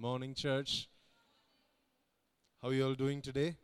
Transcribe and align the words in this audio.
Morning, 0.00 0.32
church. 0.32 0.88
How 2.62 2.68
are 2.68 2.72
you 2.72 2.86
all 2.86 2.94
doing 2.94 3.20
today? 3.20 3.54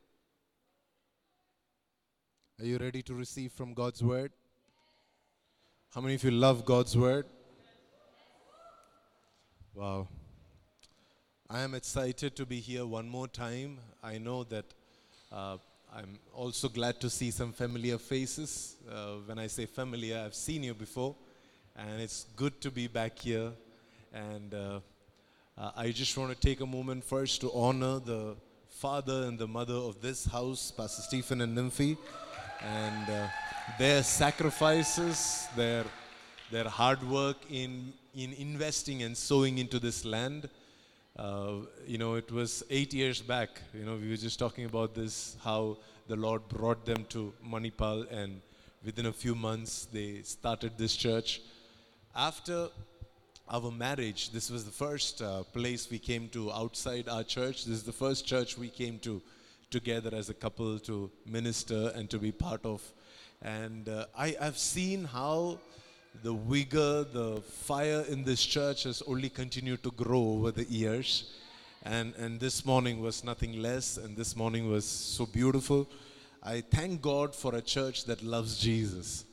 Are 2.61 2.67
you 2.67 2.77
ready 2.77 3.01
to 3.05 3.15
receive 3.15 3.53
from 3.53 3.73
God's 3.73 4.03
word? 4.03 4.33
How 5.95 6.03
many 6.03 6.17
of 6.17 6.23
you 6.23 6.31
love 6.31 6.67
God's 6.67 6.95
word? 6.95 7.25
Wow. 9.73 10.09
I 11.49 11.61
am 11.61 11.73
excited 11.75 12.37
to 12.37 12.45
be 12.45 12.61
here 12.61 12.85
one 12.85 13.09
more 13.09 13.29
time. 13.29 13.79
I 14.03 14.19
know 14.19 14.45
that 14.45 14.67
uh, 15.33 15.57
I'm 15.91 16.19
also 16.35 16.69
glad 16.69 17.01
to 17.01 17.09
see 17.09 17.31
some 17.31 17.55
familiar 17.55 17.97
faces. 17.97 18.77
Uh, 18.87 19.21
when 19.25 19.39
I 19.39 19.47
say 19.47 19.65
familiar, 19.65 20.23
I've 20.23 20.35
seen 20.35 20.65
you 20.65 20.75
before, 20.75 21.17
and 21.75 21.99
it's 21.99 22.27
good 22.37 22.61
to 22.61 22.71
be 22.71 22.89
back 22.89 23.21
here. 23.21 23.53
And 24.13 24.53
uh, 24.53 24.81
uh, 25.59 25.71
I 25.75 25.91
just 25.91 26.17
want 26.19 26.31
to 26.31 26.39
take 26.39 26.61
a 26.61 26.67
moment 26.67 27.03
first 27.03 27.41
to 27.41 27.51
honor 27.53 27.99
the 27.99 28.37
father 28.69 29.23
and 29.23 29.39
the 29.39 29.47
mother 29.47 29.75
of 29.75 30.03
this 30.03 30.27
house, 30.27 30.71
Pastor 30.71 31.01
Stephen 31.01 31.41
and 31.41 31.57
Nymphy, 31.57 31.97
and 32.61 33.11
uh, 33.11 33.29
their 33.79 34.03
sacrifices, 34.03 35.49
their 35.57 35.85
their 36.51 36.69
hard 36.69 37.03
work 37.09 37.39
in 37.51 37.95
in 38.15 38.35
investing 38.35 39.03
and 39.03 39.17
sowing 39.17 39.57
into 39.57 39.79
this 39.79 40.05
land. 40.05 40.49
Uh, 41.19 41.61
you 41.87 41.97
know, 41.97 42.15
it 42.17 42.31
was 42.31 42.63
eight 42.69 42.93
years 42.93 43.23
back. 43.23 43.49
You 43.73 43.87
know, 43.87 43.97
we 43.97 44.11
were 44.11 44.17
just 44.17 44.39
talking 44.39 44.67
about 44.67 44.95
this, 44.95 45.39
how 45.43 45.79
the 46.07 46.17
Lord 46.17 46.47
brought 46.49 46.85
them 46.85 47.07
to 47.09 47.33
Manipal, 47.43 48.07
and 48.13 48.43
within 48.85 49.07
a 49.07 49.13
few 49.13 49.35
months 49.35 49.89
they 49.91 50.21
started 50.23 50.77
this 50.77 50.95
church. 50.95 51.41
After 52.15 52.69
our 53.49 53.71
marriage, 53.71 54.31
this 54.31 54.51
was 54.51 54.65
the 54.65 54.73
first 54.73 55.23
uh, 55.23 55.45
place 55.45 55.89
we 55.89 55.99
came 55.99 56.29
to 56.31 56.53
outside 56.53 57.09
our 57.09 57.23
church. 57.23 57.65
This 57.65 57.77
is 57.77 57.83
the 57.85 57.93
first 57.93 58.27
church 58.27 58.59
we 58.59 58.69
came 58.69 58.99
to 59.01 59.23
together 59.71 60.11
as 60.15 60.31
a 60.31 60.35
couple 60.35 60.79
to 60.81 61.11
minister 61.27 61.93
and 61.95 62.11
to 62.11 62.19
be 62.19 62.33
part 62.33 62.65
of. 62.65 62.83
And 63.43 63.89
uh, 63.89 64.07
I, 64.17 64.37
I've 64.41 64.59
seen 64.59 65.05
how 65.05 65.59
the 66.23 66.33
vigor, 66.35 67.05
the 67.05 67.41
fire 67.41 68.05
in 68.09 68.25
this 68.25 68.45
church 68.45 68.85
has 68.85 69.03
only 69.07 69.29
continued 69.29 69.83
to 69.85 69.91
grow 69.93 70.23
over 70.23 70.51
the 70.51 70.65
years. 70.65 71.33
And, 71.85 72.15
and 72.17 72.41
this 72.41 72.65
morning 72.65 73.01
was 73.01 73.23
nothing 73.23 73.63
less, 73.63 73.97
and 73.97 74.17
this 74.17 74.35
morning 74.35 74.69
was 74.69 74.85
so 74.85 75.25
beautiful. 75.25 75.89
I 76.43 76.63
thank 76.63 77.01
God 77.01 77.35
for 77.35 77.55
a 77.55 77.61
church 77.61 78.07
that 78.07 78.23
loves 78.25 78.59
Jesus. 78.59 79.25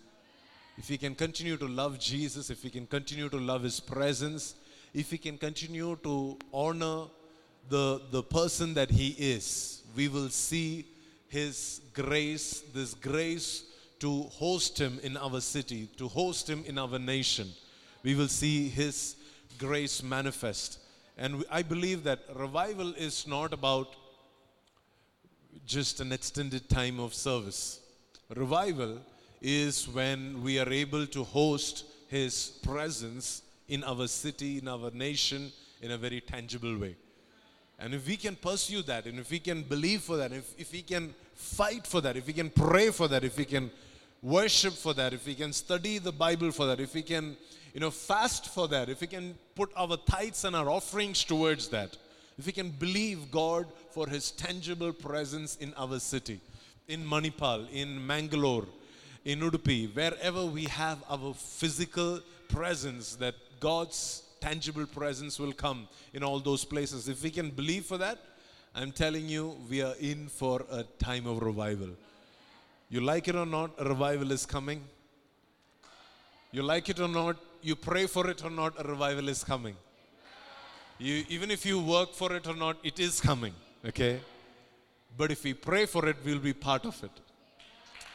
If 0.78 0.90
we 0.90 0.98
can 0.98 1.14
continue 1.14 1.56
to 1.58 1.68
love 1.68 2.00
Jesus, 2.00 2.50
if 2.50 2.64
we 2.64 2.70
can 2.70 2.88
continue 2.88 3.30
to 3.30 3.38
love 3.38 3.64
His 3.64 3.80
presence, 3.80 4.56
if 4.94 5.12
we 5.12 5.18
can 5.18 5.38
continue 5.38 5.98
to 6.04 6.38
honor 6.52 7.06
the, 7.70 8.02
the 8.12 8.24
person 8.24 8.74
that 8.74 8.90
He 8.90 9.10
is, 9.10 9.84
we 9.96 10.08
will 10.08 10.30
see 10.30 10.86
His 11.28 11.82
grace, 11.94 12.64
this 12.74 12.94
grace 12.96 13.66
to 14.00 14.24
host 14.24 14.80
Him 14.80 15.00
in 15.04 15.16
our 15.16 15.42
city, 15.42 15.88
to 15.98 16.08
host 16.08 16.50
Him 16.50 16.64
in 16.66 16.78
our 16.78 16.98
nation. 16.98 17.50
We 18.02 18.16
will 18.16 18.28
see 18.28 18.68
His 18.68 19.16
grace 19.60 20.02
manifest. 20.02 20.80
And 21.18 21.46
I 21.52 21.62
believe 21.62 22.04
that 22.06 22.20
revival 22.36 22.94
is 22.96 23.28
not 23.28 23.54
about 23.54 23.96
just 25.66 26.00
an 26.00 26.12
extended 26.12 26.68
time 26.68 27.00
of 27.00 27.14
service. 27.14 27.80
Revival 28.36 29.00
is 29.44 29.90
when 29.90 30.42
we 30.42 30.58
are 30.58 30.70
able 30.70 31.06
to 31.08 31.24
host 31.24 31.84
His 32.08 32.54
presence 32.64 33.42
in 33.68 33.84
our 33.84 34.08
city, 34.08 34.60
in 34.60 34.70
our 34.70 34.90
nation, 34.92 35.52
in 35.82 35.92
a 35.92 35.98
very 35.98 36.22
tangible 36.22 36.78
way. 36.78 36.96
And 37.78 37.94
if 37.94 38.08
we 38.08 38.16
can 38.16 38.38
pursue 38.38 38.82
that, 38.84 39.06
and 39.06 39.20
if 39.20 39.30
we 39.30 39.40
can 39.40 39.64
believe 39.64 40.02
for 40.02 40.16
that, 40.16 40.32
if, 40.32 40.58
if 40.58 40.72
we 40.72 40.82
can 40.82 41.14
fight 41.36 41.86
for 41.86 42.00
that, 42.00 42.16
if 42.16 42.26
we 42.26 42.32
can 42.32 42.50
pray 42.50 42.90
for 42.90 43.10
that, 43.10 43.26
if 43.26 43.38
we 43.38 43.44
can 43.44 43.70
worship 44.22 44.74
for 44.74 44.94
that, 44.94 45.12
if 45.12 45.26
we 45.26 45.36
can 45.36 45.52
study 45.52 45.98
the 45.98 46.12
Bible 46.12 46.52
for 46.52 46.66
that, 46.68 46.80
if 46.80 46.94
we 46.94 47.02
can, 47.02 47.36
you 47.74 47.82
know, 47.82 47.92
fast 47.92 48.48
for 48.48 48.70
that, 48.70 48.88
if 48.88 49.02
we 49.02 49.08
can 49.08 49.36
put 49.56 49.70
our 49.76 49.98
tithes 49.98 50.46
and 50.46 50.56
our 50.56 50.70
offerings 50.70 51.26
towards 51.26 51.68
that, 51.68 51.98
if 52.38 52.46
we 52.46 52.54
can 52.54 52.70
believe 52.70 53.30
God 53.30 53.68
for 53.92 54.08
His 54.08 54.32
tangible 54.32 54.94
presence 54.94 55.58
in 55.58 55.74
our 55.76 56.00
city, 56.00 56.40
in 56.88 57.06
Manipal, 57.06 57.70
in 57.72 58.08
Mangalore, 58.08 58.68
in 59.26 59.40
Udupi, 59.40 59.94
wherever 59.96 60.46
we 60.46 60.66
have 60.66 61.04
our 61.10 61.34
physical 61.34 62.20
presence, 62.50 63.16
that 63.16 63.36
God's 63.60 64.24
tangible 64.42 64.86
presence 64.86 65.40
will 65.40 65.54
come 65.54 65.88
in 66.14 66.24
all 66.24 66.40
those 66.40 66.66
places. 66.66 67.08
If 67.08 67.24
we 67.24 67.30
can 67.30 67.50
believe 67.50 67.86
for 67.86 67.98
that, 67.98 68.18
I'm 68.76 68.92
telling 68.92 69.30
you, 69.30 69.56
we 69.70 69.82
are 69.82 69.96
in 70.00 70.28
for 70.28 70.66
a 70.72 70.84
time 71.00 71.28
of 71.28 71.42
revival. 71.42 71.90
You 72.90 73.02
like 73.02 73.28
it 73.28 73.36
or 73.36 73.46
not, 73.46 73.72
a 73.78 73.86
revival 73.86 74.32
is 74.32 74.46
coming. 74.46 74.84
You 76.52 76.64
like 76.64 76.90
it 76.90 77.00
or 77.00 77.08
not, 77.08 77.38
you 77.62 77.76
pray 77.76 78.08
for 78.08 78.30
it 78.30 78.44
or 78.44 78.50
not, 78.50 78.74
a 78.78 78.88
revival 78.88 79.30
is 79.30 79.44
coming. 79.44 79.76
You, 81.00 81.24
even 81.30 81.50
if 81.50 81.66
you 81.66 81.80
work 81.80 82.14
for 82.14 82.36
it 82.36 82.48
or 82.48 82.56
not, 82.56 82.78
it 82.84 83.00
is 83.00 83.22
coming. 83.22 83.54
Okay? 83.86 84.20
But 85.18 85.32
if 85.32 85.44
we 85.44 85.54
pray 85.54 85.86
for 85.86 86.08
it, 86.08 86.18
we'll 86.26 86.40
be 86.40 86.54
part 86.54 86.86
of 86.86 87.02
it. 87.04 87.12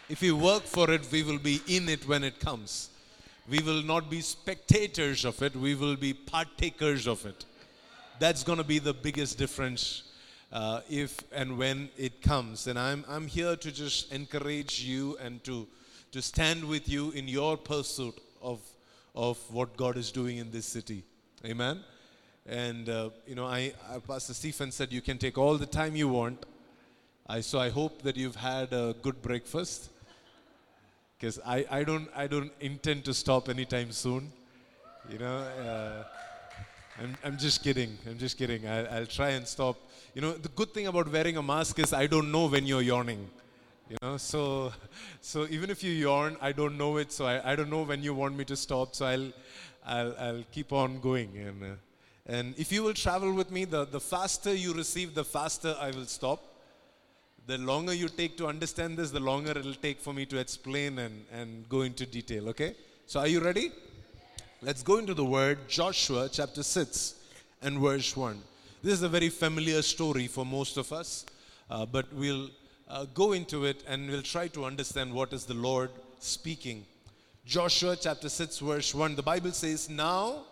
If 0.08 0.22
we 0.22 0.32
work 0.32 0.62
for 0.62 0.90
it, 0.90 1.06
we 1.12 1.22
will 1.22 1.38
be 1.38 1.60
in 1.66 1.86
it 1.86 2.08
when 2.08 2.24
it 2.24 2.40
comes. 2.40 2.88
We 3.46 3.60
will 3.60 3.82
not 3.82 4.08
be 4.08 4.22
spectators 4.22 5.26
of 5.26 5.42
it, 5.42 5.54
we 5.54 5.74
will 5.74 5.96
be 5.96 6.14
partakers 6.14 7.06
of 7.06 7.26
it. 7.26 7.44
That's 8.18 8.42
going 8.42 8.56
to 8.56 8.64
be 8.64 8.78
the 8.78 8.94
biggest 8.94 9.36
difference 9.36 10.04
uh, 10.50 10.80
if 10.88 11.18
and 11.30 11.58
when 11.58 11.90
it 11.98 12.22
comes. 12.22 12.66
And 12.68 12.78
I'm, 12.78 13.04
I'm 13.06 13.26
here 13.26 13.54
to 13.56 13.70
just 13.70 14.10
encourage 14.10 14.80
you 14.80 15.18
and 15.20 15.44
to, 15.44 15.66
to 16.12 16.22
stand 16.22 16.64
with 16.64 16.88
you 16.88 17.10
in 17.10 17.28
your 17.28 17.58
pursuit 17.58 18.18
of, 18.40 18.60
of 19.14 19.38
what 19.52 19.76
God 19.76 19.98
is 19.98 20.10
doing 20.10 20.38
in 20.38 20.50
this 20.50 20.64
city. 20.64 21.04
Amen. 21.44 21.84
And, 22.46 22.88
uh, 22.88 23.10
you 23.26 23.34
know, 23.34 23.44
I, 23.44 23.74
I, 23.90 23.98
Pastor 23.98 24.32
Stephen 24.32 24.72
said 24.72 24.90
you 24.90 25.02
can 25.02 25.18
take 25.18 25.36
all 25.36 25.58
the 25.58 25.66
time 25.66 25.94
you 25.94 26.08
want. 26.08 26.46
I, 27.26 27.42
so 27.42 27.60
I 27.60 27.68
hope 27.68 28.00
that 28.02 28.16
you've 28.16 28.36
had 28.36 28.72
a 28.72 28.94
good 29.02 29.20
breakfast 29.20 29.90
because 31.18 31.40
I, 31.44 31.66
I, 31.70 31.84
don't, 31.84 32.08
I 32.14 32.26
don't 32.28 32.52
intend 32.60 33.04
to 33.06 33.14
stop 33.14 33.48
anytime 33.48 33.90
soon. 33.90 34.30
You 35.10 35.18
know, 35.18 35.38
uh, 35.38 36.04
I'm, 37.02 37.16
I'm 37.24 37.38
just 37.38 37.62
kidding. 37.64 37.98
I'm 38.06 38.18
just 38.18 38.38
kidding. 38.38 38.66
I, 38.66 38.98
I'll 38.98 39.06
try 39.06 39.30
and 39.30 39.46
stop. 39.46 39.76
You 40.14 40.22
know, 40.22 40.32
the 40.32 40.48
good 40.50 40.72
thing 40.72 40.86
about 40.86 41.10
wearing 41.10 41.36
a 41.36 41.42
mask 41.42 41.78
is 41.80 41.92
I 41.92 42.06
don't 42.06 42.30
know 42.30 42.46
when 42.46 42.66
you're 42.66 42.82
yawning. 42.82 43.28
You 43.90 43.96
know, 44.02 44.16
so, 44.16 44.72
so 45.20 45.46
even 45.50 45.70
if 45.70 45.82
you 45.82 45.90
yawn, 45.90 46.36
I 46.40 46.52
don't 46.52 46.78
know 46.78 46.98
it. 46.98 47.10
So 47.10 47.26
I, 47.26 47.52
I 47.52 47.56
don't 47.56 47.70
know 47.70 47.82
when 47.82 48.02
you 48.02 48.14
want 48.14 48.36
me 48.36 48.44
to 48.44 48.56
stop. 48.56 48.94
So 48.94 49.06
I'll, 49.06 49.32
I'll, 49.86 50.14
I'll 50.20 50.44
keep 50.52 50.72
on 50.72 51.00
going. 51.00 51.36
And, 51.36 51.64
uh, 51.64 51.66
and 52.26 52.54
if 52.58 52.70
you 52.70 52.84
will 52.84 52.94
travel 52.94 53.32
with 53.32 53.50
me, 53.50 53.64
the, 53.64 53.86
the 53.86 54.00
faster 54.00 54.54
you 54.54 54.72
receive, 54.72 55.14
the 55.14 55.24
faster 55.24 55.74
I 55.80 55.90
will 55.90 56.06
stop 56.06 56.47
the 57.48 57.56
longer 57.56 57.94
you 57.94 58.08
take 58.10 58.36
to 58.36 58.46
understand 58.46 58.98
this, 58.98 59.10
the 59.10 59.18
longer 59.18 59.52
it'll 59.52 59.72
take 59.72 59.98
for 60.00 60.12
me 60.12 60.26
to 60.26 60.36
explain 60.36 60.98
and, 60.98 61.24
and 61.32 61.66
go 61.70 61.80
into 61.80 62.04
detail, 62.04 62.46
okay? 62.50 62.74
So, 63.06 63.20
are 63.20 63.26
you 63.26 63.40
ready? 63.40 63.72
Let's 64.60 64.82
go 64.82 64.98
into 64.98 65.14
the 65.14 65.24
word 65.24 65.66
Joshua 65.66 66.28
chapter 66.30 66.62
6 66.62 67.14
and 67.62 67.78
verse 67.78 68.14
1. 68.14 68.38
This 68.82 68.92
is 68.92 69.02
a 69.02 69.08
very 69.08 69.30
familiar 69.30 69.80
story 69.80 70.26
for 70.26 70.44
most 70.44 70.76
of 70.76 70.92
us, 70.92 71.24
uh, 71.70 71.86
but 71.86 72.12
we'll 72.12 72.50
uh, 72.86 73.06
go 73.14 73.32
into 73.32 73.64
it 73.64 73.82
and 73.88 74.10
we'll 74.10 74.20
try 74.20 74.48
to 74.48 74.66
understand 74.66 75.10
what 75.10 75.32
is 75.32 75.46
the 75.46 75.54
Lord 75.54 75.90
speaking. 76.18 76.84
Joshua 77.46 77.96
chapter 77.96 78.28
6, 78.28 78.58
verse 78.58 78.94
1, 78.94 79.16
the 79.16 79.22
Bible 79.22 79.52
says, 79.52 79.88
Now 79.88 80.42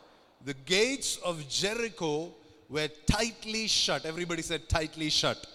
the 0.47 0.55
gates 0.65 1.19
of 1.19 1.47
Jericho 1.47 2.33
were 2.71 2.89
tightly 3.05 3.67
shut. 3.67 4.07
Everybody 4.07 4.41
said, 4.41 4.67
tightly 4.67 5.11
shut 5.11 5.47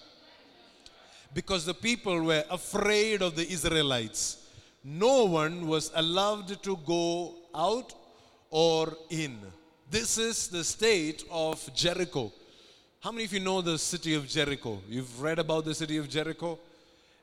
because 1.33 1.65
the 1.65 1.73
people 1.73 2.21
were 2.23 2.43
afraid 2.49 3.21
of 3.21 3.35
the 3.35 3.49
Israelites. 3.49 4.47
No 4.83 5.25
one 5.25 5.67
was 5.67 5.91
allowed 5.95 6.61
to 6.63 6.77
go 6.85 7.35
out 7.53 7.93
or 8.49 8.97
in. 9.09 9.37
This 9.89 10.17
is 10.17 10.47
the 10.47 10.63
state 10.63 11.23
of 11.29 11.73
Jericho. 11.73 12.31
How 12.99 13.11
many 13.11 13.25
of 13.25 13.33
you 13.33 13.39
know 13.39 13.61
the 13.61 13.77
city 13.77 14.13
of 14.13 14.27
Jericho? 14.27 14.79
You've 14.87 15.21
read 15.21 15.39
about 15.39 15.65
the 15.65 15.73
city 15.73 15.97
of 15.97 16.09
Jericho? 16.09 16.59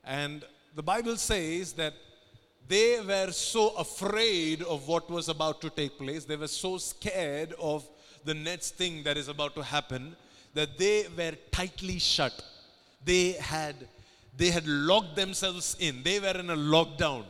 And 0.05 0.45
the 0.75 0.83
Bible 0.83 1.17
says 1.17 1.73
that 1.75 1.95
they 2.67 3.01
were 3.01 3.31
so 3.33 3.71
afraid 3.77 4.63
of 4.63 4.87
what 4.87 5.09
was 5.11 5.29
about 5.29 5.61
to 5.63 5.71
take 5.71 5.99
place. 5.99 6.25
They 6.25 6.37
were 6.37 6.49
so 6.49 6.79
scared 6.79 7.55
of 7.59 7.87
the 8.25 8.35
next 8.35 8.77
thing 8.77 9.03
that 9.05 9.17
is 9.17 9.29
about 9.29 9.55
to 9.55 9.63
happen 9.63 10.15
that 10.55 10.77
they 10.77 11.07
were 11.17 11.33
tightly 11.51 11.99
shut. 11.99 12.43
They 13.05 13.33
had 13.33 13.75
they 14.39 14.51
had 14.51 14.67
locked 14.67 15.17
themselves 15.17 15.77
in. 15.81 16.03
They 16.03 16.19
were 16.21 16.39
in 16.43 16.49
a 16.51 16.57
lockdown. 16.57 17.25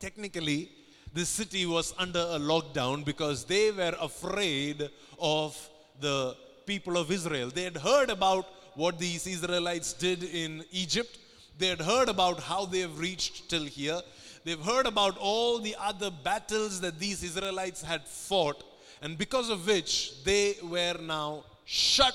Technically, 0.00 0.70
the 1.12 1.24
city 1.24 1.66
was 1.66 1.94
under 1.98 2.20
a 2.20 2.38
lockdown 2.52 3.04
because 3.04 3.44
they 3.44 3.70
were 3.70 3.94
afraid 4.00 4.88
of 5.20 5.56
the 6.00 6.34
people 6.64 6.96
of 6.96 7.12
Israel. 7.12 7.50
They 7.50 7.64
had 7.64 7.76
heard 7.76 8.08
about 8.08 8.46
what 8.74 8.98
these 8.98 9.26
Israelites 9.26 9.92
did 9.92 10.22
in 10.22 10.64
Egypt. 10.70 11.18
They 11.58 11.68
had 11.68 11.80
heard 11.80 12.08
about 12.08 12.40
how 12.40 12.64
they 12.64 12.80
have 12.80 12.98
reached 12.98 13.50
till 13.50 13.64
here. 13.64 14.00
They've 14.44 14.68
heard 14.72 14.86
about 14.86 15.18
all 15.18 15.58
the 15.58 15.76
other 15.78 16.10
battles 16.10 16.80
that 16.80 16.98
these 16.98 17.22
Israelites 17.22 17.82
had 17.82 18.06
fought, 18.06 18.64
and 19.02 19.18
because 19.18 19.50
of 19.50 19.66
which 19.66 20.24
they 20.24 20.56
were 20.62 20.96
now 21.00 21.44
shut. 21.66 22.14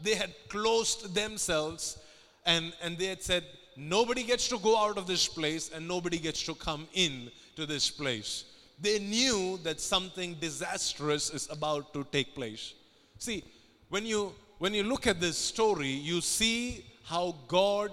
They 0.00 0.14
had 0.14 0.32
closed 0.48 1.14
themselves 1.14 1.98
and, 2.46 2.72
and 2.82 2.96
they 2.98 3.06
had 3.06 3.22
said, 3.22 3.44
Nobody 3.76 4.22
gets 4.22 4.48
to 4.48 4.58
go 4.58 4.78
out 4.78 4.98
of 4.98 5.06
this 5.06 5.26
place 5.26 5.70
and 5.74 5.86
nobody 5.86 6.18
gets 6.18 6.42
to 6.44 6.54
come 6.54 6.86
in 6.94 7.30
to 7.56 7.66
this 7.66 7.90
place. 7.90 8.44
They 8.80 8.98
knew 8.98 9.58
that 9.62 9.80
something 9.80 10.34
disastrous 10.40 11.30
is 11.30 11.48
about 11.50 11.92
to 11.94 12.04
take 12.10 12.34
place. 12.34 12.74
See, 13.18 13.44
when 13.88 14.06
you 14.06 14.34
when 14.58 14.74
you 14.74 14.84
look 14.84 15.06
at 15.06 15.20
this 15.20 15.36
story, 15.36 15.88
you 15.88 16.20
see 16.20 16.84
how 17.04 17.34
God 17.48 17.90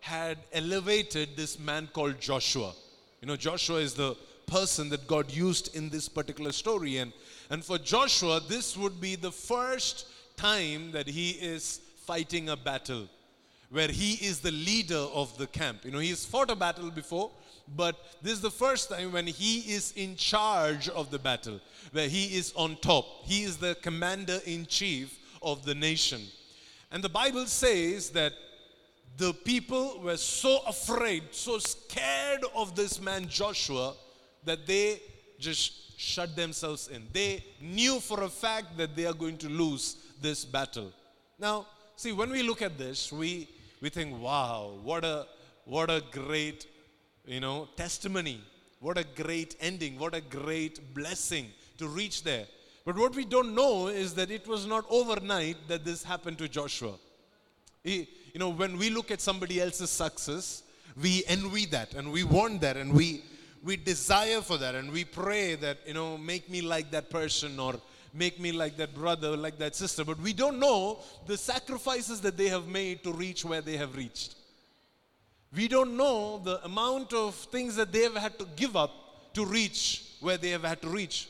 had 0.00 0.38
elevated 0.52 1.36
this 1.36 1.58
man 1.58 1.88
called 1.92 2.20
Joshua. 2.20 2.72
You 3.20 3.28
know, 3.28 3.36
Joshua 3.36 3.78
is 3.78 3.94
the 3.94 4.16
person 4.46 4.88
that 4.90 5.06
God 5.06 5.30
used 5.30 5.74
in 5.74 5.88
this 5.88 6.08
particular 6.08 6.52
story. 6.52 6.98
And, 6.98 7.12
and 7.50 7.64
for 7.64 7.78
Joshua, 7.78 8.40
this 8.46 8.76
would 8.76 9.00
be 9.00 9.16
the 9.16 9.30
first 9.30 10.06
time 10.36 10.92
that 10.92 11.06
he 11.06 11.30
is 11.30 11.80
fighting 12.04 12.50
a 12.50 12.56
battle 12.56 13.08
where 13.72 13.88
he 13.88 14.12
is 14.24 14.40
the 14.40 14.50
leader 14.50 14.94
of 14.94 15.36
the 15.38 15.46
camp. 15.46 15.84
You 15.84 15.90
know, 15.90 15.98
he's 15.98 16.26
fought 16.26 16.50
a 16.50 16.54
battle 16.54 16.90
before, 16.90 17.30
but 17.74 17.96
this 18.20 18.34
is 18.34 18.42
the 18.42 18.50
first 18.50 18.90
time 18.90 19.12
when 19.12 19.26
he 19.26 19.60
is 19.72 19.92
in 19.96 20.14
charge 20.14 20.90
of 20.90 21.10
the 21.10 21.18
battle, 21.18 21.58
where 21.90 22.06
he 22.06 22.36
is 22.36 22.52
on 22.54 22.76
top. 22.82 23.06
He 23.24 23.44
is 23.44 23.56
the 23.56 23.74
commander 23.80 24.40
in 24.44 24.66
chief 24.66 25.18
of 25.40 25.64
the 25.64 25.74
nation. 25.74 26.20
And 26.90 27.02
the 27.02 27.08
Bible 27.08 27.46
says 27.46 28.10
that 28.10 28.34
the 29.16 29.32
people 29.32 30.00
were 30.02 30.18
so 30.18 30.60
afraid, 30.66 31.22
so 31.30 31.58
scared 31.58 32.44
of 32.54 32.76
this 32.76 33.00
man 33.00 33.26
Joshua, 33.26 33.94
that 34.44 34.66
they 34.66 35.00
just 35.38 35.98
shut 35.98 36.36
themselves 36.36 36.88
in. 36.88 37.06
They 37.12 37.42
knew 37.60 38.00
for 38.00 38.24
a 38.24 38.28
fact 38.28 38.76
that 38.76 38.94
they 38.94 39.06
are 39.06 39.14
going 39.14 39.38
to 39.38 39.48
lose 39.48 39.96
this 40.20 40.44
battle. 40.44 40.92
Now, 41.38 41.66
see, 41.96 42.12
when 42.12 42.30
we 42.30 42.42
look 42.42 42.60
at 42.60 42.76
this, 42.76 43.10
we, 43.10 43.48
we 43.82 43.88
think, 43.88 44.16
wow, 44.22 44.78
what 44.84 45.04
a, 45.04 45.26
what 45.64 45.90
a 45.90 46.02
great, 46.12 46.66
you 47.26 47.40
know, 47.40 47.68
testimony. 47.76 48.40
What 48.78 48.96
a 48.96 49.04
great 49.16 49.56
ending. 49.60 49.98
What 49.98 50.14
a 50.14 50.20
great 50.20 50.94
blessing 50.94 51.48
to 51.78 51.88
reach 51.88 52.22
there. 52.22 52.46
But 52.84 52.96
what 52.96 53.14
we 53.16 53.24
don't 53.24 53.56
know 53.56 53.88
is 53.88 54.14
that 54.14 54.30
it 54.30 54.46
was 54.46 54.66
not 54.66 54.84
overnight 54.88 55.56
that 55.66 55.84
this 55.84 56.04
happened 56.04 56.38
to 56.38 56.48
Joshua. 56.48 56.94
He, 57.82 58.08
you 58.32 58.38
know, 58.38 58.50
when 58.50 58.78
we 58.78 58.88
look 58.88 59.10
at 59.10 59.20
somebody 59.20 59.60
else's 59.60 59.90
success, 59.90 60.62
we 61.00 61.24
envy 61.26 61.66
that 61.66 61.94
and 61.94 62.12
we 62.12 62.22
want 62.22 62.60
that 62.60 62.76
and 62.76 62.92
we, 62.92 63.22
we 63.64 63.76
desire 63.76 64.42
for 64.42 64.58
that 64.58 64.76
and 64.76 64.92
we 64.92 65.04
pray 65.04 65.56
that, 65.56 65.78
you 65.86 65.94
know, 65.94 66.16
make 66.16 66.48
me 66.48 66.60
like 66.60 66.92
that 66.92 67.10
person 67.10 67.58
or 67.58 67.74
make 68.14 68.38
me 68.38 68.52
like 68.52 68.76
that 68.76 68.94
brother, 68.94 69.36
like 69.36 69.58
that 69.58 69.74
sister. 69.74 70.04
But 70.04 70.18
we 70.18 70.32
don't 70.32 70.58
know 70.58 70.98
the 71.26 71.36
sacrifices 71.36 72.20
that 72.22 72.36
they 72.36 72.48
have 72.48 72.66
made 72.66 73.02
to 73.04 73.12
reach 73.12 73.44
where 73.44 73.60
they 73.60 73.76
have 73.76 73.96
reached. 73.96 74.34
We 75.54 75.68
don't 75.68 75.96
know 75.96 76.38
the 76.38 76.64
amount 76.64 77.12
of 77.12 77.34
things 77.34 77.76
that 77.76 77.92
they 77.92 78.02
have 78.02 78.16
had 78.16 78.38
to 78.38 78.46
give 78.56 78.76
up 78.76 79.34
to 79.34 79.44
reach 79.44 80.04
where 80.20 80.36
they 80.36 80.50
have 80.50 80.64
had 80.64 80.80
to 80.82 80.88
reach. 80.88 81.28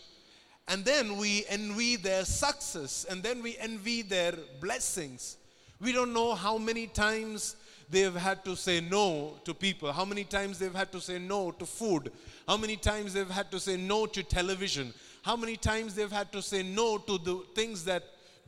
And 0.69 0.85
then 0.85 1.17
we 1.17 1.45
envy 1.49 1.97
their 1.97 2.25
success, 2.25 3.05
and 3.11 3.23
then 3.23 3.43
we 3.43 3.57
envy 3.59 4.03
their 4.03 4.35
blessings. 4.61 5.37
We 5.81 5.93
don't 5.93 6.13
know 6.13 6.35
how 6.35 6.57
many 6.57 6.87
times 6.87 7.57
they've 7.91 8.15
had 8.15 8.45
to 8.45 8.57
say 8.57 8.81
no 8.81 9.35
to 9.45 9.55
people, 9.55 9.93
how 9.93 10.05
many 10.05 10.23
times 10.23 10.59
they've 10.59 10.75
had 10.75 10.93
to 10.93 11.01
say 11.01 11.19
no 11.19 11.51
to 11.51 11.67
food, 11.67 12.13
how 12.47 12.57
many 12.57 12.77
times 12.77 13.13
they've 13.13 13.29
had 13.29 13.51
to 13.51 13.59
say 13.59 13.77
no 13.77 14.07
to 14.07 14.23
television, 14.23 14.95
how 15.23 15.37
many 15.37 15.57
times 15.57 15.95
they've 15.95 16.13
had 16.13 16.33
to 16.33 16.43
say 16.43 16.63
no 16.63 16.99
to 16.99 17.19
the 17.19 17.45
things 17.55 17.85
that 17.85 18.03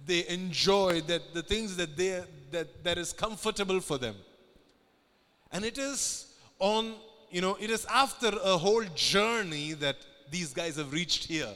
they 0.07 0.27
enjoy, 0.29 1.01
that 1.03 1.33
the 1.33 1.43
things 1.43 1.77
that 1.77 1.97
they 1.97 2.23
that, 2.51 2.85
that 2.85 2.99
is 2.99 3.13
comfortable 3.13 3.81
for 3.81 3.99
them. 3.99 4.15
And 5.53 5.65
it 5.65 5.79
is 5.79 6.33
on, 6.59 6.95
you 7.31 7.41
know, 7.41 7.57
it 7.61 7.71
is 7.71 7.87
after 7.87 8.31
a 8.43 8.59
whole 8.59 8.85
journey 8.95 9.73
that 9.75 9.97
these 10.31 10.53
guys 10.53 10.77
have 10.77 10.93
reached 10.93 11.25
here. 11.25 11.53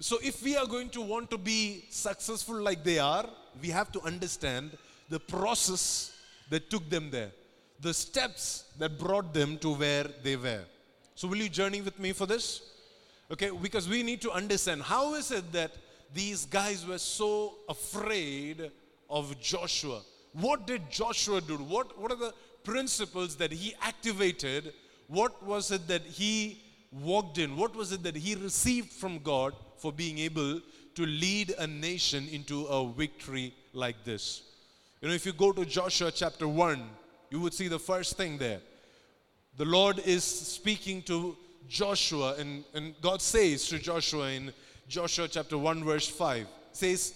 So 0.00 0.18
if 0.22 0.42
we 0.42 0.56
are 0.56 0.66
going 0.66 0.88
to 0.90 1.02
want 1.02 1.30
to 1.30 1.38
be 1.38 1.84
successful 1.90 2.60
like 2.60 2.82
they 2.84 2.98
are, 2.98 3.28
we 3.60 3.68
have 3.68 3.92
to 3.92 4.00
understand 4.02 4.76
the 5.08 5.20
process 5.20 6.12
that 6.50 6.70
took 6.70 6.88
them 6.88 7.10
there, 7.10 7.30
the 7.80 7.92
steps 7.92 8.64
that 8.78 8.98
brought 8.98 9.34
them 9.34 9.58
to 9.58 9.74
where 9.74 10.06
they 10.22 10.36
were. 10.36 10.64
So 11.14 11.28
will 11.28 11.38
you 11.38 11.48
journey 11.48 11.82
with 11.82 11.98
me 11.98 12.12
for 12.12 12.26
this? 12.26 12.62
Okay, 13.32 13.50
because 13.50 13.88
we 13.88 14.02
need 14.02 14.20
to 14.22 14.32
understand 14.32 14.82
how 14.82 15.14
is 15.14 15.30
it 15.30 15.52
that 15.52 15.70
these 16.12 16.46
guys 16.46 16.84
were 16.84 16.98
so 16.98 17.54
afraid 17.68 18.70
of 19.08 19.38
Joshua? 19.40 20.00
What 20.32 20.66
did 20.66 20.90
Joshua 20.90 21.40
do? 21.40 21.56
What, 21.56 21.96
what 22.00 22.10
are 22.10 22.16
the 22.16 22.34
principles 22.64 23.36
that 23.36 23.52
he 23.52 23.74
activated? 23.82 24.72
What 25.06 25.42
was 25.44 25.70
it 25.70 25.86
that 25.86 26.02
he 26.02 26.60
walked 26.90 27.38
in? 27.38 27.56
What 27.56 27.76
was 27.76 27.92
it 27.92 28.02
that 28.02 28.16
he 28.16 28.34
received 28.34 28.92
from 28.92 29.20
God 29.20 29.54
for 29.78 29.92
being 29.92 30.18
able 30.18 30.60
to 30.96 31.06
lead 31.06 31.54
a 31.58 31.66
nation 31.66 32.26
into 32.32 32.64
a 32.66 32.92
victory 32.92 33.54
like 33.72 34.04
this? 34.04 34.42
You 35.00 35.08
know, 35.08 35.14
if 35.14 35.24
you 35.24 35.32
go 35.32 35.52
to 35.52 35.64
Joshua 35.64 36.10
chapter 36.10 36.48
1, 36.48 36.82
you 37.30 37.38
would 37.40 37.54
see 37.54 37.68
the 37.68 37.78
first 37.78 38.16
thing 38.16 38.38
there. 38.38 38.60
The 39.56 39.64
Lord 39.64 40.00
is 40.00 40.24
speaking 40.24 41.02
to 41.02 41.36
Joshua, 41.70 42.34
and, 42.36 42.64
and 42.74 43.00
God 43.00 43.22
says 43.22 43.68
to 43.68 43.78
Joshua 43.78 44.30
in 44.30 44.52
Joshua 44.88 45.28
chapter 45.28 45.56
1, 45.56 45.84
verse 45.84 46.08
5, 46.08 46.44
says, 46.72 47.14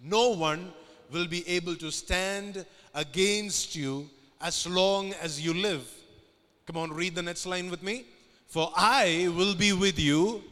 No 0.00 0.30
one 0.30 0.72
will 1.10 1.26
be 1.26 1.46
able 1.48 1.74
to 1.74 1.90
stand 1.90 2.64
against 2.94 3.74
you 3.74 4.08
as 4.40 4.68
long 4.68 5.12
as 5.14 5.44
you 5.44 5.52
live. 5.52 5.84
Come 6.64 6.76
on, 6.76 6.92
read 6.92 7.16
the 7.16 7.22
next 7.22 7.44
line 7.44 7.70
with 7.70 7.82
me. 7.82 8.06
For 8.46 8.70
I 8.76 9.28
will 9.36 9.56
be 9.56 9.72
with 9.72 9.98
you 9.98 10.44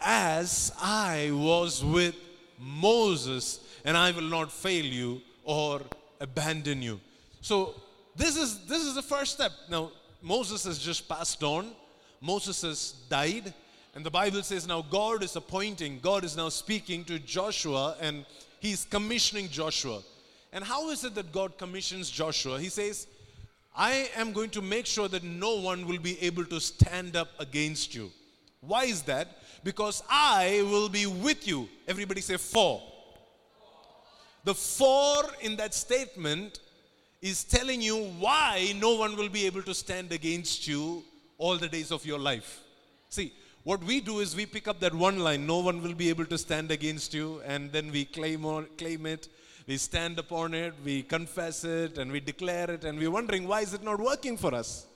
as 0.00 0.72
I 0.80 1.30
was 1.32 1.84
with 1.84 2.14
Moses, 2.56 3.58
and 3.84 3.96
I 3.96 4.12
will 4.12 4.30
not 4.30 4.52
fail 4.52 4.84
you 4.84 5.22
or 5.42 5.80
abandon 6.20 6.82
you. 6.82 7.00
So 7.40 7.74
this 8.14 8.36
is 8.36 8.64
this 8.66 8.82
is 8.82 8.94
the 8.94 9.02
first 9.02 9.32
step. 9.32 9.50
Now 9.68 9.90
Moses 10.22 10.64
has 10.64 10.78
just 10.78 11.08
passed 11.08 11.42
on. 11.42 11.72
Moses 12.20 12.62
has 12.62 12.92
died. 13.08 13.52
And 13.94 14.04
the 14.04 14.10
Bible 14.10 14.42
says 14.42 14.66
now 14.66 14.82
God 14.82 15.22
is 15.24 15.34
appointing, 15.36 15.98
God 16.00 16.24
is 16.24 16.36
now 16.36 16.48
speaking 16.48 17.04
to 17.04 17.18
Joshua 17.18 17.96
and 18.00 18.24
he's 18.60 18.84
commissioning 18.84 19.48
Joshua. 19.48 20.02
And 20.52 20.64
how 20.64 20.90
is 20.90 21.04
it 21.04 21.14
that 21.14 21.32
God 21.32 21.58
commissions 21.58 22.10
Joshua? 22.10 22.60
He 22.60 22.68
says, 22.68 23.06
I 23.76 24.10
am 24.16 24.32
going 24.32 24.50
to 24.50 24.62
make 24.62 24.86
sure 24.86 25.08
that 25.08 25.22
no 25.22 25.56
one 25.56 25.86
will 25.86 25.98
be 25.98 26.20
able 26.22 26.44
to 26.46 26.60
stand 26.60 27.16
up 27.16 27.28
against 27.38 27.94
you. 27.94 28.10
Why 28.60 28.84
is 28.84 29.02
that? 29.02 29.28
Because 29.64 30.02
I 30.10 30.62
will 30.70 30.88
be 30.88 31.06
with 31.06 31.46
you. 31.46 31.68
Everybody 31.88 32.20
say, 32.20 32.36
for. 32.36 32.82
The 34.44 34.54
for 34.54 35.22
in 35.40 35.56
that 35.56 35.74
statement 35.74 36.60
is 37.22 37.44
telling 37.44 37.80
you 37.80 37.96
why 38.18 38.74
no 38.78 38.94
one 38.94 39.16
will 39.16 39.28
be 39.28 39.46
able 39.46 39.62
to 39.62 39.74
stand 39.74 40.12
against 40.12 40.66
you 40.66 41.04
all 41.40 41.56
the 41.56 41.68
days 41.68 41.90
of 41.90 42.04
your 42.04 42.18
life. 42.18 42.60
See, 43.08 43.32
what 43.64 43.82
we 43.82 44.00
do 44.00 44.20
is 44.20 44.36
we 44.36 44.46
pick 44.46 44.68
up 44.68 44.78
that 44.80 44.94
one 44.94 45.18
line, 45.18 45.46
no 45.46 45.58
one 45.58 45.82
will 45.82 45.94
be 45.94 46.10
able 46.10 46.26
to 46.26 46.38
stand 46.38 46.70
against 46.70 47.14
you, 47.14 47.40
and 47.46 47.72
then 47.72 47.90
we 47.90 48.04
claim, 48.04 48.44
or, 48.44 48.64
claim 48.76 49.06
it, 49.06 49.28
we 49.66 49.78
stand 49.78 50.18
upon 50.18 50.54
it, 50.54 50.74
we 50.84 51.02
confess 51.02 51.64
it, 51.64 51.98
and 51.98 52.12
we 52.12 52.20
declare 52.20 52.70
it, 52.70 52.84
and 52.84 52.98
we're 52.98 53.10
wondering 53.10 53.48
why 53.48 53.62
is 53.62 53.72
it 53.72 53.82
not 53.82 53.98
working 53.98 54.36
for 54.36 54.54
us? 54.54 54.86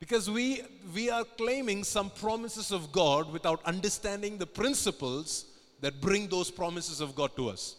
Because 0.00 0.30
we, 0.30 0.62
we 0.94 1.10
are 1.10 1.24
claiming 1.24 1.82
some 1.82 2.10
promises 2.10 2.70
of 2.70 2.92
God 2.92 3.32
without 3.32 3.60
understanding 3.64 4.38
the 4.38 4.46
principles 4.46 5.46
that 5.80 6.00
bring 6.00 6.28
those 6.28 6.50
promises 6.50 7.00
of 7.00 7.16
God 7.16 7.34
to 7.36 7.48
us. 7.48 7.76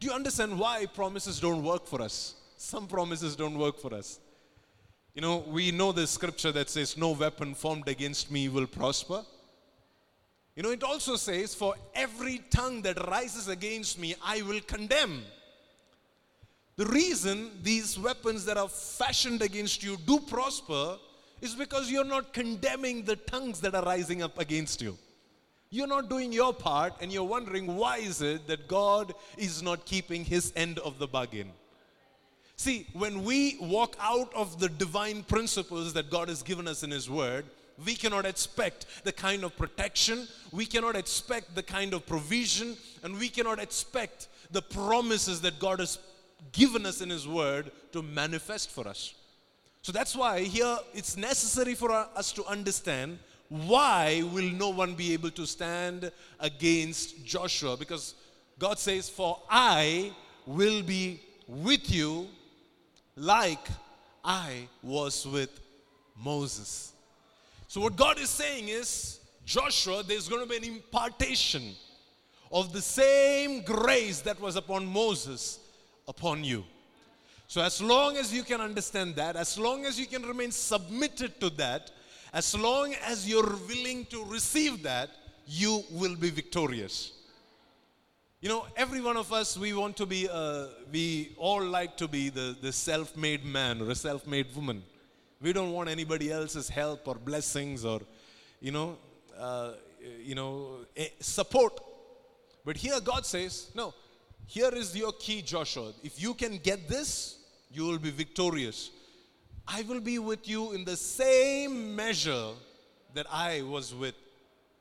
Do 0.00 0.06
you 0.06 0.14
understand 0.14 0.58
why 0.58 0.86
promises 0.86 1.40
don't 1.40 1.62
work 1.62 1.86
for 1.86 2.00
us? 2.00 2.34
Some 2.56 2.86
promises 2.86 3.36
don't 3.36 3.58
work 3.58 3.78
for 3.78 3.94
us. 3.94 4.18
You 5.16 5.22
know, 5.22 5.38
we 5.48 5.70
know 5.70 5.92
the 5.92 6.06
scripture 6.06 6.52
that 6.52 6.68
says, 6.68 6.98
No 6.98 7.12
weapon 7.12 7.54
formed 7.54 7.88
against 7.88 8.30
me 8.30 8.50
will 8.50 8.66
prosper. 8.66 9.24
You 10.54 10.62
know, 10.62 10.70
it 10.70 10.82
also 10.82 11.16
says, 11.16 11.54
For 11.54 11.74
every 11.94 12.42
tongue 12.50 12.82
that 12.82 13.08
rises 13.08 13.48
against 13.48 13.98
me, 13.98 14.14
I 14.22 14.42
will 14.42 14.60
condemn. 14.60 15.22
The 16.76 16.84
reason 16.84 17.50
these 17.62 17.98
weapons 17.98 18.44
that 18.44 18.58
are 18.58 18.68
fashioned 18.68 19.40
against 19.40 19.82
you 19.82 19.96
do 20.06 20.20
prosper 20.20 20.98
is 21.40 21.54
because 21.54 21.90
you're 21.90 22.04
not 22.04 22.34
condemning 22.34 23.02
the 23.02 23.16
tongues 23.16 23.62
that 23.62 23.74
are 23.74 23.84
rising 23.84 24.22
up 24.22 24.38
against 24.38 24.82
you. 24.82 24.98
You're 25.70 25.86
not 25.86 26.10
doing 26.10 26.30
your 26.30 26.52
part, 26.52 26.92
and 27.00 27.10
you're 27.10 27.24
wondering 27.24 27.74
why 27.74 27.98
is 27.98 28.20
it 28.20 28.46
that 28.48 28.68
God 28.68 29.14
is 29.38 29.62
not 29.62 29.86
keeping 29.86 30.26
his 30.26 30.52
end 30.54 30.78
of 30.80 30.98
the 30.98 31.06
bargain. 31.06 31.52
See, 32.56 32.86
when 32.94 33.22
we 33.22 33.58
walk 33.60 33.96
out 34.00 34.32
of 34.34 34.58
the 34.58 34.68
divine 34.68 35.22
principles 35.22 35.92
that 35.92 36.10
God 36.10 36.28
has 36.28 36.42
given 36.42 36.66
us 36.66 36.82
in 36.82 36.90
His 36.90 37.08
Word, 37.08 37.44
we 37.84 37.94
cannot 37.94 38.24
expect 38.24 38.86
the 39.04 39.12
kind 39.12 39.44
of 39.44 39.54
protection, 39.58 40.26
we 40.52 40.64
cannot 40.64 40.96
expect 40.96 41.54
the 41.54 41.62
kind 41.62 41.92
of 41.92 42.06
provision, 42.06 42.76
and 43.02 43.18
we 43.18 43.28
cannot 43.28 43.58
expect 43.58 44.28
the 44.50 44.62
promises 44.62 45.42
that 45.42 45.58
God 45.58 45.80
has 45.80 45.98
given 46.52 46.86
us 46.86 47.02
in 47.02 47.10
His 47.10 47.28
Word 47.28 47.70
to 47.92 48.02
manifest 48.02 48.70
for 48.70 48.88
us. 48.88 49.14
So 49.82 49.92
that's 49.92 50.16
why 50.16 50.40
here 50.40 50.78
it's 50.94 51.16
necessary 51.16 51.74
for 51.74 51.92
us 51.92 52.32
to 52.32 52.44
understand 52.46 53.18
why 53.48 54.22
will 54.32 54.50
no 54.50 54.70
one 54.70 54.94
be 54.94 55.12
able 55.12 55.30
to 55.30 55.46
stand 55.46 56.10
against 56.40 57.24
Joshua? 57.24 57.76
Because 57.76 58.14
God 58.58 58.78
says, 58.78 59.08
For 59.08 59.40
I 59.48 60.12
will 60.46 60.82
be 60.82 61.20
with 61.46 61.90
you 61.92 62.26
like 63.16 63.66
I 64.24 64.68
was 64.82 65.26
with 65.26 65.60
Moses. 66.16 66.92
So, 67.68 67.80
what 67.80 67.96
God 67.96 68.18
is 68.18 68.30
saying 68.30 68.68
is, 68.68 69.20
Joshua, 69.44 70.02
there's 70.02 70.28
going 70.28 70.42
to 70.42 70.48
be 70.48 70.56
an 70.56 70.64
impartation 70.64 71.74
of 72.52 72.72
the 72.72 72.82
same 72.82 73.62
grace 73.62 74.20
that 74.20 74.40
was 74.40 74.56
upon 74.56 74.86
Moses 74.86 75.58
upon 76.06 76.44
you. 76.44 76.64
So, 77.48 77.60
as 77.60 77.80
long 77.80 78.16
as 78.16 78.32
you 78.32 78.42
can 78.42 78.60
understand 78.60 79.16
that, 79.16 79.36
as 79.36 79.58
long 79.58 79.84
as 79.84 79.98
you 79.98 80.06
can 80.06 80.22
remain 80.22 80.50
submitted 80.50 81.40
to 81.40 81.50
that, 81.50 81.90
as 82.32 82.54
long 82.56 82.94
as 83.04 83.28
you're 83.28 83.56
willing 83.68 84.04
to 84.06 84.24
receive 84.24 84.82
that, 84.82 85.10
you 85.46 85.84
will 85.90 86.16
be 86.16 86.30
victorious. 86.30 87.12
You 88.46 88.52
know, 88.52 88.66
every 88.76 89.00
one 89.00 89.16
of 89.16 89.32
us, 89.32 89.58
we 89.58 89.72
want 89.72 89.96
to 89.96 90.06
be, 90.06 90.28
uh, 90.28 90.66
we 90.92 91.34
all 91.36 91.64
like 91.64 91.96
to 91.96 92.06
be 92.06 92.28
the, 92.28 92.56
the 92.62 92.70
self 92.70 93.16
made 93.16 93.44
man 93.44 93.82
or 93.82 93.90
a 93.90 93.94
self 93.96 94.24
made 94.24 94.54
woman. 94.54 94.84
We 95.42 95.52
don't 95.52 95.72
want 95.72 95.88
anybody 95.88 96.30
else's 96.30 96.68
help 96.68 97.08
or 97.08 97.16
blessings 97.16 97.84
or, 97.84 98.02
you 98.60 98.70
know, 98.70 98.98
uh, 99.36 99.72
you 100.22 100.36
know, 100.36 100.86
support. 101.18 101.80
But 102.64 102.76
here 102.76 103.00
God 103.00 103.26
says, 103.26 103.72
no, 103.74 103.92
here 104.46 104.72
is 104.72 104.96
your 104.96 105.10
key, 105.14 105.42
Joshua. 105.42 105.92
If 106.04 106.22
you 106.22 106.32
can 106.32 106.58
get 106.58 106.88
this, 106.88 107.40
you 107.72 107.84
will 107.84 107.98
be 107.98 108.12
victorious. 108.12 108.92
I 109.66 109.82
will 109.82 110.00
be 110.00 110.20
with 110.20 110.48
you 110.48 110.70
in 110.70 110.84
the 110.84 110.96
same 110.96 111.96
measure 111.96 112.50
that 113.12 113.26
I 113.28 113.62
was 113.62 113.92
with 113.92 114.14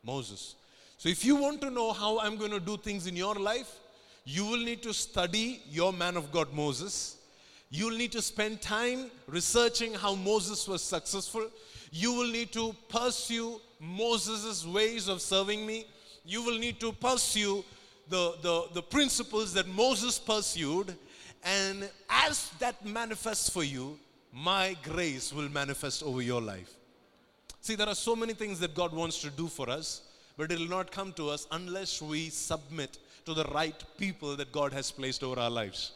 Moses. 0.04 0.54
So, 0.98 1.10
if 1.10 1.26
you 1.26 1.36
want 1.36 1.62
to 1.62 1.70
know 1.70 1.92
how 1.92 2.20
I'm 2.20 2.38
going 2.38 2.52
to 2.52 2.60
do 2.60 2.78
things 2.78 3.06
in 3.08 3.16
your 3.16 3.36
life, 3.36 3.80
you 4.24 4.46
will 4.46 4.64
need 4.64 4.82
to 4.84 4.94
study 4.94 5.62
your 5.70 5.94
man 5.94 6.18
of 6.18 6.32
God, 6.32 6.54
Moses. 6.54 7.18
You'll 7.70 7.98
need 7.98 8.12
to 8.14 8.22
spend 8.22 8.62
time 8.62 9.12
researching 9.28 9.94
how 9.94 10.16
Moses 10.16 10.68
was 10.68 10.82
successful. 10.82 11.48
You 11.92 12.14
will 12.14 12.32
need 12.32 12.52
to 12.54 12.76
pursue 12.90 13.60
Moses' 13.80 14.66
ways 14.66 15.08
of 15.08 15.22
serving 15.22 15.66
me. 15.66 15.86
You 16.24 16.42
will 16.44 16.58
need 16.58 16.80
to 16.80 16.92
pursue 16.92 17.64
the, 18.10 18.36
the, 18.42 18.66
the 18.74 18.82
principles 18.82 19.54
that 19.54 19.68
Moses 19.68 20.18
pursued. 20.18 20.96
And 21.44 21.90
as 22.10 22.50
that 22.60 22.84
manifests 22.86 23.50
for 23.50 23.64
you, 23.64 24.00
my 24.34 24.76
grace 24.84 25.32
will 25.32 25.50
manifest 25.50 26.04
over 26.04 26.22
your 26.22 26.42
life. 26.42 26.74
See, 27.62 27.76
there 27.76 27.88
are 27.88 27.96
so 27.96 28.16
many 28.16 28.34
things 28.34 28.60
that 28.60 28.76
God 28.76 28.94
wants 28.94 29.20
to 29.22 29.30
do 29.30 29.48
for 29.48 29.70
us, 29.70 30.02
but 30.38 30.52
it 30.52 30.60
will 30.60 30.68
not 30.68 30.92
come 30.92 31.14
to 31.14 31.30
us 31.30 31.48
unless 31.52 32.02
we 32.02 32.30
submit 32.30 32.98
to 33.26 33.34
the 33.34 33.46
right 33.46 33.84
people 33.98 34.36
that 34.36 34.52
God 34.52 34.74
has 34.74 34.92
placed 34.92 35.24
over 35.24 35.40
our 35.40 35.50
lives. 35.50 35.94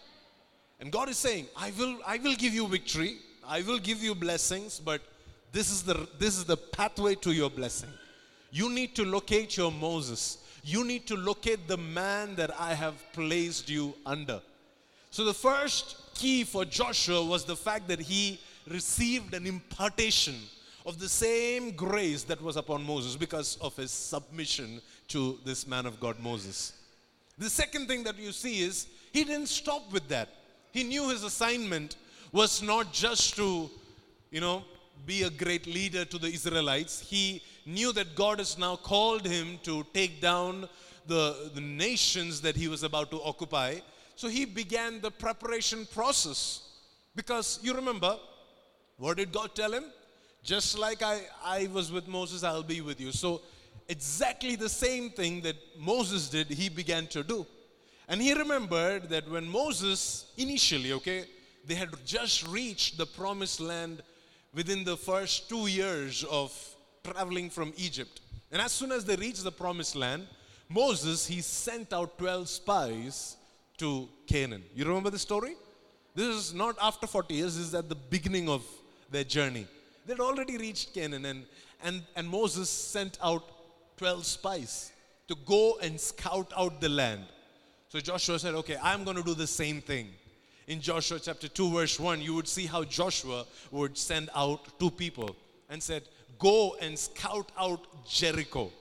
And 0.79 0.91
God 0.91 1.09
is 1.09 1.17
saying, 1.17 1.47
I 1.57 1.71
will, 1.77 1.97
I 2.05 2.17
will 2.17 2.35
give 2.35 2.53
you 2.53 2.67
victory, 2.67 3.17
I 3.47 3.61
will 3.61 3.79
give 3.79 4.01
you 4.01 4.15
blessings, 4.15 4.79
but 4.79 5.01
this 5.51 5.71
is 5.71 5.81
the 5.83 6.07
this 6.19 6.37
is 6.37 6.45
the 6.45 6.57
pathway 6.57 7.15
to 7.15 7.31
your 7.31 7.49
blessing. 7.49 7.89
You 8.51 8.69
need 8.69 8.95
to 8.95 9.05
locate 9.05 9.57
your 9.57 9.71
Moses. 9.71 10.37
You 10.63 10.83
need 10.83 11.07
to 11.07 11.15
locate 11.15 11.67
the 11.67 11.77
man 11.77 12.35
that 12.35 12.51
I 12.59 12.73
have 12.73 12.95
placed 13.13 13.69
you 13.69 13.95
under. 14.05 14.41
So 15.11 15.23
the 15.23 15.33
first 15.33 16.13
key 16.13 16.43
for 16.43 16.65
Joshua 16.65 17.23
was 17.23 17.45
the 17.45 17.55
fact 17.55 17.87
that 17.87 17.99
he 17.99 18.39
received 18.67 19.33
an 19.33 19.47
impartation 19.47 20.35
of 20.89 20.97
the 20.97 21.07
same 21.07 21.69
grace 21.69 22.23
that 22.23 22.41
was 22.41 22.57
upon 22.57 22.83
Moses 22.83 23.15
because 23.15 23.57
of 23.61 23.75
his 23.75 23.91
submission 23.91 24.81
to 25.07 25.37
this 25.45 25.67
man 25.67 25.85
of 25.85 25.99
God, 25.99 26.19
Moses. 26.19 26.73
The 27.37 27.47
second 27.47 27.87
thing 27.87 28.03
that 28.05 28.17
you 28.17 28.31
see 28.31 28.63
is 28.63 28.87
he 29.13 29.23
didn't 29.23 29.49
stop 29.49 29.83
with 29.93 30.07
that. 30.07 30.29
He 30.71 30.83
knew 30.83 31.09
his 31.09 31.23
assignment 31.23 31.97
was 32.31 32.63
not 32.63 32.91
just 32.91 33.35
to, 33.35 33.69
you 34.31 34.41
know, 34.41 34.63
be 35.05 35.21
a 35.23 35.29
great 35.29 35.67
leader 35.67 36.05
to 36.05 36.17
the 36.17 36.25
Israelites. 36.27 37.01
He 37.01 37.43
knew 37.67 37.93
that 37.93 38.15
God 38.15 38.39
has 38.39 38.57
now 38.57 38.75
called 38.75 39.27
him 39.27 39.59
to 39.61 39.85
take 39.93 40.19
down 40.19 40.67
the, 41.05 41.51
the 41.53 41.61
nations 41.61 42.41
that 42.41 42.55
he 42.55 42.67
was 42.67 42.81
about 42.81 43.11
to 43.11 43.21
occupy. 43.21 43.75
So 44.15 44.27
he 44.27 44.43
began 44.45 45.01
the 45.01 45.11
preparation 45.11 45.87
process. 45.93 46.63
Because 47.15 47.59
you 47.61 47.75
remember, 47.75 48.17
what 48.97 49.17
did 49.17 49.31
God 49.31 49.53
tell 49.53 49.71
him? 49.71 49.85
Just 50.43 50.79
like 50.79 51.01
I, 51.03 51.21
I 51.43 51.69
was 51.73 51.91
with 51.91 52.07
Moses, 52.07 52.43
I'll 52.43 52.63
be 52.63 52.81
with 52.81 52.99
you. 52.99 53.11
So 53.11 53.41
exactly 53.87 54.55
the 54.55 54.69
same 54.69 55.09
thing 55.09 55.41
that 55.41 55.55
Moses 55.77 56.29
did, 56.29 56.47
he 56.47 56.69
began 56.69 57.07
to 57.07 57.23
do. 57.23 57.45
And 58.07 58.21
he 58.21 58.33
remembered 58.33 59.09
that 59.09 59.29
when 59.29 59.47
Moses 59.47 60.25
initially, 60.37 60.93
okay, 60.93 61.25
they 61.65 61.75
had 61.75 61.89
just 62.05 62.47
reached 62.47 62.97
the 62.97 63.05
promised 63.05 63.59
land 63.59 64.01
within 64.53 64.83
the 64.83 64.97
first 64.97 65.47
two 65.49 65.67
years 65.67 66.23
of 66.23 66.51
traveling 67.03 67.49
from 67.49 67.73
Egypt. 67.77 68.21
And 68.51 68.61
as 68.61 68.71
soon 68.71 68.91
as 68.91 69.05
they 69.05 69.15
reached 69.15 69.43
the 69.43 69.51
promised 69.51 69.95
land, 69.95 70.27
Moses, 70.67 71.27
he 71.27 71.41
sent 71.41 71.93
out 71.93 72.17
12 72.17 72.49
spies 72.49 73.37
to 73.77 74.09
Canaan. 74.27 74.63
You 74.75 74.85
remember 74.85 75.09
the 75.09 75.19
story? 75.19 75.55
This 76.15 76.35
is 76.35 76.53
not 76.53 76.75
after 76.81 77.05
40 77.07 77.33
years, 77.33 77.57
this 77.57 77.67
is 77.67 77.75
at 77.75 77.89
the 77.89 77.95
beginning 77.95 78.49
of 78.49 78.63
their 79.11 79.23
journey. 79.23 79.67
They'd 80.09 80.19
already 80.19 80.57
reached 80.57 80.95
Canaan, 80.95 81.23
and, 81.25 81.45
and, 81.83 82.01
and 82.15 82.27
Moses 82.27 82.67
sent 82.67 83.19
out 83.21 83.43
12 83.97 84.25
spies 84.25 84.91
to 85.27 85.35
go 85.45 85.77
and 85.83 85.99
scout 85.99 86.51
out 86.57 86.81
the 86.81 86.89
land. 86.89 87.25
So 87.89 87.99
Joshua 87.99 88.39
said, 88.39 88.55
Okay, 88.55 88.75
I'm 88.81 89.03
going 89.03 89.17
to 89.17 89.23
do 89.23 89.35
the 89.35 89.45
same 89.45 89.81
thing. 89.81 90.09
In 90.65 90.81
Joshua 90.81 91.19
chapter 91.19 91.47
2, 91.47 91.71
verse 91.71 91.99
1, 91.99 92.21
you 92.23 92.33
would 92.33 92.47
see 92.47 92.65
how 92.65 92.83
Joshua 92.85 93.45
would 93.69 93.95
send 93.99 94.31
out 94.33 94.79
two 94.79 94.89
people 94.89 95.35
and 95.69 95.81
said, 95.81 96.01
Go 96.39 96.75
and 96.81 96.97
scout 96.97 97.51
out 97.55 97.85
Jericho. 98.09 98.71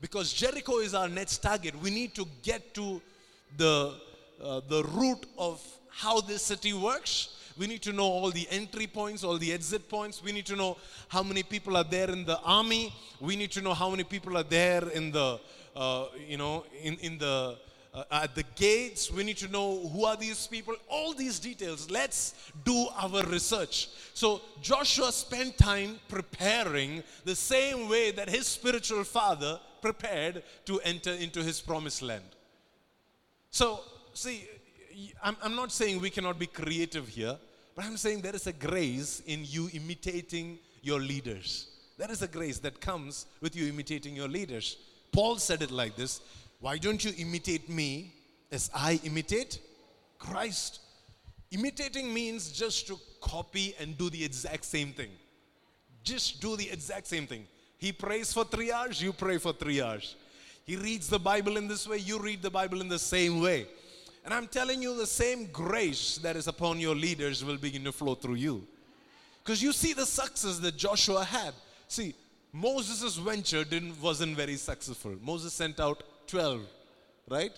Because 0.00 0.32
Jericho 0.32 0.78
is 0.78 0.94
our 0.94 1.10
next 1.10 1.42
target. 1.42 1.74
We 1.82 1.90
need 1.90 2.14
to 2.14 2.26
get 2.42 2.72
to 2.76 3.02
the, 3.58 3.96
uh, 4.42 4.62
the 4.66 4.82
root 4.84 5.26
of 5.36 5.62
how 5.90 6.22
this 6.22 6.40
city 6.40 6.72
works. 6.72 7.36
We 7.58 7.66
need 7.66 7.82
to 7.82 7.92
know 7.92 8.04
all 8.04 8.30
the 8.30 8.46
entry 8.50 8.86
points, 8.86 9.24
all 9.24 9.38
the 9.38 9.52
exit 9.52 9.88
points. 9.88 10.22
We 10.22 10.32
need 10.32 10.46
to 10.46 10.56
know 10.56 10.76
how 11.08 11.22
many 11.22 11.42
people 11.42 11.76
are 11.76 11.84
there 11.84 12.10
in 12.10 12.24
the 12.24 12.38
army. 12.40 12.92
We 13.20 13.36
need 13.36 13.50
to 13.52 13.60
know 13.60 13.74
how 13.74 13.90
many 13.90 14.04
people 14.04 14.36
are 14.36 14.42
there 14.42 14.88
in 14.88 15.12
the, 15.12 15.40
uh, 15.76 16.06
you 16.26 16.36
know, 16.36 16.64
in, 16.82 16.96
in 16.98 17.18
the 17.18 17.58
uh, 17.92 18.04
at 18.10 18.34
the 18.34 18.44
gates. 18.54 19.10
We 19.10 19.24
need 19.24 19.36
to 19.38 19.48
know 19.48 19.88
who 19.88 20.04
are 20.04 20.16
these 20.16 20.46
people, 20.46 20.74
all 20.88 21.12
these 21.12 21.38
details. 21.38 21.90
Let's 21.90 22.34
do 22.64 22.86
our 22.96 23.24
research. 23.24 23.88
So 24.14 24.40
Joshua 24.62 25.12
spent 25.12 25.58
time 25.58 25.98
preparing 26.08 27.02
the 27.24 27.34
same 27.34 27.88
way 27.88 28.10
that 28.12 28.28
his 28.28 28.46
spiritual 28.46 29.04
father 29.04 29.60
prepared 29.82 30.42
to 30.66 30.80
enter 30.80 31.12
into 31.12 31.42
his 31.42 31.60
promised 31.60 32.02
land. 32.02 32.24
So, 33.50 33.80
see, 34.14 34.48
I'm, 35.22 35.36
I'm 35.42 35.54
not 35.54 35.72
saying 35.72 36.00
we 36.00 36.10
cannot 36.10 36.38
be 36.38 36.46
creative 36.46 37.08
here, 37.08 37.36
but 37.74 37.84
I'm 37.84 37.96
saying 37.96 38.20
there 38.20 38.34
is 38.34 38.46
a 38.46 38.52
grace 38.52 39.22
in 39.26 39.44
you 39.44 39.68
imitating 39.72 40.58
your 40.82 41.00
leaders. 41.00 41.68
There 41.98 42.10
is 42.10 42.22
a 42.22 42.28
grace 42.28 42.58
that 42.60 42.80
comes 42.80 43.26
with 43.40 43.54
you 43.54 43.68
imitating 43.68 44.16
your 44.16 44.28
leaders. 44.28 44.76
Paul 45.12 45.36
said 45.36 45.62
it 45.62 45.70
like 45.70 45.96
this 45.96 46.20
why 46.60 46.76
don't 46.76 47.02
you 47.04 47.12
imitate 47.16 47.68
me 47.68 48.14
as 48.52 48.70
I 48.74 49.00
imitate 49.04 49.58
Christ? 50.18 50.80
Imitating 51.50 52.12
means 52.12 52.52
just 52.52 52.86
to 52.88 52.98
copy 53.20 53.74
and 53.80 53.96
do 53.96 54.10
the 54.10 54.22
exact 54.22 54.64
same 54.64 54.92
thing. 54.92 55.10
Just 56.04 56.40
do 56.40 56.56
the 56.56 56.70
exact 56.70 57.06
same 57.06 57.26
thing. 57.26 57.46
He 57.78 57.92
prays 57.92 58.32
for 58.32 58.44
three 58.44 58.70
hours, 58.70 59.00
you 59.00 59.12
pray 59.12 59.38
for 59.38 59.52
three 59.52 59.80
hours. 59.80 60.16
He 60.64 60.76
reads 60.76 61.08
the 61.08 61.18
Bible 61.18 61.56
in 61.56 61.66
this 61.66 61.88
way, 61.88 61.98
you 61.98 62.18
read 62.18 62.42
the 62.42 62.50
Bible 62.50 62.80
in 62.80 62.88
the 62.88 62.98
same 62.98 63.40
way. 63.40 63.66
And 64.24 64.34
I'm 64.34 64.46
telling 64.46 64.82
you, 64.82 64.96
the 64.96 65.06
same 65.06 65.46
grace 65.46 66.18
that 66.18 66.36
is 66.36 66.46
upon 66.46 66.78
your 66.78 66.94
leaders 66.94 67.44
will 67.44 67.56
begin 67.56 67.84
to 67.84 67.92
flow 67.92 68.14
through 68.14 68.34
you. 68.34 68.66
Because 69.42 69.62
you 69.62 69.72
see 69.72 69.92
the 69.94 70.06
success 70.06 70.58
that 70.58 70.76
Joshua 70.76 71.24
had. 71.24 71.54
See, 71.88 72.14
Moses' 72.52 73.16
venture 73.16 73.64
didn't, 73.64 74.00
wasn't 74.00 74.36
very 74.36 74.56
successful. 74.56 75.14
Moses 75.22 75.52
sent 75.52 75.80
out 75.80 76.02
12, 76.26 76.62
right? 77.28 77.52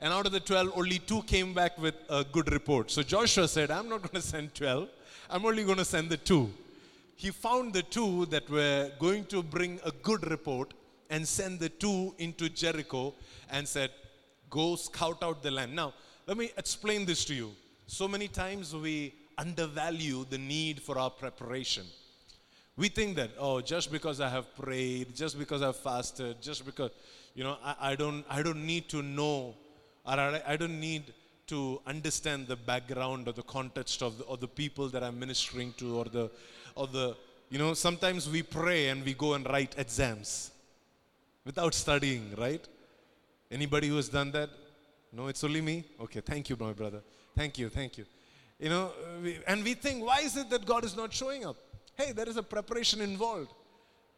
And 0.00 0.12
out 0.12 0.26
of 0.26 0.32
the 0.32 0.40
12, 0.40 0.72
only 0.76 0.98
two 0.98 1.22
came 1.22 1.54
back 1.54 1.78
with 1.78 1.94
a 2.10 2.24
good 2.24 2.52
report. 2.52 2.90
So 2.90 3.02
Joshua 3.02 3.48
said, 3.48 3.70
I'm 3.70 3.88
not 3.88 4.02
going 4.02 4.20
to 4.20 4.28
send 4.28 4.54
12, 4.54 4.88
I'm 5.30 5.46
only 5.46 5.64
going 5.64 5.78
to 5.78 5.84
send 5.84 6.10
the 6.10 6.16
two. 6.16 6.52
He 7.16 7.30
found 7.30 7.72
the 7.72 7.82
two 7.82 8.26
that 8.26 8.48
were 8.50 8.90
going 8.98 9.24
to 9.26 9.42
bring 9.42 9.80
a 9.84 9.90
good 9.90 10.28
report 10.30 10.74
and 11.10 11.26
sent 11.26 11.60
the 11.60 11.68
two 11.68 12.14
into 12.18 12.48
Jericho 12.48 13.14
and 13.50 13.66
said, 13.66 13.90
Go 14.54 14.76
scout 14.76 15.20
out 15.20 15.42
the 15.42 15.50
land. 15.50 15.74
Now, 15.74 15.92
let 16.28 16.36
me 16.36 16.52
explain 16.56 17.04
this 17.04 17.24
to 17.24 17.34
you. 17.34 17.50
So 17.88 18.06
many 18.06 18.28
times 18.28 18.72
we 18.72 19.12
undervalue 19.36 20.24
the 20.30 20.38
need 20.38 20.80
for 20.80 20.96
our 20.96 21.10
preparation. 21.10 21.84
We 22.76 22.88
think 22.88 23.16
that, 23.16 23.30
oh, 23.36 23.60
just 23.60 23.90
because 23.90 24.20
I 24.20 24.28
have 24.28 24.46
prayed, 24.54 25.16
just 25.16 25.40
because 25.40 25.60
I've 25.60 25.76
fasted, 25.76 26.40
just 26.40 26.64
because, 26.64 26.92
you 27.34 27.42
know, 27.42 27.56
I, 27.64 27.74
I 27.90 27.96
don't, 27.96 28.24
I 28.30 28.42
don't 28.42 28.64
need 28.64 28.88
to 28.90 29.02
know, 29.02 29.56
or 30.06 30.20
I, 30.20 30.40
I 30.46 30.56
don't 30.56 30.78
need 30.78 31.12
to 31.48 31.80
understand 31.84 32.46
the 32.46 32.56
background 32.56 33.26
or 33.26 33.32
the 33.32 33.42
context 33.42 34.02
of 34.02 34.18
the, 34.18 34.36
the 34.36 34.48
people 34.62 34.88
that 34.88 35.02
I'm 35.02 35.18
ministering 35.18 35.74
to, 35.78 35.96
or 35.98 36.04
the, 36.04 36.30
or 36.76 36.86
the, 36.86 37.16
you 37.50 37.58
know, 37.58 37.74
sometimes 37.74 38.30
we 38.30 38.44
pray 38.44 38.88
and 38.90 39.04
we 39.04 39.14
go 39.14 39.34
and 39.34 39.44
write 39.48 39.74
exams 39.78 40.52
without 41.44 41.74
studying, 41.74 42.34
right? 42.38 42.64
Anybody 43.54 43.86
who 43.86 43.94
has 43.94 44.08
done 44.08 44.32
that? 44.32 44.50
No, 45.12 45.28
it's 45.28 45.44
only 45.44 45.60
me? 45.60 45.84
Okay, 46.00 46.20
thank 46.20 46.50
you, 46.50 46.56
my 46.58 46.72
brother. 46.72 47.00
Thank 47.36 47.56
you, 47.56 47.68
thank 47.68 47.96
you. 47.96 48.04
You 48.58 48.68
know, 48.68 48.90
we, 49.22 49.38
and 49.46 49.62
we 49.62 49.74
think, 49.74 50.04
why 50.04 50.18
is 50.22 50.36
it 50.36 50.50
that 50.50 50.66
God 50.66 50.84
is 50.84 50.96
not 50.96 51.12
showing 51.12 51.46
up? 51.46 51.56
Hey, 51.94 52.10
there 52.10 52.28
is 52.28 52.36
a 52.36 52.42
preparation 52.42 53.00
involved. 53.00 53.52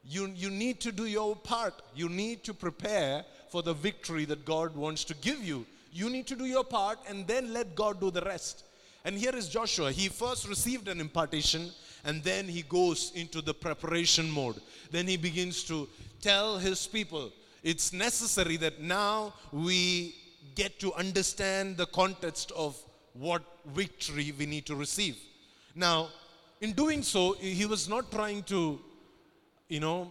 You, 0.02 0.33
you 0.35 0.49
need 0.49 0.81
to 0.81 0.90
do 0.90 1.05
your 1.05 1.37
part. 1.37 1.75
You 1.95 2.09
need 2.09 2.45
to 2.45 2.55
prepare 2.55 3.26
for 3.50 3.62
the 3.62 3.75
victory 3.75 4.25
that 4.25 4.47
God 4.47 4.75
wants 4.75 5.05
to 5.05 5.14
give 5.16 5.43
you. 5.45 5.66
You 5.93 6.09
need 6.09 6.26
to 6.28 6.35
do 6.35 6.47
your 6.47 6.64
part 6.64 6.99
and 7.07 7.26
then 7.26 7.52
let 7.52 7.75
God 7.75 8.00
do 8.00 8.11
the 8.11 8.23
rest. 8.23 8.64
And 9.05 9.19
here 9.19 9.37
is 9.37 9.50
Joshua. 9.50 9.93
He 9.93 10.09
first 10.09 10.49
received 10.49 10.88
an 10.88 10.99
impartation 10.99 11.69
and 12.07 12.23
then 12.25 12.47
he 12.47 12.62
goes 12.62 13.12
into 13.14 13.43
the 13.43 13.52
preparation 13.52 14.31
mode. 14.31 14.62
Then 14.90 15.07
he 15.07 15.19
begins 15.19 15.62
to 15.64 15.88
tell 16.23 16.57
his 16.57 16.87
people 16.87 17.33
it's 17.66 17.92
necessary 17.92 18.56
that 18.56 18.80
now 18.80 19.35
we 19.50 20.14
get 20.54 20.78
to 20.78 20.94
understand 20.94 21.76
the 21.76 21.87
context 21.87 22.52
of 22.52 22.80
what 23.12 23.42
victory 23.75 24.32
we 24.38 24.46
need 24.46 24.64
to 24.66 24.76
receive. 24.76 25.16
Now, 25.75 26.11
in 26.61 26.73
doing 26.73 27.02
so, 27.02 27.32
he 27.32 27.66
was 27.66 27.88
not 27.88 28.12
trying 28.12 28.44
to, 28.44 28.78
you 29.68 29.80
know, 29.80 30.08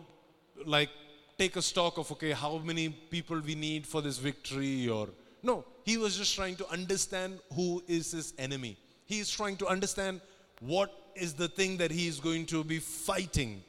like 0.65 0.89
take 1.38 1.55
a 1.55 1.62
stock 1.62 1.97
of, 1.97 2.12
okay, 2.12 2.31
how 2.31 2.57
many 2.57 2.89
people 2.89 3.39
we 3.39 3.55
need 3.55 3.88
for 3.88 4.01
this 4.01 4.17
victory 4.17 4.89
or. 4.89 5.07
No, 5.41 5.63
he 5.85 5.95
was 5.95 6.17
just 6.17 6.35
trying 6.35 6.57
to 6.57 6.67
understand 6.69 7.39
who 7.53 7.81
is 7.88 8.12
his 8.12 8.33
enemy. 8.38 8.75
He 9.05 9.19
is 9.19 9.29
trying 9.29 9.55
to 9.57 9.67
understand 9.67 10.19
what 10.59 10.91
is 11.15 11.33
the 11.33 11.47
thing 11.47 11.77
that 11.77 11.91
he 11.91 12.07
is 12.07 12.19
going 12.19 12.47
to 12.47 12.65
be 12.65 12.79
fighting. 12.79 13.63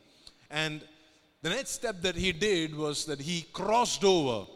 And 0.50 0.82
the 1.46 1.54
next 1.54 1.70
step 1.70 2.02
that 2.02 2.16
he 2.16 2.32
did 2.32 2.74
was 2.74 3.04
that 3.04 3.20
he 3.20 3.46
crossed 3.52 4.02
over. 4.02 4.50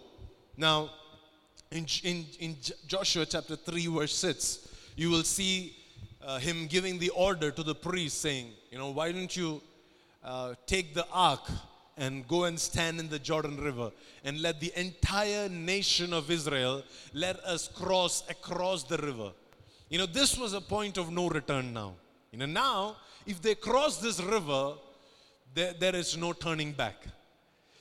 Now, 0.57 0.91
in, 1.71 1.87
in, 2.03 2.27
in 2.41 2.57
Joshua 2.89 3.25
chapter 3.25 3.55
3, 3.55 3.87
verse 3.87 4.13
6, 4.17 4.69
you 4.97 5.09
will 5.09 5.23
see 5.23 5.77
uh, 6.21 6.41
him 6.41 6.67
giving 6.67 6.99
the 6.99 7.11
order 7.11 7.53
to 7.53 7.63
the 7.63 7.77
priest 7.77 8.21
saying, 8.21 8.49
You 8.73 8.79
know, 8.79 8.91
why 8.91 9.13
don't 9.13 9.37
you 9.37 9.63
uh, 10.25 10.55
take 10.67 10.93
the 10.93 11.07
ark 11.13 11.49
and 11.97 12.27
go 12.27 12.43
and 12.43 12.59
stand 12.59 12.99
in 12.99 13.09
the 13.09 13.21
Jordan 13.21 13.63
River 13.63 13.93
and 14.25 14.43
let 14.43 14.59
the 14.59 14.73
entire 14.75 15.49
nation 15.49 16.13
of 16.13 16.29
Israel 16.29 16.83
let 17.15 17.39
us 17.45 17.69
cross 17.69 18.25
across 18.29 18.83
the 18.83 18.97
river. 18.97 19.31
You 19.91 19.99
know, 19.99 20.07
this 20.07 20.37
was 20.37 20.55
a 20.55 20.61
point 20.61 20.99
of 20.99 21.13
no 21.13 21.29
return 21.29 21.73
now. 21.73 21.95
You 22.33 22.41
know, 22.41 22.47
now, 22.47 22.97
if 23.27 23.41
they 23.41 23.55
cross 23.55 23.99
this 23.99 24.21
river, 24.21 24.73
there, 25.55 25.73
there 25.79 25.97
is 25.97 26.17
no 26.17 26.33
turning 26.33 26.73
back. 26.73 27.07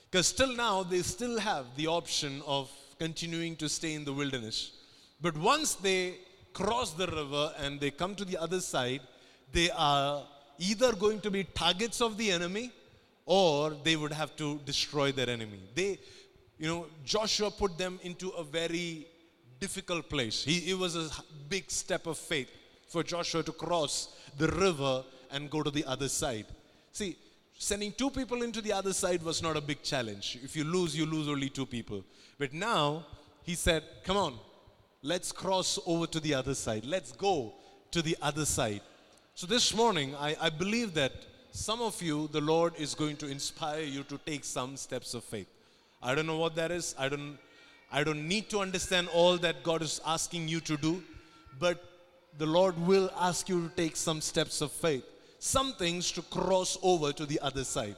Because 0.10 0.28
still 0.28 0.56
now, 0.56 0.84
they 0.84 1.02
still 1.02 1.40
have 1.40 1.66
the 1.76 1.88
option 1.88 2.42
of 2.48 2.72
continuing 2.98 3.56
to 3.58 3.70
stay 3.70 3.94
in 3.94 4.04
the 4.04 4.14
wilderness. 4.14 4.72
But 5.22 5.38
once 5.38 5.76
they 5.76 6.16
cross 6.54 6.92
the 6.92 7.08
river 7.08 7.54
and 7.60 7.80
they 7.80 7.92
come 7.92 8.16
to 8.16 8.26
the 8.26 8.38
other 8.38 8.60
side, 8.60 9.02
they 9.52 9.70
are 9.72 10.24
either 10.58 10.94
going 10.94 11.22
to 11.22 11.32
be 11.32 11.44
targets 11.44 12.02
of 12.02 12.18
the 12.18 12.32
enemy 12.32 12.72
or 13.26 13.72
they 13.84 13.96
would 13.96 14.12
have 14.12 14.36
to 14.38 14.60
destroy 14.66 15.12
their 15.12 15.30
enemy. 15.30 15.60
They, 15.76 16.00
you 16.58 16.68
know, 16.68 16.88
Joshua 17.06 17.52
put 17.52 17.78
them 17.78 18.00
into 18.02 18.30
a 18.30 18.44
very 18.44 19.08
difficult 19.60 20.10
place. 20.10 20.44
He, 20.44 20.72
it 20.72 20.78
was 20.78 20.96
a 20.96 21.10
big 21.48 21.70
step 21.70 22.08
of 22.08 22.18
faith 22.18 22.50
for 22.88 23.04
Joshua 23.04 23.44
to 23.44 23.52
cross 23.52 24.16
the 24.38 24.48
river 24.48 25.04
and 25.32 25.50
go 25.50 25.62
to 25.62 25.70
the 25.70 25.86
other 25.86 26.10
side. 26.10 26.48
See, 26.92 27.16
sending 27.60 27.92
two 27.92 28.10
people 28.10 28.42
into 28.42 28.62
the 28.62 28.72
other 28.72 28.94
side 28.94 29.22
was 29.22 29.44
not 29.44 29.58
a 29.58 29.62
big 29.62 29.84
challenge. 29.84 30.40
If 30.42 30.56
you 30.56 30.64
lose, 30.64 30.98
you 30.98 31.06
lose 31.06 31.28
only 31.28 31.50
two 31.50 31.66
people. 31.66 32.06
But 32.38 32.54
now 32.54 33.06
he 33.44 33.54
said, 33.54 33.84
Come 34.06 34.16
on, 34.16 34.40
let's 35.04 35.34
cross 35.34 35.78
over 35.86 36.08
to 36.08 36.22
the 36.22 36.34
other 36.34 36.56
side. 36.56 36.86
Let's 36.86 37.12
go 37.12 37.54
to 37.92 38.02
the 38.02 38.16
other 38.22 38.46
side. 38.46 38.82
So 39.36 39.46
this 39.46 39.76
morning, 39.76 40.16
I, 40.16 40.38
I 40.40 40.50
believe 40.50 40.94
that 40.94 41.12
some 41.52 41.82
of 41.82 42.02
you, 42.02 42.30
the 42.32 42.40
Lord 42.40 42.74
is 42.78 42.96
going 42.96 43.18
to 43.18 43.28
inspire 43.28 43.82
you 43.84 44.04
to 44.04 44.18
take 44.20 44.46
some 44.46 44.78
steps 44.78 45.14
of 45.14 45.26
faith. 45.26 45.48
I 46.02 46.16
don't 46.16 46.28
know 46.28 46.38
what 46.38 46.56
that 46.56 46.72
is. 46.72 46.96
I 46.98 47.10
don't, 47.10 47.38
I 47.92 48.06
don't 48.06 48.26
need 48.26 48.50
to 48.52 48.60
understand 48.60 49.10
all 49.10 49.38
that 49.38 49.64
God 49.64 49.82
is 49.82 50.00
asking 50.06 50.48
you 50.48 50.62
to 50.62 50.78
do, 50.78 51.04
but 51.60 51.84
the 52.38 52.46
Lord 52.46 52.78
will 52.88 53.12
ask 53.20 53.50
you 53.50 53.68
to 53.68 53.76
take 53.76 53.98
some 53.98 54.22
steps 54.22 54.62
of 54.62 54.72
faith, 54.72 55.04
some 55.40 55.74
things 55.74 56.12
to 56.12 56.22
cross 56.22 56.78
over 56.84 57.12
to 57.14 57.26
the 57.26 57.40
other 57.40 57.64
side. 57.64 57.96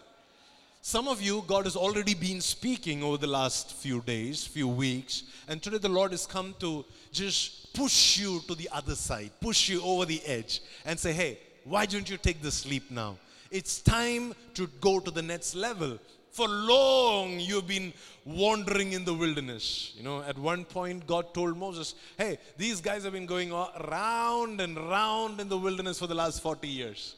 Some 0.84 1.08
of 1.08 1.22
you, 1.22 1.44
God 1.46 1.66
has 1.66 1.76
already 1.76 2.16
been 2.16 2.42
speaking 2.42 3.04
over 3.04 3.18
the 3.18 3.28
last 3.28 3.74
few 3.74 4.02
days, 4.02 4.46
few 4.46 4.68
weeks, 4.68 5.24
and 5.48 5.62
today 5.62 5.78
the 5.78 5.90
Lord 5.90 6.12
has 6.12 6.26
come 6.26 6.56
to 6.60 6.86
just 7.12 7.74
push 7.74 8.18
you 8.18 8.42
to 8.48 8.56
the 8.56 8.70
other 8.72 8.96
side, 8.96 9.32
push 9.40 9.70
you 9.70 9.82
over 9.84 10.06
the 10.06 10.22
edge, 10.26 10.62
and 10.86 11.00
say, 11.00 11.14
hey, 11.14 11.38
why 11.66 11.86
don't 11.86 12.10
you 12.10 12.18
take 12.18 12.42
the 12.42 12.52
sleep 12.52 12.90
now? 12.90 13.18
It's 13.52 13.80
time 13.82 14.34
to 14.56 14.68
go 14.80 15.00
to 15.00 15.12
the 15.12 15.22
next 15.22 15.56
level. 15.56 16.00
For 16.32 16.48
long, 16.48 17.40
you've 17.40 17.68
been 17.68 17.94
wandering 18.26 18.94
in 18.94 19.04
the 19.04 19.14
wilderness. 19.14 19.92
You 19.96 20.04
know, 20.04 20.24
at 20.24 20.38
one 20.38 20.64
point, 20.64 21.06
God 21.06 21.34
told 21.34 21.58
Moses, 21.58 21.94
Hey, 22.18 22.40
these 22.58 22.80
guys 22.80 23.04
have 23.04 23.14
been 23.14 23.26
going 23.26 23.52
round 23.52 24.62
and 24.62 24.78
round 24.78 25.42
in 25.42 25.50
the 25.50 25.58
wilderness 25.58 26.00
for 26.00 26.08
the 26.08 26.16
last 26.16 26.42
40 26.42 26.68
years. 26.68 27.16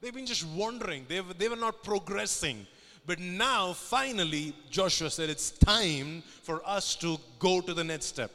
They've 0.00 0.14
been 0.14 0.26
just 0.26 0.46
wandering, 0.46 1.04
they, 1.08 1.20
they 1.38 1.48
were 1.48 1.56
not 1.56 1.82
progressing. 1.82 2.66
But 3.06 3.18
now, 3.18 3.72
finally, 3.72 4.54
Joshua 4.70 5.10
said, 5.10 5.30
It's 5.30 5.50
time 5.50 6.22
for 6.42 6.62
us 6.64 6.94
to 6.96 7.18
go 7.38 7.60
to 7.60 7.74
the 7.74 7.84
next 7.84 8.06
step. 8.06 8.30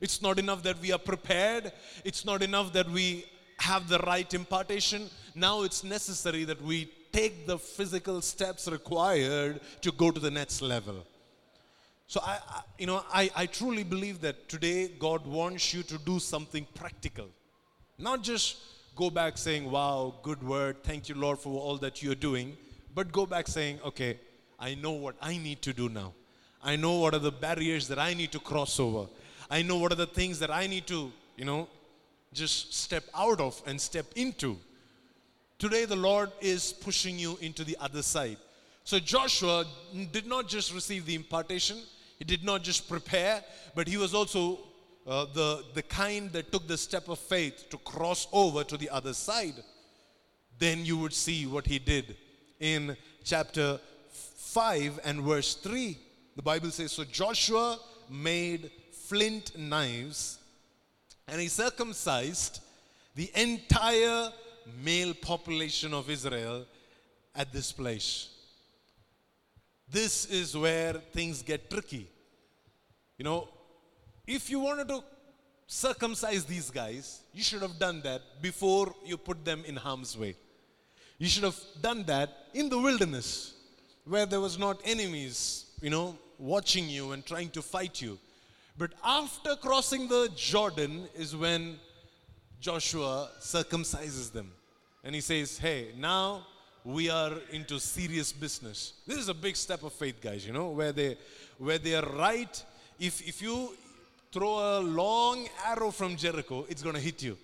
It's 0.00 0.22
not 0.22 0.38
enough 0.38 0.62
that 0.62 0.80
we 0.80 0.92
are 0.92 0.98
prepared, 0.98 1.72
it's 2.04 2.24
not 2.24 2.42
enough 2.42 2.72
that 2.72 2.88
we 2.88 3.26
have 3.58 3.88
the 3.88 3.98
right 3.98 4.32
impartation. 4.32 5.10
Now 5.34 5.62
it's 5.62 5.84
necessary 5.84 6.44
that 6.44 6.60
we 6.62 6.90
take 7.12 7.46
the 7.46 7.58
physical 7.58 8.22
steps 8.22 8.66
required 8.68 9.60
to 9.82 9.92
go 9.92 10.10
to 10.10 10.18
the 10.18 10.30
next 10.30 10.62
level. 10.62 11.04
So 12.06 12.20
I, 12.24 12.38
I 12.48 12.62
you 12.78 12.86
know, 12.86 13.04
I, 13.12 13.30
I 13.36 13.46
truly 13.46 13.84
believe 13.84 14.20
that 14.22 14.48
today 14.48 14.88
God 14.98 15.26
wants 15.26 15.74
you 15.74 15.82
to 15.84 15.98
do 15.98 16.18
something 16.18 16.66
practical. 16.74 17.28
Not 17.98 18.22
just 18.22 18.56
go 18.96 19.10
back 19.10 19.38
saying, 19.38 19.70
wow, 19.70 20.14
good 20.22 20.42
word, 20.42 20.82
thank 20.82 21.08
you, 21.08 21.14
Lord, 21.14 21.38
for 21.38 21.60
all 21.60 21.76
that 21.78 22.02
you're 22.02 22.14
doing, 22.14 22.56
but 22.94 23.12
go 23.12 23.26
back 23.26 23.48
saying, 23.48 23.78
okay, 23.84 24.18
I 24.58 24.74
know 24.74 24.92
what 24.92 25.16
I 25.20 25.36
need 25.36 25.62
to 25.62 25.72
do 25.72 25.88
now. 25.88 26.12
I 26.62 26.76
know 26.76 26.98
what 26.98 27.14
are 27.14 27.18
the 27.18 27.32
barriers 27.32 27.88
that 27.88 27.98
I 27.98 28.12
need 28.14 28.32
to 28.32 28.38
cross 28.38 28.78
over. 28.78 29.08
I 29.50 29.62
know 29.62 29.78
what 29.78 29.92
are 29.92 29.96
the 29.96 30.06
things 30.06 30.38
that 30.40 30.50
I 30.50 30.66
need 30.66 30.86
to, 30.88 31.10
you 31.36 31.44
know, 31.44 31.68
just 32.32 32.74
step 32.74 33.04
out 33.14 33.40
of 33.40 33.60
and 33.66 33.80
step 33.80 34.06
into. 34.14 34.58
Today, 35.58 35.84
the 35.84 35.96
Lord 35.96 36.30
is 36.40 36.72
pushing 36.72 37.18
you 37.18 37.38
into 37.40 37.64
the 37.64 37.76
other 37.80 38.02
side. 38.02 38.36
So, 38.84 38.98
Joshua 38.98 39.64
did 40.12 40.26
not 40.26 40.48
just 40.48 40.72
receive 40.72 41.06
the 41.06 41.14
impartation, 41.14 41.78
he 42.18 42.24
did 42.24 42.44
not 42.44 42.62
just 42.62 42.88
prepare, 42.88 43.42
but 43.74 43.88
he 43.88 43.96
was 43.96 44.14
also 44.14 44.58
uh, 45.10 45.26
the, 45.34 45.64
the 45.74 45.82
kind 45.82 46.30
that 46.30 46.52
took 46.52 46.68
the 46.68 46.78
step 46.78 47.08
of 47.08 47.18
faith 47.18 47.68
to 47.68 47.76
cross 47.78 48.28
over 48.32 48.62
to 48.62 48.76
the 48.76 48.88
other 48.90 49.12
side. 49.12 49.56
Then 50.56 50.84
you 50.84 50.96
would 50.98 51.12
see 51.12 51.46
what 51.46 51.66
he 51.66 51.80
did 51.80 52.16
in 52.60 52.96
chapter 53.24 53.80
5 54.12 55.00
and 55.04 55.22
verse 55.22 55.54
3. 55.54 55.98
The 56.36 56.42
Bible 56.42 56.70
says 56.70 56.92
So 56.92 57.02
Joshua 57.02 57.80
made 58.08 58.70
flint 58.92 59.58
knives 59.58 60.38
and 61.26 61.40
he 61.40 61.48
circumcised 61.48 62.60
the 63.16 63.32
entire 63.34 64.30
male 64.84 65.14
population 65.14 65.92
of 65.92 66.08
Israel 66.08 66.64
at 67.34 67.52
this 67.52 67.72
place. 67.72 68.28
this 69.90 70.26
is 70.26 70.56
where 70.56 70.92
things 70.92 71.42
get 71.42 71.68
tricky. 71.68 72.06
You 73.18 73.24
know, 73.24 73.48
if 74.30 74.48
you 74.48 74.60
wanted 74.60 74.88
to 74.88 75.02
circumcise 75.66 76.44
these 76.44 76.70
guys, 76.70 77.22
you 77.32 77.42
should 77.42 77.62
have 77.62 77.78
done 77.78 78.00
that 78.02 78.22
before 78.40 78.94
you 79.04 79.16
put 79.16 79.44
them 79.44 79.64
in 79.66 79.76
harm's 79.76 80.16
way. 80.16 80.36
You 81.18 81.28
should 81.28 81.44
have 81.44 81.58
done 81.80 82.04
that 82.04 82.30
in 82.54 82.68
the 82.68 82.78
wilderness 82.78 83.54
where 84.04 84.26
there 84.26 84.40
was 84.40 84.56
not 84.58 84.80
enemies, 84.84 85.66
you 85.82 85.90
know, 85.90 86.16
watching 86.38 86.88
you 86.88 87.12
and 87.12 87.26
trying 87.26 87.50
to 87.50 87.62
fight 87.62 88.00
you. 88.00 88.18
But 88.78 88.92
after 89.04 89.56
crossing 89.56 90.08
the 90.08 90.30
Jordan 90.34 91.08
is 91.14 91.36
when 91.36 91.78
Joshua 92.60 93.30
circumcises 93.40 94.32
them. 94.32 94.52
And 95.02 95.14
he 95.14 95.20
says, 95.20 95.58
Hey, 95.58 95.88
now 95.98 96.46
we 96.84 97.10
are 97.10 97.32
into 97.50 97.78
serious 97.80 98.32
business. 98.32 98.94
This 99.06 99.18
is 99.18 99.28
a 99.28 99.34
big 99.34 99.56
step 99.56 99.82
of 99.82 99.92
faith, 99.92 100.20
guys, 100.20 100.46
you 100.46 100.52
know, 100.52 100.68
where 100.70 100.92
they 100.92 101.16
where 101.58 101.78
they 101.78 101.94
are 101.94 102.08
right. 102.16 102.64
If 102.98 103.26
if 103.26 103.42
you 103.42 103.70
throw 104.32 104.78
a 104.78 104.80
long 104.80 105.48
arrow 105.66 105.90
from 105.90 106.16
Jericho, 106.16 106.66
it's 106.68 106.82
gonna 106.82 107.00
hit 107.00 107.22
you. 107.22 107.36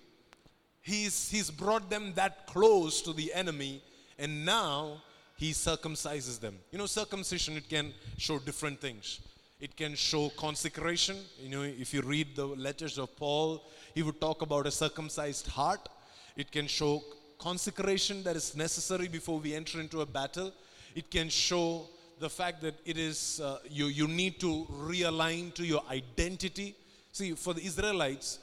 He's 0.81 1.29
he's 1.29 1.51
brought 1.51 1.89
them 1.89 2.13
that 2.15 2.47
close 2.47 3.01
to 3.01 3.13
the 3.13 3.33
enemy, 3.33 3.81
and 4.17 4.45
now 4.45 5.03
he 5.35 5.51
circumcises 5.51 6.39
them. 6.39 6.57
You 6.71 6.77
know, 6.77 6.85
circumcision 6.85 7.57
it 7.57 7.69
can 7.69 7.93
show 8.17 8.39
different 8.39 8.79
things. 8.79 9.19
It 9.59 9.75
can 9.75 9.95
show 9.95 10.29
consecration. 10.29 11.17
You 11.41 11.49
know, 11.49 11.63
if 11.63 11.93
you 11.93 12.01
read 12.01 12.35
the 12.35 12.45
letters 12.45 12.97
of 12.97 13.15
Paul, 13.15 13.63
he 13.93 14.03
would 14.03 14.21
talk 14.21 14.41
about 14.41 14.67
a 14.67 14.71
circumcised 14.71 15.47
heart. 15.47 15.89
It 16.35 16.51
can 16.51 16.67
show 16.67 17.03
consecration 17.39 18.23
that 18.23 18.35
is 18.35 18.55
necessary 18.55 19.07
before 19.07 19.39
we 19.39 19.53
enter 19.55 19.79
into 19.79 20.01
a 20.01 20.05
battle. 20.05 20.51
It 20.95 21.09
can 21.09 21.29
show 21.29 21.87
the 22.19 22.29
fact 22.29 22.61
that 22.61 22.75
it 22.85 22.97
is 22.97 23.41
uh, 23.43 23.59
you, 23.69 23.87
you 23.87 24.07
need 24.07 24.39
to 24.39 24.65
realign 24.71 25.53
to 25.53 25.65
your 25.65 25.83
identity. 25.89 26.75
See, 27.11 27.33
for 27.33 27.53
the 27.53 27.63
Israelites, 27.63 28.39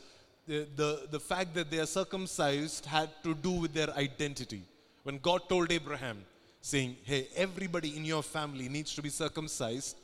the, 0.47 0.67
the, 0.77 1.07
the 1.11 1.21
fact 1.21 1.55
that 1.55 1.71
they 1.71 1.79
are 1.79 1.87
circumcised 1.87 2.87
had 2.87 3.11
to 3.23 3.35
do 3.35 3.51
with 3.53 3.73
their 3.73 3.91
identity. 3.91 4.63
When 5.03 5.19
God 5.19 5.49
told 5.49 5.73
Abraham, 5.73 6.25
saying, 6.61 6.97
Hey, 7.05 7.29
everybody 7.37 7.95
in 7.95 8.07
your 8.07 8.23
family 8.23 8.71
needs 8.71 8.95
to 8.95 9.03
be 9.03 9.11
circumcised, 9.11 9.99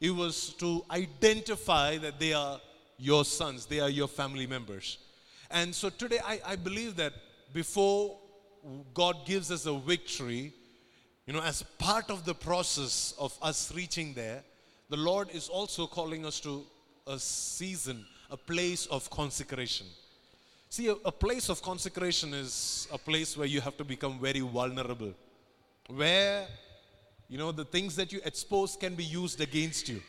it 0.00 0.10
was 0.10 0.54
to 0.54 0.82
identify 0.90 1.98
that 1.98 2.18
they 2.18 2.32
are 2.32 2.58
your 2.98 3.24
sons, 3.24 3.66
they 3.66 3.80
are 3.80 3.90
your 3.90 4.08
family 4.08 4.46
members. 4.46 4.98
And 5.50 5.74
so 5.74 5.90
today, 5.90 6.18
I, 6.24 6.40
I 6.46 6.56
believe 6.56 6.96
that 6.96 7.12
before 7.52 8.18
God 8.94 9.26
gives 9.26 9.50
us 9.50 9.66
a 9.66 9.74
victory, 9.78 10.54
you 11.26 11.32
know, 11.32 11.42
as 11.42 11.62
part 11.78 12.08
of 12.08 12.24
the 12.24 12.34
process 12.34 13.14
of 13.18 13.36
us 13.42 13.72
reaching 13.74 14.14
there, 14.14 14.42
the 14.88 14.96
Lord 14.96 15.28
is 15.32 15.48
also 15.48 15.86
calling 15.86 16.24
us 16.24 16.38
to 16.40 16.64
a 17.06 17.18
season, 17.18 18.06
a 18.30 18.36
place 18.36 18.86
of 18.86 19.10
consecration. 19.10 19.86
See, 20.68 20.86
a, 20.88 20.94
a, 21.04 21.12
place 21.12 21.48
of 21.48 21.62
consecration 21.62 22.32
is 22.32 22.86
a 22.92 22.98
place 22.98 23.36
where 23.36 23.46
you 23.46 23.60
have 23.60 23.76
to 23.76 23.84
become 23.84 24.20
very 24.20 24.40
vulnerable, 24.40 25.14
where, 25.88 26.46
you 27.28 27.38
know, 27.38 27.50
the 27.50 27.64
things 27.64 27.96
that 27.96 28.12
you 28.12 28.20
expose 28.24 28.76
can 28.76 28.94
be 28.94 29.04
used 29.04 29.40
against 29.40 29.88
you. 29.88 30.00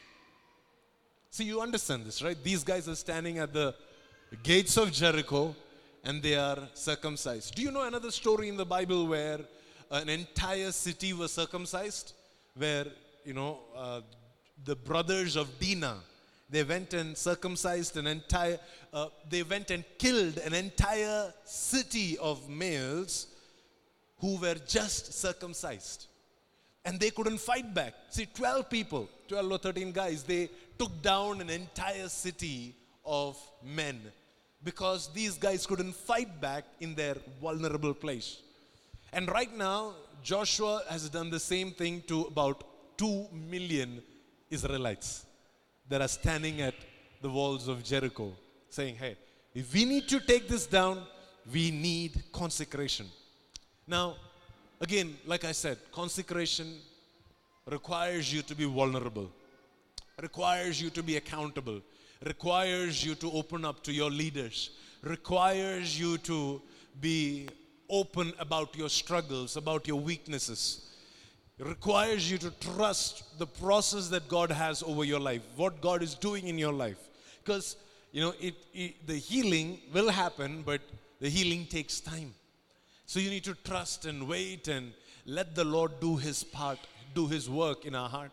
See, 1.31 1.45
you 1.45 1.61
understand 1.61 2.05
this, 2.05 2.21
right? 2.21 2.37
These 2.43 2.63
guys 2.63 2.87
are 2.87 2.95
standing 2.95 3.39
at 3.39 3.53
the 3.53 3.73
gates 4.43 4.77
of 4.77 4.91
Jericho 4.91 5.55
and 6.03 6.21
they 6.21 6.35
are 6.35 6.59
circumcised. 6.73 7.55
Do 7.55 7.61
you 7.61 7.71
know 7.71 7.83
another 7.83 8.11
story 8.11 8.49
in 8.49 8.57
the 8.57 8.65
Bible 8.65 9.07
where 9.07 9.39
an 9.91 10.09
entire 10.09 10.71
city 10.71 11.13
was 11.13 11.31
circumcised? 11.31 12.13
Where, 12.55 12.87
you 13.23 13.33
know, 13.33 13.59
uh, 13.75 14.01
the 14.63 14.75
brothers 14.75 15.35
of 15.35 15.59
Dinah, 15.59 15.97
they 16.49 16.63
went 16.63 16.93
and 16.93 17.17
circumcised 17.17 17.97
an 17.97 18.07
entire, 18.07 18.59
uh, 18.93 19.07
they 19.29 19.43
went 19.43 19.71
and 19.71 19.83
killed 19.97 20.37
an 20.39 20.53
entire 20.53 21.33
city 21.43 22.17
of 22.17 22.49
males 22.49 23.27
who 24.19 24.37
were 24.37 24.55
just 24.65 25.13
circumcised. 25.13 26.07
And 26.85 26.99
they 26.99 27.09
couldn't 27.09 27.39
fight 27.39 27.73
back. 27.73 27.93
See, 28.09 28.27
12 28.33 28.69
people, 28.69 29.09
12 29.27 29.51
or 29.51 29.57
13 29.57 29.91
guys, 29.91 30.23
they 30.23 30.49
took 30.79 31.01
down 31.01 31.41
an 31.41 31.49
entire 31.49 32.07
city 32.07 32.75
of 33.05 33.37
men 33.63 34.01
because 34.63 35.11
these 35.13 35.37
guys 35.37 35.65
couldn't 35.65 35.93
fight 35.95 36.39
back 36.41 36.63
in 36.79 36.95
their 36.95 37.15
vulnerable 37.41 37.93
place. 37.93 38.41
And 39.13 39.29
right 39.29 39.55
now, 39.55 39.93
Joshua 40.23 40.81
has 40.89 41.09
done 41.09 41.29
the 41.29 41.39
same 41.39 41.71
thing 41.71 42.03
to 42.07 42.23
about 42.23 42.63
2 42.97 43.27
million 43.31 44.01
Israelites 44.49 45.25
that 45.89 46.01
are 46.01 46.07
standing 46.07 46.61
at 46.61 46.75
the 47.21 47.29
walls 47.29 47.67
of 47.67 47.83
Jericho, 47.83 48.33
saying, 48.69 48.95
Hey, 48.95 49.17
if 49.53 49.73
we 49.73 49.85
need 49.85 50.07
to 50.09 50.19
take 50.19 50.47
this 50.47 50.67
down, 50.67 51.03
we 51.51 51.71
need 51.71 52.23
consecration. 52.31 53.07
Now, 53.87 54.15
again, 54.81 55.15
like 55.25 55.45
I 55.45 55.51
said, 55.51 55.77
consecration 55.91 56.75
requires 57.65 58.33
you 58.33 58.41
to 58.43 58.55
be 58.55 58.65
vulnerable, 58.65 59.31
requires 60.21 60.81
you 60.81 60.89
to 60.91 61.03
be 61.03 61.17
accountable, 61.17 61.81
requires 62.25 63.03
you 63.03 63.15
to 63.15 63.31
open 63.31 63.65
up 63.65 63.83
to 63.83 63.93
your 63.93 64.09
leaders, 64.09 64.71
requires 65.01 65.99
you 65.99 66.17
to 66.19 66.61
be 66.99 67.47
open 67.89 68.33
about 68.39 68.75
your 68.75 68.89
struggles, 68.89 69.57
about 69.57 69.87
your 69.87 69.99
weaknesses. 69.99 70.89
It 71.59 71.65
requires 71.65 72.29
you 72.29 72.37
to 72.39 72.51
trust 72.51 73.39
the 73.39 73.47
process 73.47 74.09
that 74.09 74.27
God 74.27 74.51
has 74.51 74.83
over 74.83 75.03
your 75.03 75.19
life, 75.19 75.41
what 75.55 75.81
God 75.81 76.03
is 76.03 76.13
doing 76.15 76.47
in 76.47 76.57
your 76.57 76.73
life. 76.73 76.99
Because, 77.43 77.77
you 78.11 78.21
know, 78.21 78.33
it, 78.39 78.55
it, 78.73 79.07
the 79.07 79.15
healing 79.15 79.79
will 79.93 80.09
happen, 80.09 80.61
but 80.65 80.81
the 81.19 81.29
healing 81.29 81.65
takes 81.65 81.99
time. 81.99 82.33
So 83.05 83.19
you 83.19 83.29
need 83.29 83.45
to 83.45 83.55
trust 83.63 84.05
and 84.05 84.27
wait 84.27 84.67
and 84.67 84.93
let 85.25 85.55
the 85.55 85.63
Lord 85.63 85.99
do 85.99 86.17
His 86.17 86.43
part, 86.43 86.79
do 87.15 87.27
His 87.27 87.49
work 87.49 87.85
in 87.85 87.95
our 87.95 88.09
heart. 88.09 88.31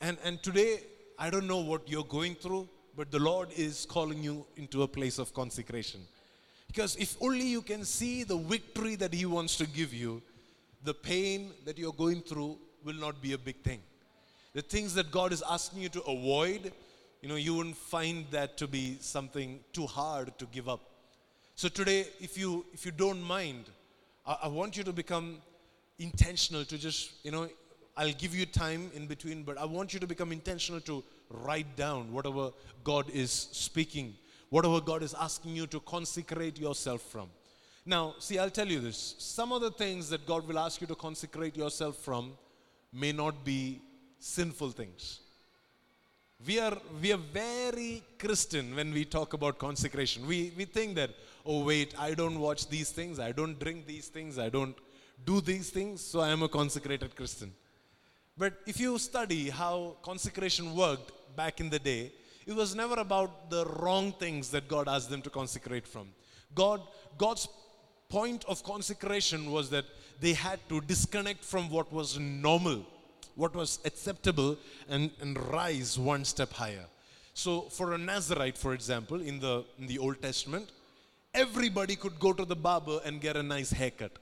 And, 0.00 0.18
and 0.22 0.42
today, 0.42 0.80
I 1.18 1.30
don't 1.30 1.46
know 1.46 1.60
what 1.60 1.88
you're 1.88 2.04
going 2.04 2.34
through 2.34 2.68
but 2.96 3.10
the 3.10 3.18
Lord 3.18 3.50
is 3.54 3.84
calling 3.84 4.22
you 4.22 4.46
into 4.56 4.82
a 4.82 4.88
place 4.88 5.18
of 5.18 5.34
consecration. 5.34 6.00
Because 6.66 6.96
if 6.96 7.16
only 7.20 7.46
you 7.46 7.62
can 7.62 7.84
see 7.84 8.24
the 8.24 8.36
victory 8.36 8.96
that 8.96 9.12
He 9.12 9.26
wants 9.26 9.56
to 9.56 9.66
give 9.66 9.94
you, 9.94 10.22
the 10.84 10.94
pain 10.94 11.52
that 11.64 11.78
you're 11.78 11.92
going 11.92 12.20
through 12.20 12.58
will 12.84 12.94
not 12.94 13.20
be 13.20 13.32
a 13.32 13.38
big 13.38 13.56
thing. 13.62 13.80
The 14.52 14.62
things 14.62 14.94
that 14.94 15.10
God 15.10 15.32
is 15.32 15.42
asking 15.50 15.82
you 15.82 15.88
to 15.90 16.02
avoid, 16.02 16.72
you 17.20 17.28
know, 17.28 17.34
you 17.36 17.54
wouldn't 17.54 17.76
find 17.76 18.24
that 18.30 18.56
to 18.58 18.66
be 18.66 18.96
something 19.00 19.60
too 19.72 19.86
hard 19.86 20.38
to 20.38 20.46
give 20.46 20.68
up. 20.68 20.80
So 21.56 21.68
today, 21.68 22.06
if 22.20 22.38
you 22.38 22.66
if 22.72 22.84
you 22.84 22.92
don't 22.92 23.22
mind, 23.22 23.64
I, 24.26 24.38
I 24.44 24.48
want 24.48 24.76
you 24.76 24.84
to 24.84 24.92
become 24.92 25.38
intentional 25.98 26.64
to 26.64 26.78
just, 26.78 27.12
you 27.24 27.30
know, 27.30 27.48
I'll 27.96 28.12
give 28.12 28.34
you 28.34 28.44
time 28.44 28.90
in 28.94 29.06
between, 29.06 29.42
but 29.42 29.56
I 29.56 29.64
want 29.64 29.94
you 29.94 30.00
to 30.00 30.06
become 30.06 30.32
intentional 30.32 30.80
to 30.82 31.02
write 31.30 31.76
down 31.76 32.12
whatever 32.12 32.50
God 32.84 33.08
is 33.10 33.30
speaking, 33.30 34.14
whatever 34.50 34.80
God 34.80 35.02
is 35.02 35.14
asking 35.14 35.56
you 35.56 35.66
to 35.68 35.80
consecrate 35.80 36.58
yourself 36.58 37.02
from. 37.02 37.28
Now, 37.84 38.14
see, 38.18 38.38
I'll 38.38 38.50
tell 38.50 38.66
you 38.66 38.80
this. 38.80 39.14
Some 39.18 39.52
of 39.52 39.60
the 39.60 39.70
things 39.70 40.08
that 40.10 40.26
God 40.26 40.46
will 40.46 40.58
ask 40.58 40.80
you 40.80 40.86
to 40.88 40.94
consecrate 40.94 41.56
yourself 41.56 41.96
from 41.96 42.32
may 42.92 43.12
not 43.12 43.44
be 43.44 43.80
sinful 44.18 44.70
things. 44.70 45.20
We 46.44 46.58
are, 46.58 46.76
we 47.00 47.12
are 47.12 47.18
very 47.18 48.02
Christian 48.18 48.74
when 48.76 48.92
we 48.92 49.04
talk 49.04 49.32
about 49.32 49.58
consecration. 49.58 50.26
We, 50.26 50.52
we 50.56 50.64
think 50.64 50.96
that, 50.96 51.10
oh, 51.46 51.64
wait, 51.64 51.94
I 51.98 52.12
don't 52.14 52.38
watch 52.38 52.68
these 52.68 52.90
things, 52.90 53.18
I 53.18 53.32
don't 53.32 53.58
drink 53.58 53.86
these 53.86 54.08
things, 54.08 54.38
I 54.38 54.50
don't 54.50 54.76
do 55.24 55.40
these 55.40 55.70
things, 55.70 56.02
so 56.02 56.20
I 56.20 56.28
am 56.28 56.42
a 56.42 56.48
consecrated 56.48 57.16
Christian. 57.16 57.52
But 58.36 58.54
if 58.66 58.78
you 58.78 58.98
study 58.98 59.48
how 59.48 59.96
consecration 60.02 60.74
worked 60.76 61.12
back 61.36 61.60
in 61.60 61.70
the 61.70 61.78
day, 61.78 62.12
it 62.46 62.54
was 62.54 62.74
never 62.74 62.94
about 62.94 63.50
the 63.50 63.64
wrong 63.66 64.12
things 64.12 64.50
that 64.50 64.68
God 64.68 64.88
asked 64.88 65.10
them 65.10 65.22
to 65.22 65.30
consecrate 65.30 65.86
from. 65.86 66.08
God, 66.54 66.80
God's 67.18 67.48
point 68.08 68.44
of 68.46 68.62
consecration 68.62 69.50
was 69.50 69.68
that 69.70 69.84
they 70.20 70.32
had 70.32 70.60
to 70.68 70.80
disconnect 70.80 71.44
from 71.44 71.68
what 71.68 71.92
was 71.92 72.18
normal, 72.18 72.86
what 73.34 73.54
was 73.54 73.80
acceptable, 73.84 74.56
and, 74.88 75.10
and 75.20 75.36
rise 75.52 75.98
one 75.98 76.24
step 76.24 76.52
higher. 76.52 76.86
So, 77.34 77.62
for 77.62 77.92
a 77.92 77.98
Nazarite, 77.98 78.56
for 78.56 78.72
example, 78.72 79.20
in 79.20 79.40
the, 79.40 79.64
in 79.78 79.86
the 79.86 79.98
Old 79.98 80.22
Testament, 80.22 80.70
everybody 81.34 81.96
could 81.96 82.18
go 82.18 82.32
to 82.32 82.44
the 82.44 82.56
barber 82.56 83.00
and 83.04 83.20
get 83.20 83.36
a 83.36 83.42
nice 83.42 83.70
haircut. 83.70 84.12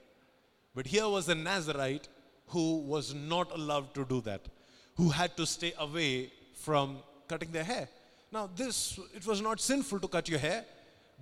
But 0.73 0.87
here 0.87 1.07
was 1.07 1.29
a 1.29 1.35
Nazarite 1.35 2.09
who 2.47 2.79
was 2.79 3.13
not 3.13 3.51
allowed 3.53 3.93
to 3.93 4.03
do 4.03 4.19
that, 4.21 4.41
who 4.97 5.09
had 5.09 5.37
to 5.37 5.45
stay 5.45 5.73
away 5.77 6.31
from 6.53 6.97
cutting 7.27 7.51
their 7.51 7.63
hair. 7.63 7.87
Now, 8.31 8.49
this, 8.55 8.99
it 9.13 9.25
was 9.25 9.41
not 9.41 9.59
sinful 9.61 9.99
to 9.99 10.07
cut 10.07 10.27
your 10.27 10.39
hair, 10.39 10.65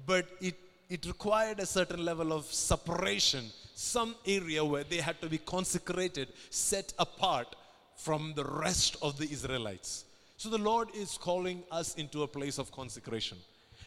but 0.06 0.26
it, 0.42 0.56
it 0.90 1.06
required 1.06 1.60
a 1.60 1.66
certain 1.66 2.04
level 2.04 2.34
of 2.34 2.46
separation, 2.46 3.46
some 3.76 4.16
area 4.26 4.64
where 4.64 4.84
they 4.84 4.98
had 4.98 5.22
to 5.22 5.30
be 5.30 5.38
consecrated, 5.38 6.30
set 6.50 6.94
apart 6.98 7.56
from 7.96 8.34
the 8.36 8.44
rest 8.44 8.98
of 9.02 9.18
the 9.18 9.26
Israelites. 9.32 10.06
So 10.38 10.50
the 10.50 10.58
Lord 10.58 10.90
is 10.96 11.18
calling 11.18 11.64
us 11.72 11.96
into 11.96 12.24
a 12.24 12.28
place 12.28 12.58
of 12.58 12.72
consecration. 12.72 13.38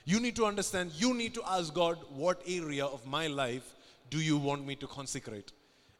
You 0.05 0.21
need 0.21 0.37
to 0.37 0.47
understand, 0.47 0.93
you 0.95 1.15
need 1.15 1.35
to 1.35 1.43
ask 1.47 1.75
God, 1.75 1.99
what 2.15 2.41
area 2.47 2.87
of 2.87 3.05
my 3.07 3.27
life 3.27 3.75
do 4.09 4.21
you 4.21 4.37
want 4.37 4.65
me 4.65 4.77
to 4.77 4.87
consecrate? 4.87 5.51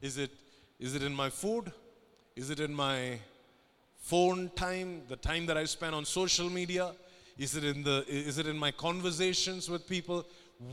Is 0.01 0.17
it, 0.17 0.31
is 0.79 0.95
it 0.95 1.03
in 1.03 1.13
my 1.13 1.29
food? 1.29 1.71
Is 2.35 2.49
it 2.49 2.59
in 2.59 2.73
my 2.73 3.19
phone 3.97 4.49
time, 4.55 5.01
the 5.09 5.17
time 5.17 5.45
that 5.47 5.57
I 5.57 5.65
spend 5.65 5.93
on 5.93 6.05
social 6.05 6.49
media? 6.49 6.93
Is 7.37 7.55
it 7.55 7.63
in, 7.63 7.83
the, 7.83 8.03
is 8.07 8.37
it 8.37 8.47
in 8.47 8.57
my 8.57 8.71
conversations 8.71 9.69
with 9.69 9.87
people? 9.87 10.25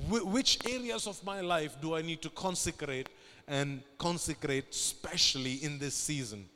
Wh- 0.08 0.26
which 0.26 0.58
areas 0.66 1.06
of 1.06 1.22
my 1.24 1.40
life 1.40 1.76
do 1.80 1.94
I 1.94 2.02
need 2.02 2.22
to 2.22 2.30
consecrate 2.30 3.08
and 3.46 3.82
consecrate, 3.98 4.70
especially 4.70 5.56
in 5.62 5.78
this 5.78 5.94
season? 5.94 6.46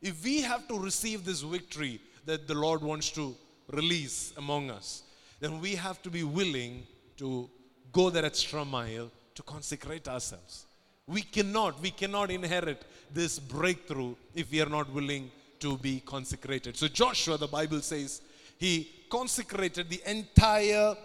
If 0.00 0.24
we 0.24 0.40
have 0.40 0.66
to 0.68 0.78
receive 0.78 1.24
this 1.24 1.42
victory 1.42 2.00
that 2.24 2.48
the 2.48 2.54
Lord 2.54 2.82
wants 2.82 3.10
to 3.10 3.34
release 3.72 4.32
among 4.36 4.70
us, 4.70 5.02
then 5.40 5.60
we 5.60 5.74
have 5.74 6.02
to 6.02 6.10
be 6.10 6.24
willing 6.24 6.86
to 7.18 7.50
go 7.92 8.10
that 8.10 8.24
extra 8.24 8.64
mile 8.64 9.10
to 9.34 9.42
consecrate 9.42 10.08
ourselves. 10.08 10.64
We 11.06 11.22
cannot, 11.22 11.80
we 11.80 11.90
cannot 11.90 12.30
inherit 12.30 12.84
this 13.12 13.38
breakthrough 13.38 14.14
if 14.34 14.50
we 14.50 14.60
are 14.60 14.68
not 14.68 14.92
willing 14.92 15.30
to 15.60 15.76
be 15.78 16.00
consecrated. 16.00 16.76
So 16.76 16.88
Joshua, 16.88 17.38
the 17.38 17.46
Bible 17.46 17.80
says, 17.80 18.20
he 18.58 18.90
consecrated 19.08 19.88
the 19.88 20.02
entire 20.06 20.96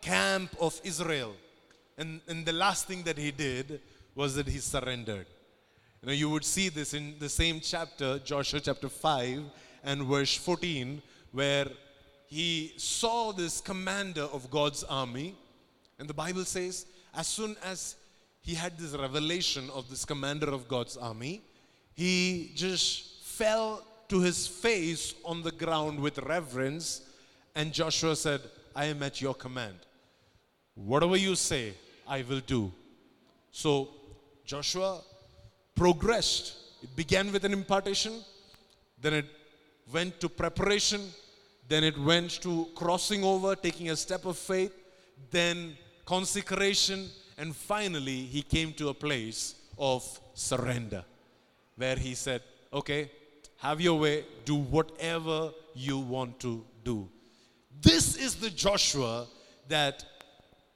camp 0.00 0.56
of 0.60 0.80
Israel. 0.84 1.34
And, 1.98 2.20
and 2.28 2.46
the 2.46 2.52
last 2.52 2.86
thing 2.86 3.02
that 3.02 3.18
he 3.18 3.30
did 3.30 3.80
was 4.14 4.34
that 4.36 4.46
he 4.46 4.58
surrendered. 4.58 5.26
You 6.02 6.06
know, 6.06 6.12
you 6.12 6.30
would 6.30 6.44
see 6.44 6.70
this 6.70 6.94
in 6.94 7.16
the 7.18 7.28
same 7.28 7.60
chapter, 7.60 8.18
Joshua 8.20 8.60
chapter 8.60 8.88
5 8.88 9.42
and 9.84 10.04
verse 10.04 10.34
14, 10.34 11.02
where 11.32 11.66
he 12.26 12.72
saw 12.76 13.32
this 13.32 13.60
commander 13.60 14.22
of 14.22 14.50
God's 14.50 14.84
army. 14.84 15.34
And 15.98 16.08
the 16.08 16.14
Bible 16.14 16.44
says, 16.44 16.86
as 17.14 17.26
soon 17.26 17.56
as 17.64 17.96
he 18.40 18.54
had 18.54 18.78
this 18.78 18.92
revelation 18.92 19.68
of 19.74 19.90
this 19.90 20.04
commander 20.04 20.48
of 20.50 20.68
God's 20.68 20.96
army, 20.96 21.42
he 21.94 22.52
just 22.54 23.22
fell 23.24 23.84
to 24.10 24.20
his 24.20 24.46
face 24.46 25.14
on 25.24 25.42
the 25.42 25.52
ground 25.52 25.98
with 25.98 26.18
reverence. 26.18 27.02
And 27.54 27.72
Joshua 27.72 28.14
said, 28.14 28.40
I 28.76 28.86
am 28.86 29.02
at 29.02 29.20
your 29.20 29.34
command. 29.34 29.76
Whatever 30.74 31.16
you 31.16 31.34
say, 31.34 31.74
I 32.06 32.22
will 32.28 32.40
do. 32.40 32.72
So 33.50 33.88
Joshua 34.44 35.00
progressed. 35.74 36.56
It 36.82 36.94
began 36.96 37.32
with 37.32 37.44
an 37.44 37.52
impartation, 37.52 38.22
then 39.00 39.14
it 39.14 39.26
went 39.92 40.20
to 40.20 40.28
preparation, 40.28 41.00
then 41.68 41.84
it 41.84 41.98
went 41.98 42.30
to 42.42 42.68
crossing 42.74 43.22
over, 43.22 43.54
taking 43.54 43.90
a 43.90 43.96
step 43.96 44.24
of 44.24 44.36
faith, 44.36 44.72
then 45.30 45.76
consecration, 46.04 47.08
and 47.38 47.54
finally 47.54 48.22
he 48.22 48.42
came 48.42 48.72
to 48.74 48.88
a 48.88 48.94
place 48.94 49.54
of 49.78 50.02
surrender 50.34 51.04
where 51.76 51.96
he 51.96 52.14
said, 52.14 52.42
Okay, 52.72 53.10
have 53.60 53.80
your 53.80 53.98
way, 53.98 54.24
do 54.44 54.56
whatever 54.56 55.52
you 55.74 55.98
want 55.98 56.40
to 56.40 56.64
do. 56.82 57.08
This 57.82 58.16
is 58.16 58.34
the 58.34 58.50
Joshua 58.50 59.26
that 59.68 60.04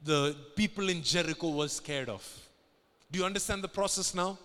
the 0.03 0.37
people 0.55 0.89
in 0.91 1.03
Jericho 1.03 1.49
were 1.49 1.69
scared 1.69 2.11
of. 2.11 2.23
Do 3.11 3.19
you 3.19 3.25
understand 3.25 3.63
the 3.63 3.69
process 3.69 4.15
now? 4.15 4.39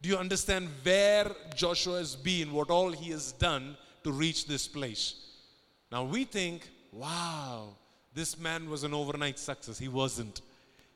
Do 0.00 0.08
you 0.08 0.16
understand 0.16 0.68
where 0.82 1.30
Joshua 1.56 1.98
has 1.98 2.14
been, 2.14 2.52
what 2.52 2.70
all 2.70 2.92
he 2.92 3.10
has 3.10 3.32
done 3.32 3.76
to 4.04 4.12
reach 4.12 4.46
this 4.46 4.68
place? 4.68 5.14
Now 5.90 6.04
we 6.04 6.24
think, 6.24 6.68
wow, 6.92 7.70
this 8.14 8.38
man 8.38 8.70
was 8.70 8.84
an 8.84 8.94
overnight 8.94 9.40
success. 9.40 9.78
He 9.78 9.88
wasn't. 9.88 10.40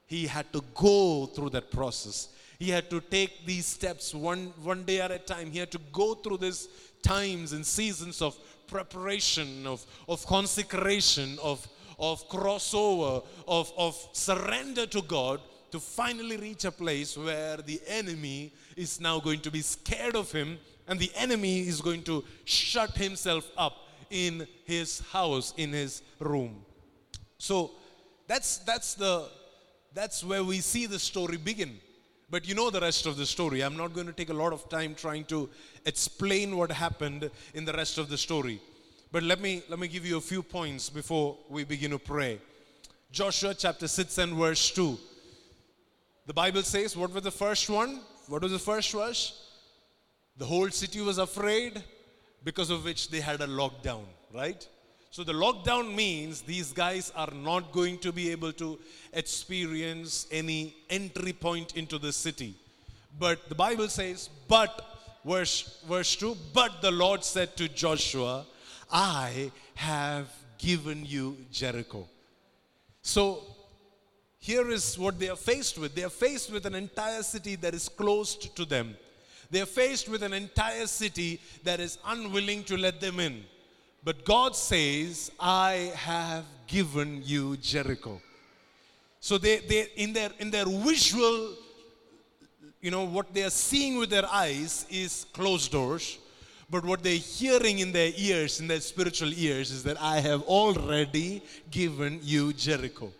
He 0.06 0.26
had 0.26 0.52
to 0.52 0.62
go 0.74 1.26
through 1.26 1.50
that 1.50 1.70
process. 1.70 2.28
He 2.58 2.70
had 2.70 2.90
to 2.90 3.00
take 3.00 3.46
these 3.46 3.66
steps 3.66 4.12
one, 4.12 4.52
one 4.62 4.84
day 4.84 5.00
at 5.00 5.12
a 5.12 5.18
time. 5.18 5.50
He 5.52 5.60
had 5.60 5.70
to 5.70 5.80
go 5.92 6.14
through 6.14 6.38
these 6.38 6.68
times 7.02 7.52
and 7.52 7.64
seasons 7.64 8.20
of 8.20 8.36
preparation, 8.66 9.66
of, 9.66 9.84
of 10.08 10.26
consecration, 10.26 11.38
of, 11.42 11.66
of 11.98 12.28
crossover, 12.28 13.24
of, 13.46 13.72
of 13.78 14.08
surrender 14.12 14.86
to 14.86 15.02
God 15.02 15.40
to 15.70 15.78
finally 15.78 16.36
reach 16.36 16.64
a 16.64 16.72
place 16.72 17.16
where 17.16 17.58
the 17.58 17.80
enemy 17.86 18.52
is 18.76 19.00
now 19.00 19.20
going 19.20 19.40
to 19.40 19.50
be 19.50 19.60
scared 19.60 20.16
of 20.16 20.32
him 20.32 20.58
and 20.88 20.98
the 20.98 21.12
enemy 21.14 21.60
is 21.60 21.80
going 21.80 22.02
to 22.02 22.24
shut 22.44 22.96
himself 22.96 23.48
up 23.56 23.76
in 24.10 24.46
his 24.64 25.00
house, 25.12 25.52
in 25.56 25.72
his 25.72 26.02
room. 26.18 26.64
So 27.36 27.72
that's, 28.26 28.58
that's, 28.58 28.94
the, 28.94 29.28
that's 29.92 30.24
where 30.24 30.42
we 30.42 30.58
see 30.58 30.86
the 30.86 30.98
story 30.98 31.36
begin. 31.36 31.78
But 32.30 32.46
you 32.46 32.54
know 32.54 32.68
the 32.70 32.80
rest 32.80 33.06
of 33.06 33.16
the 33.16 33.24
story. 33.24 33.62
I'm 33.62 33.76
not 33.76 33.94
going 33.94 34.06
to 34.06 34.12
take 34.12 34.28
a 34.28 34.34
lot 34.34 34.52
of 34.52 34.68
time 34.68 34.94
trying 34.94 35.24
to 35.26 35.48
explain 35.86 36.56
what 36.56 36.70
happened 36.70 37.30
in 37.54 37.64
the 37.64 37.72
rest 37.72 37.96
of 37.96 38.08
the 38.08 38.18
story. 38.18 38.60
But 39.10 39.22
let 39.22 39.40
me, 39.40 39.62
let 39.70 39.78
me 39.78 39.88
give 39.88 40.04
you 40.04 40.18
a 40.18 40.20
few 40.20 40.42
points 40.42 40.90
before 40.90 41.38
we 41.48 41.64
begin 41.64 41.92
to 41.92 41.98
pray. 41.98 42.38
Joshua 43.10 43.54
chapter 43.54 43.88
6 43.88 44.18
and 44.18 44.34
verse 44.34 44.70
2. 44.72 44.98
The 46.26 46.34
Bible 46.34 46.62
says, 46.62 46.94
what 46.94 47.14
was 47.14 47.24
the 47.24 47.30
first 47.30 47.70
one? 47.70 48.00
What 48.26 48.42
was 48.42 48.52
the 48.52 48.58
first 48.58 48.92
verse? 48.92 49.50
The 50.36 50.44
whole 50.44 50.68
city 50.68 51.00
was 51.00 51.16
afraid, 51.16 51.82
because 52.44 52.68
of 52.68 52.84
which 52.84 53.08
they 53.10 53.20
had 53.20 53.40
a 53.40 53.46
lockdown, 53.46 54.04
right? 54.34 54.68
So 55.18 55.24
the 55.24 55.32
lockdown 55.32 55.96
means 55.96 56.42
these 56.42 56.70
guys 56.70 57.10
are 57.16 57.32
not 57.34 57.72
going 57.72 57.98
to 58.06 58.12
be 58.12 58.30
able 58.30 58.52
to 58.52 58.78
experience 59.12 60.28
any 60.30 60.76
entry 60.88 61.32
point 61.32 61.76
into 61.76 61.98
the 61.98 62.12
city. 62.12 62.54
But 63.18 63.48
the 63.48 63.56
Bible 63.56 63.88
says, 63.88 64.30
but, 64.46 64.80
verse, 65.24 65.82
verse 65.88 66.14
2, 66.14 66.36
but 66.54 66.82
the 66.82 66.92
Lord 66.92 67.24
said 67.24 67.56
to 67.56 67.68
Joshua, 67.68 68.46
I 68.92 69.50
have 69.74 70.28
given 70.56 71.04
you 71.04 71.36
Jericho. 71.50 72.08
So 73.02 73.42
here 74.38 74.70
is 74.70 74.96
what 74.96 75.18
they 75.18 75.30
are 75.30 75.42
faced 75.50 75.78
with. 75.78 75.96
They 75.96 76.04
are 76.04 76.10
faced 76.10 76.52
with 76.52 76.64
an 76.64 76.76
entire 76.76 77.24
city 77.24 77.56
that 77.56 77.74
is 77.74 77.88
closed 77.88 78.54
to 78.54 78.64
them. 78.64 78.94
They 79.50 79.62
are 79.62 79.66
faced 79.66 80.08
with 80.08 80.22
an 80.22 80.32
entire 80.32 80.86
city 80.86 81.40
that 81.64 81.80
is 81.80 81.98
unwilling 82.06 82.62
to 82.66 82.76
let 82.76 83.00
them 83.00 83.18
in. 83.18 83.42
But 84.04 84.24
God 84.24 84.54
says, 84.54 85.30
I 85.38 85.92
have 85.94 86.44
given 86.66 87.22
you 87.24 87.56
Jericho. 87.56 88.20
So 89.20 89.38
they, 89.38 89.58
they 89.58 89.88
in 89.96 90.12
their 90.12 90.30
in 90.38 90.50
their 90.50 90.64
visual, 90.64 91.54
you 92.80 92.90
know, 92.90 93.04
what 93.04 93.34
they 93.34 93.42
are 93.42 93.50
seeing 93.50 93.98
with 93.98 94.10
their 94.10 94.26
eyes 94.26 94.86
is 94.88 95.26
closed 95.32 95.72
doors. 95.72 96.18
But 96.70 96.84
what 96.84 97.02
they're 97.02 97.14
hearing 97.14 97.78
in 97.78 97.92
their 97.92 98.12
ears, 98.16 98.60
in 98.60 98.68
their 98.68 98.80
spiritual 98.80 99.32
ears, 99.32 99.70
is 99.70 99.82
that 99.84 100.00
I 100.00 100.20
have 100.20 100.42
already 100.42 101.42
given 101.70 102.20
you 102.22 102.52
Jericho. 102.52 103.10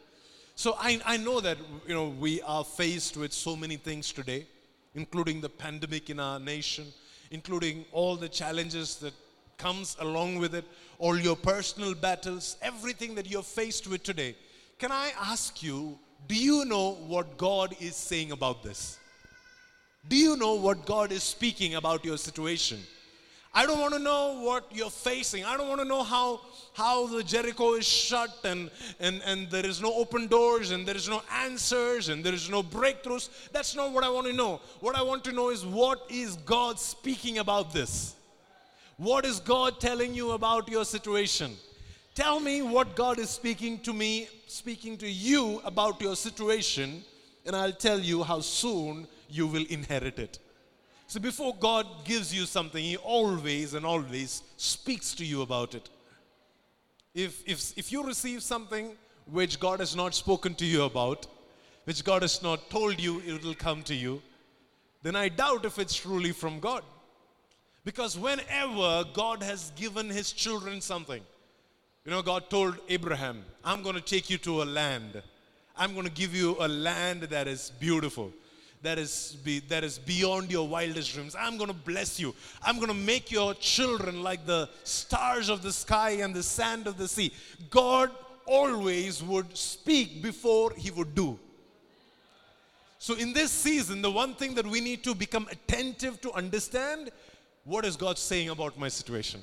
So 0.54 0.76
I, 0.78 1.00
I 1.06 1.16
know 1.16 1.40
that 1.40 1.56
you 1.86 1.94
know 1.94 2.08
we 2.08 2.42
are 2.42 2.62
faced 2.62 3.16
with 3.16 3.32
so 3.32 3.56
many 3.56 3.76
things 3.76 4.12
today, 4.12 4.46
including 4.94 5.40
the 5.40 5.48
pandemic 5.48 6.10
in 6.10 6.20
our 6.20 6.38
nation, 6.38 6.86
including 7.30 7.86
all 7.90 8.16
the 8.16 8.28
challenges 8.28 8.96
that 8.96 9.14
comes 9.58 9.96
along 10.00 10.38
with 10.38 10.54
it, 10.54 10.64
all 10.98 11.18
your 11.18 11.36
personal 11.36 11.94
battles, 11.94 12.56
everything 12.62 13.14
that 13.16 13.28
you're 13.28 13.42
faced 13.42 13.86
with 13.86 14.02
today. 14.02 14.36
Can 14.78 14.92
I 14.92 15.12
ask 15.20 15.62
you, 15.62 15.98
do 16.26 16.34
you 16.34 16.64
know 16.64 16.92
what 17.06 17.36
God 17.36 17.74
is 17.80 17.96
saying 17.96 18.32
about 18.32 18.62
this? 18.62 18.98
Do 20.08 20.16
you 20.16 20.36
know 20.36 20.54
what 20.54 20.86
God 20.86 21.12
is 21.12 21.22
speaking 21.22 21.74
about 21.74 22.04
your 22.04 22.16
situation? 22.16 22.78
I 23.52 23.66
don't 23.66 23.80
want 23.80 23.94
to 23.94 23.98
know 23.98 24.40
what 24.40 24.66
you're 24.70 24.90
facing. 24.90 25.44
I 25.44 25.56
don't 25.56 25.68
want 25.68 25.80
to 25.80 25.86
know 25.86 26.02
how, 26.02 26.40
how 26.74 27.06
the 27.06 27.24
Jericho 27.24 27.74
is 27.74 27.86
shut 27.86 28.30
and, 28.44 28.70
and, 29.00 29.20
and 29.24 29.50
there 29.50 29.66
is 29.66 29.80
no 29.80 29.92
open 29.94 30.28
doors 30.28 30.70
and 30.70 30.86
there 30.86 30.96
is 30.96 31.08
no 31.08 31.22
answers 31.32 32.08
and 32.08 32.22
there 32.22 32.34
is 32.34 32.48
no 32.48 32.62
breakthroughs. 32.62 33.28
That's 33.50 33.74
not 33.74 33.92
what 33.92 34.04
I 34.04 34.10
want 34.10 34.26
to 34.28 34.32
know. 34.32 34.60
What 34.80 34.96
I 34.96 35.02
want 35.02 35.24
to 35.24 35.32
know 35.32 35.50
is 35.50 35.66
what 35.66 36.06
is 36.08 36.36
God 36.36 36.78
speaking 36.78 37.38
about 37.38 37.72
this? 37.72 38.14
What 38.98 39.24
is 39.24 39.38
God 39.38 39.78
telling 39.78 40.12
you 40.12 40.32
about 40.32 40.68
your 40.68 40.84
situation? 40.84 41.54
Tell 42.16 42.40
me 42.40 42.62
what 42.62 42.96
God 42.96 43.20
is 43.20 43.30
speaking 43.30 43.78
to 43.82 43.92
me, 43.92 44.28
speaking 44.48 44.98
to 44.98 45.08
you 45.08 45.60
about 45.64 46.00
your 46.00 46.16
situation, 46.16 47.04
and 47.46 47.54
I'll 47.54 47.72
tell 47.72 48.00
you 48.00 48.24
how 48.24 48.40
soon 48.40 49.06
you 49.30 49.46
will 49.46 49.64
inherit 49.70 50.18
it. 50.18 50.40
So 51.06 51.20
before 51.20 51.54
God 51.54 51.86
gives 52.04 52.34
you 52.34 52.44
something, 52.44 52.82
He 52.82 52.96
always 52.96 53.74
and 53.74 53.86
always 53.86 54.42
speaks 54.56 55.14
to 55.14 55.24
you 55.24 55.42
about 55.42 55.76
it. 55.76 55.88
If, 57.14 57.40
if, 57.46 57.78
if 57.78 57.92
you 57.92 58.04
receive 58.04 58.42
something 58.42 58.96
which 59.26 59.60
God 59.60 59.78
has 59.78 59.94
not 59.94 60.12
spoken 60.12 60.56
to 60.56 60.66
you 60.66 60.82
about, 60.82 61.28
which 61.84 62.02
God 62.02 62.22
has 62.22 62.42
not 62.42 62.68
told 62.68 63.00
you 63.00 63.22
it 63.24 63.44
will 63.44 63.54
come 63.54 63.84
to 63.84 63.94
you, 63.94 64.20
then 65.04 65.14
I 65.14 65.28
doubt 65.28 65.64
if 65.64 65.78
it's 65.78 65.94
truly 65.94 66.32
from 66.32 66.58
God. 66.58 66.82
Because 67.88 68.18
whenever 68.18 69.02
God 69.14 69.42
has 69.42 69.72
given 69.74 70.10
his 70.10 70.32
children 70.32 70.82
something, 70.82 71.22
you 72.04 72.10
know, 72.10 72.20
God 72.20 72.50
told 72.50 72.76
Abraham, 72.90 73.42
I'm 73.64 73.82
going 73.82 73.94
to 73.94 74.02
take 74.02 74.28
you 74.28 74.36
to 74.36 74.62
a 74.62 74.66
land. 74.66 75.22
I'm 75.74 75.94
going 75.94 76.04
to 76.04 76.12
give 76.12 76.34
you 76.34 76.54
a 76.60 76.68
land 76.68 77.22
that 77.22 77.48
is 77.48 77.72
beautiful, 77.80 78.30
that 78.82 78.98
is, 78.98 79.38
be, 79.42 79.60
that 79.70 79.84
is 79.84 79.98
beyond 79.98 80.50
your 80.50 80.68
wildest 80.68 81.14
dreams. 81.14 81.34
I'm 81.34 81.56
going 81.56 81.68
to 81.68 81.74
bless 81.74 82.20
you. 82.20 82.34
I'm 82.62 82.76
going 82.76 82.88
to 82.88 82.94
make 83.12 83.32
your 83.32 83.54
children 83.54 84.22
like 84.22 84.44
the 84.44 84.68
stars 84.84 85.48
of 85.48 85.62
the 85.62 85.72
sky 85.72 86.10
and 86.20 86.34
the 86.34 86.42
sand 86.42 86.88
of 86.88 86.98
the 86.98 87.08
sea. 87.08 87.32
God 87.70 88.10
always 88.44 89.22
would 89.22 89.56
speak 89.56 90.22
before 90.22 90.74
he 90.76 90.90
would 90.90 91.14
do. 91.14 91.38
So, 92.98 93.14
in 93.14 93.32
this 93.32 93.50
season, 93.50 94.02
the 94.02 94.10
one 94.10 94.34
thing 94.34 94.54
that 94.56 94.66
we 94.66 94.82
need 94.82 95.04
to 95.04 95.14
become 95.14 95.48
attentive 95.50 96.20
to 96.20 96.32
understand 96.32 97.12
what 97.64 97.84
is 97.84 97.96
God 97.96 98.18
saying 98.18 98.48
about 98.48 98.78
my 98.78 98.88
situation? 98.88 99.42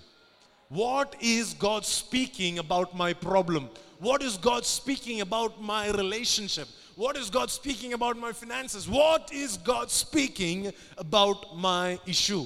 What 0.69 1.15
is 1.21 1.53
God 1.53 1.85
speaking 1.85 2.59
about 2.59 2.95
my 2.95 3.13
problem? 3.13 3.69
What 3.99 4.23
is 4.23 4.37
God 4.37 4.65
speaking 4.65 5.21
about 5.21 5.61
my 5.61 5.89
relationship? 5.91 6.67
What 6.95 7.17
is 7.17 7.29
God 7.29 7.51
speaking 7.51 7.93
about 7.93 8.17
my 8.17 8.31
finances? 8.31 8.87
What 8.87 9.31
is 9.31 9.57
God 9.57 9.91
speaking 9.91 10.73
about 10.97 11.55
my 11.55 11.99
issue? 12.05 12.45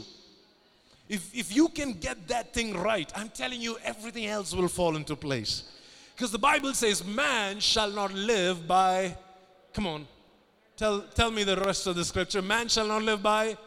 If, 1.08 1.34
if 1.36 1.56
you 1.56 1.70
can 1.70 1.94
get 1.94 2.28
that 2.28 2.54
thing 2.54 2.78
right, 2.78 3.12
I'm 3.16 3.30
telling 3.30 3.62
you, 3.62 3.78
everything 3.84 4.28
else 4.28 4.54
will 4.54 4.68
fall 4.68 4.96
into 4.96 5.16
place. 5.16 5.64
Because 6.16 6.32
the 6.32 6.40
Bible 6.40 6.74
says, 6.74 7.04
man 7.06 7.60
shall 7.60 7.90
not 7.90 8.14
live 8.14 8.68
by, 8.68 9.16
come 9.74 9.88
on, 9.88 10.08
tell, 10.76 11.02
tell 11.16 11.32
me 11.32 11.44
the 11.44 11.56
rest 11.58 11.88
of 11.88 11.96
the 11.96 12.04
scripture. 12.04 12.42
Man 12.42 12.68
shall 12.68 12.88
not 12.88 13.02
live 13.02 13.24
by, 13.24 13.58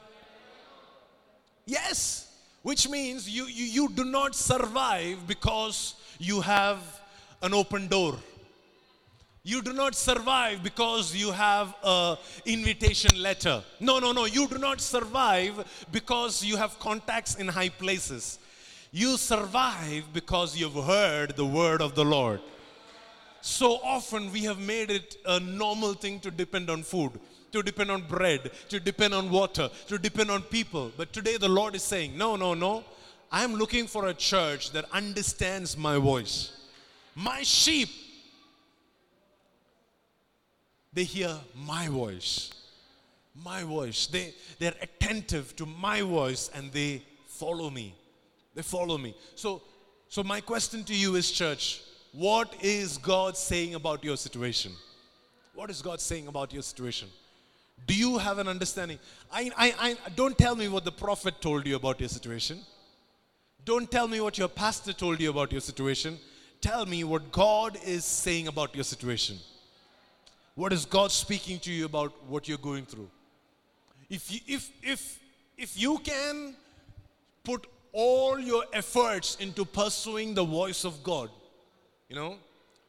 yes, 1.67 2.33
which 2.63 2.89
means 2.89 3.29
you, 3.29 3.47
you, 3.47 3.65
you 3.65 3.89
do 3.89 4.05
not 4.05 4.35
survive 4.35 5.27
because 5.27 5.95
you 6.19 6.41
have 6.41 6.79
an 7.43 7.55
open 7.55 7.89
door. 7.89 8.17
You 9.45 9.61
do 9.61 9.73
not 9.73 9.97
survive 9.97 10.63
because 10.63 11.17
you 11.17 11.33
have 11.33 11.75
a 11.83 12.17
invitation 12.47 13.21
letter. 13.21 13.65
No, 13.81 13.99
no, 13.99 14.13
no. 14.13 14.25
You 14.25 14.47
do 14.47 14.59
not 14.59 14.81
survive 14.81 15.87
because 15.91 16.45
you 16.45 16.57
have 16.57 16.79
contacts 16.79 17.35
in 17.35 17.49
high 17.49 17.71
places. 17.71 18.39
You 18.93 19.17
survive 19.17 20.05
because 20.13 20.57
you've 20.57 20.85
heard 20.85 21.35
the 21.35 21.47
word 21.47 21.83
of 21.83 21.97
the 21.97 22.05
Lord. 22.05 22.41
So 23.43 23.81
often 23.83 24.31
we 24.31 24.45
have 24.45 24.61
made 24.61 24.91
it 24.91 25.17
a 25.27 25.41
normal 25.41 25.95
thing 25.95 26.21
to 26.21 26.31
depend 26.31 26.71
on 26.71 26.85
food, 26.85 27.19
to 27.51 27.61
depend 27.61 27.91
on 27.91 28.03
bread, 28.03 28.53
to 28.69 28.79
depend 28.79 29.13
on 29.13 29.31
water, 29.31 29.69
to 29.89 29.99
depend 29.99 30.31
on 30.31 30.43
people. 30.43 30.93
But 30.97 31.13
today 31.13 31.37
the 31.37 31.49
Lord 31.49 31.75
is 31.75 31.83
saying, 31.83 32.17
no, 32.17 32.37
no, 32.37 32.55
no. 32.55 32.85
I'm 33.33 33.55
looking 33.55 33.89
for 33.89 34.07
a 34.07 34.15
church 34.15 34.71
that 34.73 34.85
understands 34.93 35.77
my 35.77 35.99
voice. 35.99 36.53
My 37.17 37.43
sheep, 37.43 37.89
they 40.93 41.03
hear 41.03 41.37
my 41.67 41.89
voice. 41.89 42.53
My 43.35 43.65
voice. 43.65 44.07
They, 44.07 44.35
they're 44.61 44.77
attentive 44.81 45.57
to 45.57 45.67
my 45.67 46.03
voice 46.03 46.49
and 46.55 46.71
they 46.71 47.03
follow 47.27 47.71
me. 47.71 47.97
They 48.55 48.63
follow 48.63 48.99
me. 48.99 49.17
So, 49.35 49.63
so 50.09 50.23
my 50.23 50.41
question 50.41 50.85
to 50.85 50.95
you 50.95 51.17
is, 51.17 51.33
church, 51.33 51.83
what 52.13 52.55
is 52.63 52.99
God 52.99 53.37
saying 53.37 53.75
about 53.75 54.05
your 54.05 54.17
situation? 54.17 54.73
What 55.55 55.71
is 55.71 55.83
God 55.83 56.01
saying 56.01 56.29
about 56.29 56.53
your 56.53 56.63
situation? 56.63 57.09
Do 57.87 57.95
you 57.95 58.19
have 58.19 58.39
an 58.39 58.49
understanding? 58.49 58.99
I, 59.33 59.51
I, 59.57 59.75
I, 59.79 59.97
don't 60.15 60.39
tell 60.39 60.55
me 60.55 60.69
what 60.69 60.85
the 60.85 60.93
prophet 60.93 61.41
told 61.41 61.67
you 61.67 61.77
about 61.77 62.01
your 62.01 62.09
situation. 62.09 62.61
Don't 63.65 63.91
tell 63.91 64.09
me 64.09 64.21
what 64.21 64.39
your 64.39 64.49
pastor 64.49 64.93
told 64.93 65.21
you 65.21 65.31
about 65.31 65.53
your 65.53 65.61
situation. 65.61 66.19
Tell 66.61 66.87
me 66.87 67.03
what 67.05 67.33
God 67.33 67.79
is 67.85 68.05
saying 68.05 68.47
about 68.47 68.75
your 68.75 68.85
situation. 68.85 69.39
What 70.55 70.73
is 70.73 70.85
God 70.85 71.11
speaking 71.11 71.59
to 71.61 71.73
you 71.73 71.87
about 71.87 72.13
what 72.29 72.47
you're 72.47 72.59
going 72.59 72.85
through? 72.85 73.11
If 74.11 74.31
you, 74.31 74.41
if, 74.47 74.71
if, 74.83 75.19
if 75.57 75.81
you 75.81 75.99
can 75.99 76.55
put 77.43 77.67
all 77.93 78.39
your 78.39 78.65
efforts 78.73 79.37
into 79.37 79.65
pursuing 79.65 80.35
the 80.35 80.45
voice 80.45 80.85
of 80.85 81.03
God. 81.03 81.31
You 82.13 82.19
know, 82.19 82.37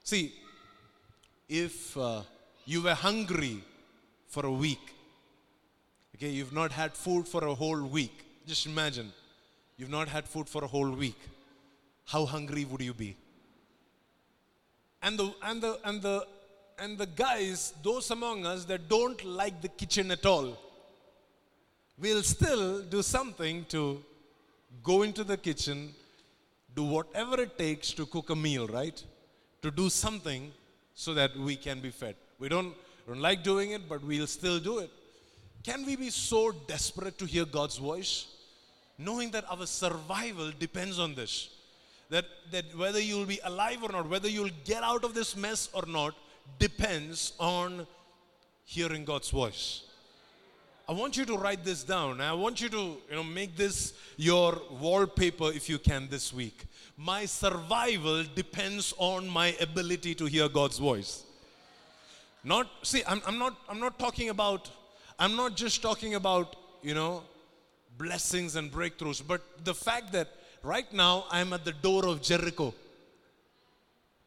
see, 0.03 0.33
if 1.47 1.97
uh, 1.97 2.23
you 2.65 2.81
were 2.81 2.93
hungry 2.93 3.63
for 4.27 4.45
a 4.45 4.51
week, 4.51 4.85
okay, 6.13 6.27
you've 6.27 6.51
not 6.51 6.73
had 6.73 6.91
food 6.91 7.25
for 7.25 7.45
a 7.45 7.55
whole 7.55 7.83
week. 7.83 8.11
Just 8.45 8.65
imagine, 8.65 9.13
you've 9.77 9.89
not 9.89 10.09
had 10.09 10.27
food 10.27 10.49
for 10.49 10.65
a 10.65 10.67
whole 10.67 10.91
week. 10.91 11.21
How 12.05 12.25
hungry 12.25 12.65
would 12.65 12.81
you 12.81 12.93
be? 12.93 13.15
And 15.01 15.17
the 15.17 15.33
and 15.41 15.61
the 15.61 15.79
and 15.85 16.01
the 16.01 16.27
and 16.77 16.97
the 16.97 17.05
guys, 17.05 17.73
those 17.81 18.11
among 18.11 18.45
us 18.45 18.65
that 18.65 18.89
don't 18.89 19.23
like 19.23 19.61
the 19.61 19.69
kitchen 19.69 20.11
at 20.11 20.25
all, 20.25 20.57
will 21.97 22.23
still 22.23 22.81
do 22.81 23.01
something 23.01 23.63
to 23.69 24.03
go 24.83 25.03
into 25.03 25.23
the 25.23 25.37
kitchen, 25.37 25.95
do 26.75 26.83
whatever 26.83 27.39
it 27.39 27.57
takes 27.57 27.93
to 27.93 28.05
cook 28.05 28.29
a 28.29 28.35
meal, 28.35 28.67
right? 28.67 29.01
To 29.63 29.71
do 29.71 29.89
something 29.89 30.51
so 30.93 31.13
that 31.15 31.35
we 31.35 31.55
can 31.55 31.79
be 31.79 31.89
fed. 31.89 32.15
We 32.37 32.49
don't, 32.49 32.73
don't 33.07 33.19
like 33.19 33.43
doing 33.43 33.71
it, 33.71 33.89
but 33.89 34.03
we'll 34.03 34.27
still 34.27 34.59
do 34.59 34.79
it. 34.79 34.91
Can 35.63 35.85
we 35.85 35.95
be 35.95 36.09
so 36.09 36.51
desperate 36.51 37.17
to 37.17 37.25
hear 37.25 37.45
God's 37.45 37.77
voice? 37.77 38.27
Knowing 38.97 39.31
that 39.31 39.45
our 39.49 39.65
survival 39.65 40.51
depends 40.59 40.99
on 40.99 41.15
this. 41.15 41.49
That, 42.09 42.25
that 42.51 42.77
whether 42.77 42.99
you'll 42.99 43.25
be 43.25 43.39
alive 43.43 43.81
or 43.81 43.91
not, 43.91 44.07
whether 44.07 44.29
you'll 44.29 44.57
get 44.65 44.83
out 44.83 45.03
of 45.03 45.13
this 45.13 45.35
mess 45.35 45.69
or 45.73 45.85
not, 45.87 46.13
depends 46.59 47.33
on 47.39 47.87
hearing 48.65 49.05
God's 49.05 49.29
voice. 49.29 49.83
I 50.87 50.91
want 50.91 51.15
you 51.15 51.23
to 51.25 51.37
write 51.37 51.63
this 51.63 51.83
down. 51.83 52.19
I 52.19 52.33
want 52.33 52.59
you 52.59 52.67
to, 52.69 52.77
you 53.09 53.15
know, 53.15 53.23
make 53.23 53.55
this 53.55 53.93
your 54.17 54.61
wallpaper 54.69 55.49
if 55.51 55.69
you 55.69 55.79
can 55.79 56.09
this 56.09 56.33
week. 56.33 56.65
My 56.97 57.25
survival 57.25 58.25
depends 58.35 58.93
on 58.97 59.27
my 59.29 59.55
ability 59.61 60.13
to 60.15 60.25
hear 60.25 60.49
God's 60.49 60.77
voice. 60.77 61.23
Not 62.43 62.69
see, 62.81 63.01
I'm, 63.07 63.21
I'm 63.25 63.39
not 63.39 63.55
I'm 63.69 63.79
not 63.79 63.97
talking 63.97 64.29
about 64.29 64.69
I'm 65.17 65.37
not 65.37 65.55
just 65.55 65.81
talking 65.81 66.15
about, 66.15 66.57
you 66.81 66.93
know, 66.93 67.23
blessings 67.97 68.57
and 68.57 68.69
breakthroughs, 68.69 69.25
but 69.25 69.41
the 69.63 69.73
fact 69.73 70.11
that 70.11 70.27
right 70.63 70.91
now 70.91 71.25
I'm 71.31 71.53
at 71.53 71.63
the 71.63 71.71
door 71.71 72.05
of 72.05 72.21
Jericho. 72.21 72.73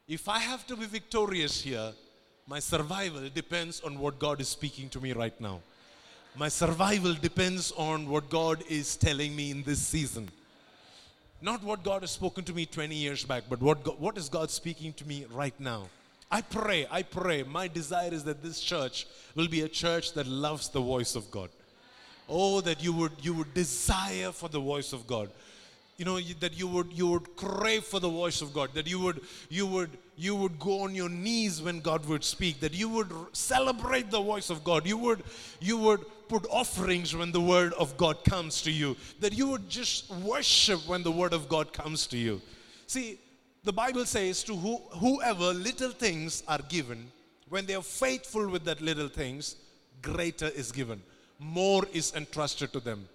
If 0.08 0.28
I 0.28 0.38
have 0.38 0.66
to 0.68 0.76
be 0.76 0.86
victorious 0.86 1.60
here, 1.60 1.92
my 2.46 2.60
survival 2.60 3.28
depends 3.28 3.80
on 3.82 3.98
what 3.98 4.18
God 4.18 4.40
is 4.40 4.48
speaking 4.48 4.88
to 4.90 5.00
me 5.00 5.12
right 5.12 5.38
now. 5.38 5.60
My 6.38 6.48
survival 6.48 7.14
depends 7.14 7.72
on 7.78 8.10
what 8.10 8.28
God 8.28 8.62
is 8.68 8.94
telling 8.94 9.34
me 9.34 9.50
in 9.50 9.62
this 9.62 9.80
season. 9.80 10.28
Not 11.40 11.62
what 11.62 11.82
God 11.82 12.02
has 12.02 12.10
spoken 12.10 12.44
to 12.44 12.52
me 12.52 12.66
20 12.66 12.94
years 12.94 13.24
back, 13.24 13.44
but 13.48 13.58
what, 13.62 13.82
God, 13.82 13.98
what 13.98 14.18
is 14.18 14.28
God 14.28 14.50
speaking 14.50 14.92
to 14.94 15.08
me 15.08 15.24
right 15.32 15.58
now. 15.58 15.88
I 16.30 16.42
pray, 16.42 16.86
I 16.90 17.04
pray. 17.04 17.42
My 17.42 17.68
desire 17.68 18.12
is 18.12 18.22
that 18.24 18.42
this 18.42 18.60
church 18.60 19.06
will 19.34 19.48
be 19.48 19.62
a 19.62 19.68
church 19.68 20.12
that 20.12 20.26
loves 20.26 20.68
the 20.68 20.80
voice 20.80 21.16
of 21.16 21.30
God. 21.30 21.48
Oh, 22.28 22.60
that 22.60 22.84
you 22.84 22.92
would, 22.92 23.12
you 23.22 23.32
would 23.32 23.54
desire 23.54 24.30
for 24.30 24.50
the 24.50 24.60
voice 24.60 24.92
of 24.92 25.06
God 25.06 25.30
you 25.96 26.04
know 26.04 26.20
that 26.40 26.58
you 26.58 26.66
would 26.66 26.92
you 26.92 27.06
would 27.06 27.36
crave 27.36 27.84
for 27.84 28.00
the 28.00 28.08
voice 28.08 28.42
of 28.42 28.52
god 28.52 28.70
that 28.74 28.86
you 28.86 29.00
would 29.00 29.20
you 29.48 29.66
would 29.66 29.90
you 30.16 30.34
would 30.34 30.58
go 30.58 30.82
on 30.82 30.94
your 30.94 31.08
knees 31.08 31.62
when 31.62 31.80
god 31.80 32.04
would 32.06 32.22
speak 32.22 32.60
that 32.60 32.74
you 32.74 32.88
would 32.88 33.10
celebrate 33.32 34.10
the 34.10 34.20
voice 34.20 34.50
of 34.50 34.62
god 34.62 34.86
you 34.86 34.98
would 34.98 35.22
you 35.60 35.76
would 35.78 36.04
put 36.28 36.46
offerings 36.50 37.14
when 37.14 37.32
the 37.32 37.40
word 37.40 37.72
of 37.74 37.96
god 37.96 38.22
comes 38.24 38.60
to 38.62 38.70
you 38.70 38.96
that 39.20 39.32
you 39.32 39.48
would 39.48 39.68
just 39.68 40.10
worship 40.10 40.86
when 40.86 41.02
the 41.02 41.10
word 41.10 41.32
of 41.32 41.48
god 41.48 41.72
comes 41.72 42.06
to 42.06 42.18
you. 42.18 42.40
See 42.86 43.18
the 43.64 43.72
bible 43.72 44.04
says 44.04 44.44
to 44.44 44.54
who, 44.54 44.76
whoever 45.00 45.52
little 45.52 45.90
things 45.90 46.42
are 46.46 46.60
given 46.68 47.10
when 47.48 47.66
they 47.66 47.74
are 47.74 47.82
faithful 47.82 48.48
with 48.48 48.64
that 48.64 48.80
little 48.80 49.08
things 49.08 49.56
greater 50.02 50.48
is 50.48 50.70
given 50.72 51.02
more 51.38 51.84
is 51.92 52.12
entrusted 52.14 52.72
to 52.72 52.80
them 52.80 53.08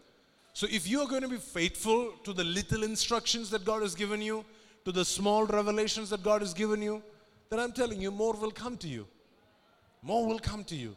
so 0.53 0.67
if 0.69 0.87
you 0.87 1.01
are 1.01 1.07
going 1.07 1.21
to 1.21 1.27
be 1.27 1.37
faithful 1.37 2.13
to 2.23 2.33
the 2.33 2.43
little 2.43 2.83
instructions 2.83 3.49
that 3.51 3.63
God 3.63 3.81
has 3.81 3.95
given 3.95 4.21
you, 4.21 4.43
to 4.85 4.91
the 4.91 5.05
small 5.05 5.45
revelations 5.45 6.09
that 6.09 6.23
God 6.23 6.41
has 6.41 6.53
given 6.53 6.81
you, 6.81 7.01
then 7.49 7.59
I'm 7.59 7.71
telling 7.71 8.01
you, 8.01 8.11
more 8.11 8.33
will 8.33 8.51
come 8.51 8.77
to 8.77 8.87
you. 8.87 9.07
More 10.01 10.25
will 10.25 10.39
come 10.39 10.63
to 10.65 10.75
you. 10.75 10.95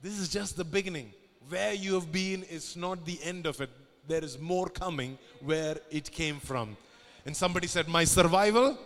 This 0.00 0.18
is 0.18 0.28
just 0.28 0.56
the 0.56 0.64
beginning. 0.64 1.12
Where 1.48 1.72
you 1.72 1.94
have 1.94 2.12
been 2.12 2.42
is 2.44 2.76
not 2.76 3.04
the 3.04 3.18
end 3.22 3.46
of 3.46 3.60
it. 3.60 3.70
There 4.06 4.22
is 4.22 4.38
more 4.38 4.68
coming 4.68 5.18
where 5.40 5.78
it 5.90 6.10
came 6.10 6.38
from. 6.38 6.76
And 7.24 7.36
somebody 7.36 7.66
said, 7.66 7.88
My 7.88 8.04
survival 8.04 8.78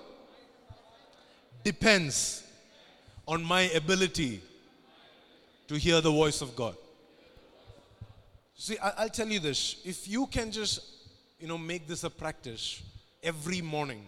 depends 1.63 2.43
on 3.29 3.45
my 3.45 3.63
ability 3.63 4.41
to 5.69 5.75
hear 5.77 6.01
the 6.01 6.11
voice 6.11 6.41
of 6.41 6.57
God. 6.57 6.77
See, 8.63 8.77
I, 8.77 9.05
will 9.05 9.09
tell 9.09 9.27
you 9.27 9.41
this. 9.41 9.77
If 9.87 10.07
you 10.07 10.27
can 10.27 10.53
just 10.53 10.81
you 11.39 11.49
know, 11.49 11.57
make 11.57 11.89
this 11.89 12.05
a 12.05 12.11
practice 12.11 12.83
every 13.23 13.63
morning 13.63 14.07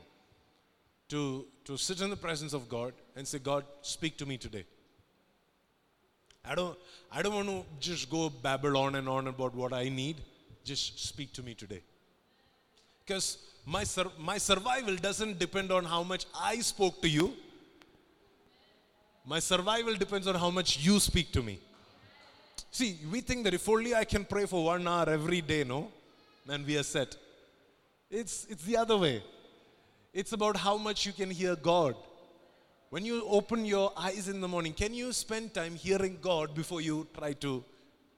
to, 1.08 1.46
to 1.64 1.78
sit 1.78 2.02
in 2.02 2.10
the 2.10 2.16
presence 2.16 2.52
of 2.52 2.68
God 2.68 2.92
and 3.16 3.26
say, 3.26 3.38
God, 3.38 3.64
speak 3.80 4.18
to 4.18 4.26
me 4.26 4.36
today. 4.36 4.66
I 6.44 6.54
don't, 6.54 6.76
I 7.10 7.22
don't 7.22 7.34
want 7.34 7.48
to 7.48 7.64
just 7.80 8.10
go 8.10 8.28
babble 8.28 8.76
on 8.76 8.96
and 8.96 9.08
on 9.08 9.28
about 9.28 9.54
what 9.54 9.72
I 9.72 9.88
need. 9.88 10.16
Just 10.64 11.02
speak 11.02 11.32
to 11.32 11.42
me 11.42 11.54
today. 11.54 11.80
Because 13.06 13.38
my, 13.64 13.84
sur- 13.84 14.12
my 14.18 14.36
survival 14.36 14.96
doesn't 14.96 15.38
depend 15.38 15.72
on 15.72 15.86
how 15.86 16.02
much 16.02 16.26
I 16.38 16.58
spoke 16.58 17.00
to 17.00 17.08
you. 17.08 17.32
My 19.24 19.38
survival 19.38 19.94
depends 19.94 20.26
on 20.26 20.34
how 20.34 20.50
much 20.50 20.78
you 20.78 21.00
speak 21.00 21.32
to 21.32 21.42
me. 21.42 21.58
See, 22.72 22.98
we 23.12 23.20
think 23.20 23.44
that 23.44 23.52
if 23.52 23.68
only 23.68 23.94
I 23.94 24.04
can 24.04 24.24
pray 24.24 24.46
for 24.46 24.64
one 24.64 24.88
hour 24.88 25.06
every 25.08 25.42
day, 25.42 25.62
no? 25.62 25.92
And 26.48 26.66
we 26.66 26.78
are 26.78 26.82
set. 26.82 27.14
It's, 28.10 28.46
it's 28.48 28.64
the 28.64 28.78
other 28.78 28.96
way. 28.96 29.22
It's 30.14 30.32
about 30.32 30.56
how 30.56 30.78
much 30.78 31.04
you 31.04 31.12
can 31.12 31.30
hear 31.30 31.54
God. 31.54 31.94
When 32.88 33.04
you 33.04 33.24
open 33.28 33.66
your 33.66 33.92
eyes 33.94 34.28
in 34.28 34.40
the 34.40 34.48
morning, 34.48 34.72
can 34.72 34.94
you 34.94 35.12
spend 35.12 35.52
time 35.52 35.74
hearing 35.74 36.16
God 36.22 36.54
before 36.54 36.80
you 36.80 37.06
try 37.16 37.34
to 37.34 37.62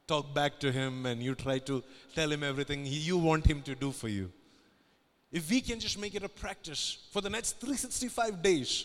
talk 0.07 0.33
back 0.33 0.61
to 0.61 0.71
Him 0.71 1.05
and 1.07 1.21
you 1.21 1.35
try 1.35 1.59
to 1.59 1.83
tell 2.15 2.31
Him 2.31 2.45
everything 2.45 2.85
you 2.87 3.19
want 3.19 3.45
Him 3.47 3.61
to 3.63 3.75
do 3.75 3.91
for 3.91 4.09
you? 4.09 4.31
If 5.33 5.51
we 5.51 5.63
can 5.63 5.81
just 5.81 5.99
make 5.99 6.15
it 6.15 6.23
a 6.23 6.29
practice 6.29 7.09
for 7.11 7.21
the 7.21 7.31
next 7.31 7.59
365 7.59 8.41
days, 8.41 8.85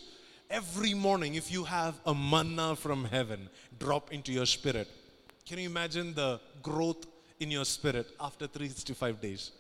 every 0.50 0.96
morning, 0.96 1.36
if 1.36 1.52
you 1.52 1.64
have 1.64 2.00
a 2.08 2.16
manna 2.16 2.76
from 2.76 3.06
heaven 3.06 3.50
drop 3.78 4.12
into 4.12 4.32
your 4.32 4.48
spirit, 4.48 4.88
can 5.50 5.58
you 5.58 5.68
imagine 5.68 6.14
the 6.14 6.40
growth 6.62 7.08
in 7.40 7.50
your 7.50 7.66
spirit 7.66 8.06
after 8.22 8.46
365 8.46 9.20
days? 9.20 9.52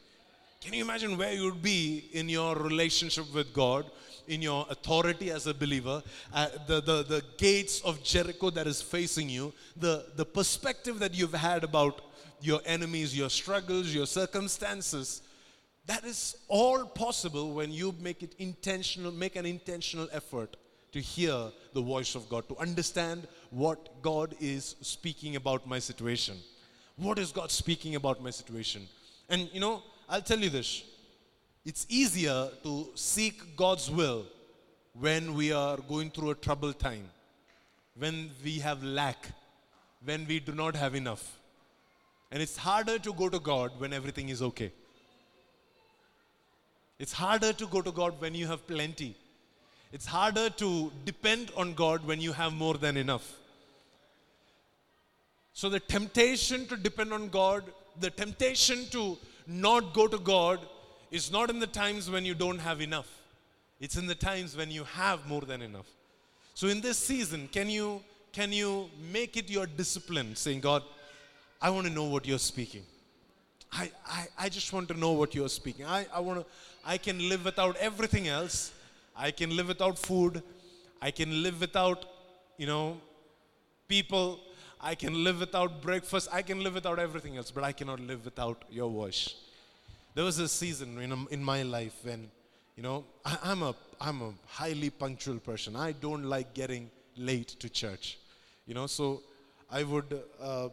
Can 0.61 0.71
you 0.75 0.83
imagine 0.83 1.17
where 1.17 1.33
you 1.33 1.45
would 1.45 1.63
be 1.63 2.05
in 2.13 2.29
your 2.29 2.55
relationship 2.55 3.33
with 3.33 3.51
God, 3.53 3.89
in 4.27 4.39
your 4.43 4.67
authority 4.69 5.31
as 5.31 5.47
a 5.47 5.53
believer, 5.53 6.03
uh, 6.31 6.47
the, 6.67 6.79
the, 6.79 7.03
the 7.03 7.23
gates 7.37 7.81
of 7.81 8.03
Jericho 8.03 8.51
that 8.51 8.67
is 8.67 8.83
facing 8.83 9.29
you, 9.29 9.51
the, 9.77 10.05
the 10.15 10.25
perspective 10.25 10.99
that 10.99 11.15
you've 11.15 11.33
had 11.33 11.63
about 11.63 12.01
your 12.39 12.61
enemies, 12.67 13.17
your 13.17 13.31
struggles, 13.31 13.87
your 13.87 14.05
circumstances? 14.05 15.23
That 15.87 16.03
is 16.03 16.37
all 16.49 16.85
possible 16.85 17.51
when 17.53 17.71
you 17.71 17.95
make 17.99 18.21
it 18.21 18.35
intentional, 18.37 19.11
make 19.11 19.35
an 19.35 19.47
intentional 19.47 20.07
effort 20.11 20.55
to 20.91 20.99
hear 20.99 21.49
the 21.73 21.81
voice 21.81 22.15
of 22.15 22.27
God, 22.29 22.47
to 22.49 22.57
understand 22.57 23.27
what 23.49 24.01
God 24.01 24.35
is 24.39 24.75
speaking 24.81 25.35
about 25.35 25.67
my 25.67 25.79
situation. 25.79 26.37
What 26.95 27.19
is 27.19 27.31
God 27.31 27.51
speaking 27.51 27.95
about 27.95 28.21
my 28.21 28.29
situation? 28.29 28.87
And 29.29 29.49
you 29.53 29.59
know, 29.59 29.83
I'll 30.07 30.21
tell 30.21 30.39
you 30.39 30.49
this 30.49 30.83
it's 31.65 31.85
easier 31.89 32.49
to 32.63 32.89
seek 32.95 33.55
God's 33.55 33.89
will 33.91 34.25
when 34.93 35.33
we 35.33 35.51
are 35.51 35.77
going 35.77 36.09
through 36.09 36.31
a 36.31 36.35
troubled 36.35 36.79
time, 36.79 37.09
when 37.97 38.31
we 38.43 38.59
have 38.59 38.83
lack, 38.83 39.29
when 40.03 40.25
we 40.27 40.39
do 40.39 40.51
not 40.51 40.75
have 40.75 40.95
enough. 40.95 41.37
And 42.31 42.41
it's 42.41 42.57
harder 42.57 42.99
to 42.99 43.13
go 43.13 43.29
to 43.29 43.39
God 43.39 43.71
when 43.79 43.93
everything 43.93 44.29
is 44.29 44.41
okay. 44.41 44.71
It's 46.99 47.13
harder 47.13 47.53
to 47.53 47.67
go 47.67 47.81
to 47.81 47.91
God 47.91 48.19
when 48.19 48.35
you 48.35 48.45
have 48.47 48.67
plenty. 48.67 49.15
It's 49.91 50.05
harder 50.05 50.49
to 50.51 50.91
depend 51.05 51.51
on 51.57 51.73
God 51.73 52.05
when 52.05 52.21
you 52.21 52.31
have 52.33 52.53
more 52.53 52.75
than 52.75 52.95
enough. 52.95 53.35
So, 55.53 55.67
the 55.67 55.79
temptation 55.79 56.67
to 56.67 56.77
depend 56.77 57.11
on 57.11 57.29
God, 57.29 57.63
the 57.99 58.09
temptation 58.09 58.85
to 58.91 59.17
not 59.47 59.93
go 59.93 60.07
to 60.07 60.17
God, 60.17 60.59
is 61.11 61.31
not 61.31 61.49
in 61.49 61.59
the 61.59 61.67
times 61.67 62.09
when 62.09 62.23
you 62.23 62.35
don't 62.35 62.59
have 62.59 62.81
enough. 62.81 63.09
It's 63.79 63.97
in 63.97 64.05
the 64.05 64.15
times 64.15 64.55
when 64.55 64.69
you 64.69 64.83
have 64.83 65.27
more 65.27 65.41
than 65.41 65.61
enough. 65.61 65.87
So, 66.53 66.67
in 66.67 66.81
this 66.81 66.97
season, 66.97 67.49
can 67.51 67.69
you, 67.69 68.01
can 68.31 68.53
you 68.53 68.89
make 69.11 69.37
it 69.37 69.49
your 69.49 69.65
discipline, 69.65 70.35
saying, 70.35 70.59
God, 70.59 70.83
I 71.61 71.71
want 71.71 71.87
to 71.87 71.93
know 71.93 72.05
what 72.05 72.27
you're 72.27 72.37
speaking. 72.37 72.83
I, 73.71 73.91
I, 74.07 74.27
I 74.37 74.49
just 74.49 74.71
want 74.71 74.87
to 74.89 74.93
know 74.93 75.11
what 75.11 75.35
you're 75.35 75.49
speaking. 75.49 75.85
I, 75.85 76.05
I 76.13 76.19
want 76.19 76.39
to, 76.39 76.45
I 76.85 76.97
can 76.97 77.27
live 77.27 77.43
without 77.43 77.75
everything 77.77 78.27
else. 78.27 78.71
I 79.19 79.31
can 79.31 79.55
live 79.55 79.67
without 79.67 79.99
food. 79.99 80.41
I 81.01 81.11
can 81.11 81.43
live 81.43 81.59
without, 81.59 82.05
you 82.57 82.67
know, 82.67 82.97
people. 83.89 84.39
I 84.79 84.95
can 84.95 85.23
live 85.25 85.41
without 85.41 85.81
breakfast. 85.81 86.29
I 86.31 86.41
can 86.41 86.63
live 86.63 86.73
without 86.73 86.99
everything 86.99 87.35
else, 87.35 87.51
but 87.51 87.65
I 87.65 87.73
cannot 87.73 87.99
live 87.99 88.23
without 88.23 88.63
your 88.71 88.89
voice. 88.89 89.35
There 90.15 90.23
was 90.23 90.39
a 90.39 90.47
season 90.47 90.97
in, 90.99 91.27
in 91.31 91.43
my 91.43 91.63
life 91.63 91.97
when, 92.03 92.31
you 92.77 92.83
know, 92.83 93.03
I, 93.25 93.37
I'm, 93.43 93.61
a, 93.61 93.75
I'm 93.99 94.21
a 94.21 94.33
highly 94.47 94.89
punctual 94.89 95.39
person. 95.39 95.75
I 95.75 95.91
don't 95.91 96.23
like 96.23 96.53
getting 96.53 96.89
late 97.17 97.49
to 97.59 97.69
church, 97.69 98.17
you 98.65 98.73
know, 98.73 98.87
so 98.87 99.21
I 99.69 99.83
would, 99.83 100.21
uh, 100.41 100.69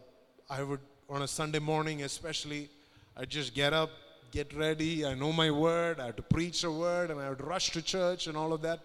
I 0.49 0.63
would, 0.63 0.79
on 1.09 1.21
a 1.21 1.27
Sunday 1.27 1.59
morning 1.59 2.03
especially, 2.03 2.69
I'd 3.17 3.29
just 3.29 3.53
get 3.53 3.73
up, 3.73 3.89
get 4.31 4.53
ready. 4.53 5.05
I 5.05 5.13
know 5.13 5.31
my 5.31 5.51
word. 5.51 5.99
I 5.99 6.07
have 6.07 6.15
to 6.17 6.21
preach 6.21 6.63
a 6.63 6.71
word 6.71 7.11
and 7.11 7.19
I 7.19 7.29
would 7.29 7.45
rush 7.45 7.71
to 7.71 7.81
church 7.81 8.27
and 8.27 8.37
all 8.37 8.53
of 8.53 8.61
that. 8.61 8.79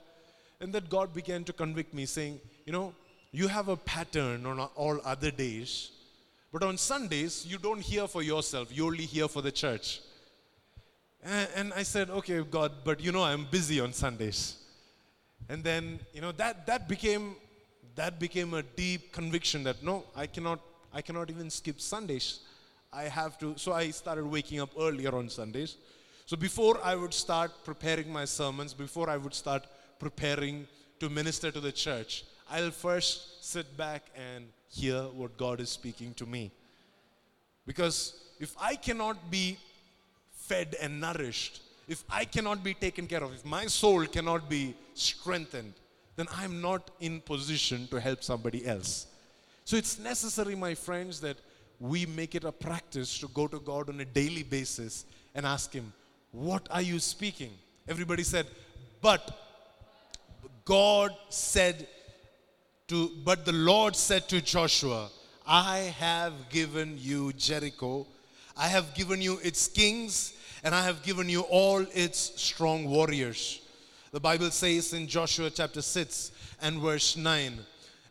And 0.61 0.73
then 0.73 0.85
God 0.89 1.13
began 1.13 1.45
to 1.45 1.53
convict 1.53 1.93
me, 1.93 2.07
saying, 2.07 2.41
You 2.67 2.73
know, 2.73 2.95
you 3.33 3.49
have 3.49 3.69
a 3.69 3.77
pattern 3.77 4.47
on 4.47 4.61
all 4.61 5.01
other 5.05 5.31
days, 5.31 5.91
but 6.53 6.63
on 6.63 6.79
Sundays, 6.79 7.45
you 7.47 7.59
don't 7.59 7.81
hear 7.81 8.07
for 8.07 8.23
yourself, 8.23 8.69
you 8.77 8.87
only 8.87 9.05
hear 9.05 9.27
for 9.27 9.43
the 9.43 9.51
church. 9.51 10.01
And, 11.25 11.49
and 11.57 11.73
I 11.75 11.83
said, 11.83 12.11
Okay, 12.11 12.43
God, 12.43 12.73
but 12.85 13.01
you 13.01 13.11
know, 13.11 13.25
I'm 13.25 13.47
busy 13.51 13.81
on 13.81 13.93
Sundays. 13.93 14.57
And 15.49 15.65
then, 15.65 15.99
you 16.15 16.21
know, 16.21 16.33
that, 16.33 16.67
that 16.67 16.89
became 16.89 17.35
that 17.95 18.19
became 18.19 18.55
a 18.55 18.63
deep 18.63 19.13
conviction 19.13 19.65
that 19.65 19.83
no, 19.83 20.05
I 20.17 20.27
cannot, 20.27 20.61
I 20.93 21.03
cannot 21.03 21.31
even 21.31 21.51
skip 21.51 21.81
Sundays. 21.81 22.41
I 22.93 23.05
have 23.05 23.39
to, 23.39 23.55
so 23.57 23.73
I 23.73 23.91
started 23.91 24.27
waking 24.27 24.61
up 24.61 24.71
earlier 24.79 25.15
on 25.15 25.29
Sundays. 25.29 25.77
So 26.27 26.37
before 26.37 26.79
I 26.85 26.95
would 26.95 27.15
start 27.15 27.51
preparing 27.65 28.13
my 28.13 28.25
sermons, 28.25 28.75
before 28.75 29.09
I 29.09 29.17
would 29.17 29.35
start 29.35 29.67
preparing 29.99 30.67
to 31.01 31.09
minister 31.09 31.51
to 31.51 31.61
the 31.61 31.73
church, 31.73 32.25
I'll 32.51 32.71
first 32.71 33.45
sit 33.45 33.77
back 33.77 34.03
and 34.15 34.45
hear 34.69 35.03
what 35.03 35.37
God 35.37 35.61
is 35.61 35.71
speaking 35.71 36.13
to 36.15 36.27
me. 36.27 36.51
Because 37.67 38.15
if 38.39 38.55
I 38.61 38.75
cannot 38.75 39.31
be 39.31 39.57
fed 40.33 40.77
and 40.81 41.01
nourished, 41.01 41.63
if 41.89 42.05
I 42.11 42.25
cannot 42.25 42.63
be 42.63 42.75
taken 42.75 43.07
care 43.07 43.23
of, 43.23 43.33
if 43.33 43.45
my 43.45 43.67
soul 43.67 44.07
cannot 44.07 44.51
be 44.51 44.75
strengthened, 44.95 45.75
then 46.17 46.27
I'm 46.37 46.61
not 46.61 46.91
in 47.01 47.21
position 47.21 47.87
to 47.89 48.01
help 48.01 48.23
somebody 48.23 48.67
else. 48.67 49.07
So 49.65 49.77
it's 49.77 49.99
necessary, 49.99 50.55
my 50.55 50.75
friends, 50.75 51.21
that 51.21 51.39
we 51.83 52.07
make 52.07 52.37
it 52.37 52.45
a 52.45 52.53
practice 52.53 53.19
to 53.19 53.27
go 53.29 53.49
to 53.49 53.59
God 53.59 53.89
on 53.89 53.99
a 54.01 54.05
daily 54.05 54.45
basis 54.45 55.05
and 55.35 55.45
ask 55.45 55.73
Him, 55.73 55.93
What 56.31 56.69
are 56.71 56.81
you 56.81 57.01
speaking? 57.01 57.51
Everybody 57.89 58.23
said, 58.23 58.47
But 59.01 59.37
God 60.65 61.11
said 61.29 61.89
to, 62.87 63.11
but 63.25 63.45
the 63.45 63.53
Lord 63.53 63.97
said 63.97 64.29
to 64.29 64.41
Joshua, 64.41 65.09
I 65.45 65.79
have 65.99 66.33
given 66.51 66.99
you 67.01 67.33
Jericho, 67.33 68.07
I 68.57 68.69
have 68.69 68.95
given 68.95 69.21
you 69.21 69.41
its 69.43 69.67
kings, 69.67 70.35
and 70.63 70.77
I 70.77 70.85
have 70.85 71.03
given 71.03 71.29
you 71.29 71.41
all 71.41 71.85
its 71.93 72.41
strong 72.41 72.85
warriors. 72.85 73.61
The 74.13 74.21
Bible 74.21 74.53
says 74.53 74.93
in 74.93 75.09
Joshua 75.09 75.51
chapter 75.51 75.83
6 75.83 76.31
and 76.61 76.81
verse 76.81 77.17
9, 77.17 77.59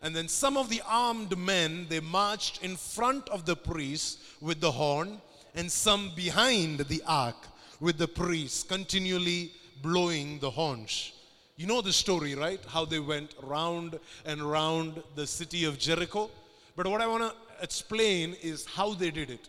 and 0.01 0.15
then 0.15 0.27
some 0.27 0.57
of 0.57 0.69
the 0.69 0.81
armed 0.87 1.37
men, 1.37 1.85
they 1.89 1.99
marched 1.99 2.63
in 2.63 2.75
front 2.75 3.29
of 3.29 3.45
the 3.45 3.55
priests 3.55 4.17
with 4.41 4.59
the 4.59 4.71
horn, 4.71 5.21
and 5.53 5.71
some 5.71 6.11
behind 6.15 6.79
the 6.79 7.03
ark 7.05 7.35
with 7.79 7.97
the 7.97 8.07
priests, 8.07 8.63
continually 8.63 9.51
blowing 9.81 10.39
the 10.39 10.49
horns. 10.49 11.13
You 11.55 11.67
know 11.67 11.81
the 11.81 11.93
story, 11.93 12.33
right? 12.33 12.59
How 12.67 12.85
they 12.85 12.99
went 12.99 13.35
round 13.43 13.99
and 14.25 14.41
round 14.41 15.03
the 15.15 15.27
city 15.27 15.65
of 15.65 15.77
Jericho. 15.77 16.31
But 16.75 16.87
what 16.87 17.01
I 17.01 17.07
want 17.07 17.23
to 17.23 17.35
explain 17.61 18.35
is 18.41 18.65
how 18.65 18.93
they 18.93 19.11
did 19.11 19.29
it. 19.29 19.47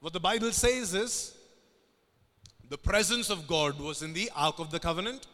What 0.00 0.12
the 0.12 0.20
Bible 0.20 0.50
says 0.50 0.94
is 0.94 1.36
the 2.68 2.78
presence 2.78 3.30
of 3.30 3.46
God 3.46 3.78
was 3.78 4.02
in 4.02 4.14
the 4.14 4.30
Ark 4.34 4.58
of 4.58 4.70
the 4.70 4.80
Covenant. 4.80 5.26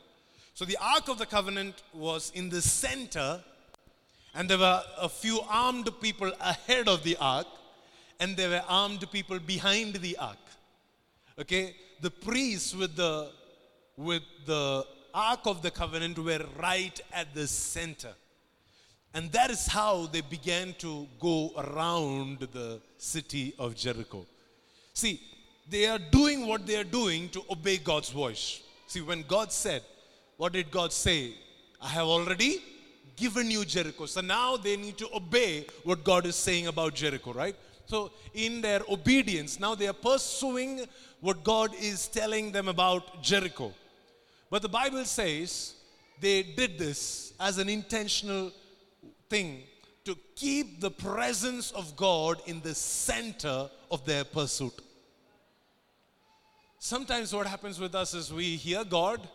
So 0.52 0.64
the 0.64 0.76
Ark 0.78 1.08
of 1.08 1.18
the 1.18 1.24
Covenant 1.24 1.82
was 1.94 2.32
in 2.34 2.50
the 2.50 2.60
center 2.60 3.42
and 4.34 4.48
there 4.48 4.58
were 4.58 4.82
a 4.98 5.08
few 5.08 5.40
armed 5.48 5.88
people 6.00 6.32
ahead 6.40 6.88
of 6.88 7.02
the 7.02 7.16
ark, 7.20 7.46
and 8.20 8.36
there 8.36 8.50
were 8.50 8.64
armed 8.68 9.10
people 9.10 9.38
behind 9.38 9.94
the 9.96 10.16
ark. 10.18 10.38
Okay? 11.38 11.74
The 12.00 12.10
priests 12.10 12.74
with 12.74 12.96
the 12.96 13.30
with 13.98 14.22
the 14.46 14.86
ark 15.12 15.40
of 15.46 15.60
the 15.62 15.70
covenant 15.70 16.18
were 16.18 16.44
right 16.60 17.00
at 17.12 17.34
the 17.34 17.46
center. 17.46 18.12
And 19.12 19.32
that 19.32 19.50
is 19.50 19.66
how 19.66 20.06
they 20.06 20.20
began 20.20 20.74
to 20.78 21.08
go 21.18 21.52
around 21.56 22.38
the 22.38 22.80
city 22.98 23.54
of 23.58 23.74
Jericho. 23.74 24.26
See, 24.94 25.20
they 25.68 25.86
are 25.86 25.98
doing 25.98 26.46
what 26.46 26.66
they 26.66 26.76
are 26.76 26.84
doing 26.84 27.28
to 27.30 27.42
obey 27.50 27.78
God's 27.78 28.10
voice. 28.10 28.60
See, 28.86 29.00
when 29.00 29.22
God 29.22 29.50
said, 29.50 29.82
what 30.36 30.52
did 30.52 30.70
God 30.70 30.92
say? 30.92 31.32
I 31.80 31.88
have 31.88 32.06
already 32.06 32.62
given 33.18 33.50
you 33.50 33.64
Jericho. 33.64 34.06
So 34.06 34.20
now 34.20 34.56
they 34.56 34.76
need 34.76 34.96
to 34.98 35.08
obey 35.14 35.66
what 35.84 36.04
God 36.04 36.26
is 36.26 36.36
saying 36.36 36.66
about 36.66 36.94
Jericho, 36.94 37.32
right? 37.32 37.56
So, 37.86 38.10
in 38.34 38.60
their 38.60 38.82
obedience, 38.86 39.58
now 39.58 39.74
they 39.74 39.88
are 39.88 39.94
pursuing 39.94 40.84
what 41.20 41.42
God 41.42 41.74
is 41.80 42.06
telling 42.06 42.52
them 42.52 42.68
about 42.68 43.22
Jericho. 43.22 43.72
But 44.50 44.60
the 44.60 44.68
Bible 44.68 45.06
says 45.06 45.74
they 46.20 46.42
did 46.42 46.78
this 46.78 47.32
as 47.40 47.56
an 47.56 47.70
intentional 47.70 48.52
thing 49.30 49.62
to 50.04 50.16
keep 50.36 50.80
the 50.80 50.90
presence 50.90 51.70
of 51.72 51.96
God 51.96 52.42
in 52.46 52.60
the 52.60 52.74
center 52.74 53.70
of 53.90 54.04
their 54.04 54.24
pursuit. 54.24 54.74
Sometimes 56.78 57.34
what 57.34 57.46
happens 57.46 57.80
with 57.80 57.94
us 57.94 58.12
is 58.14 58.32
we 58.32 58.56
hear 58.56 58.84
God 58.84 59.26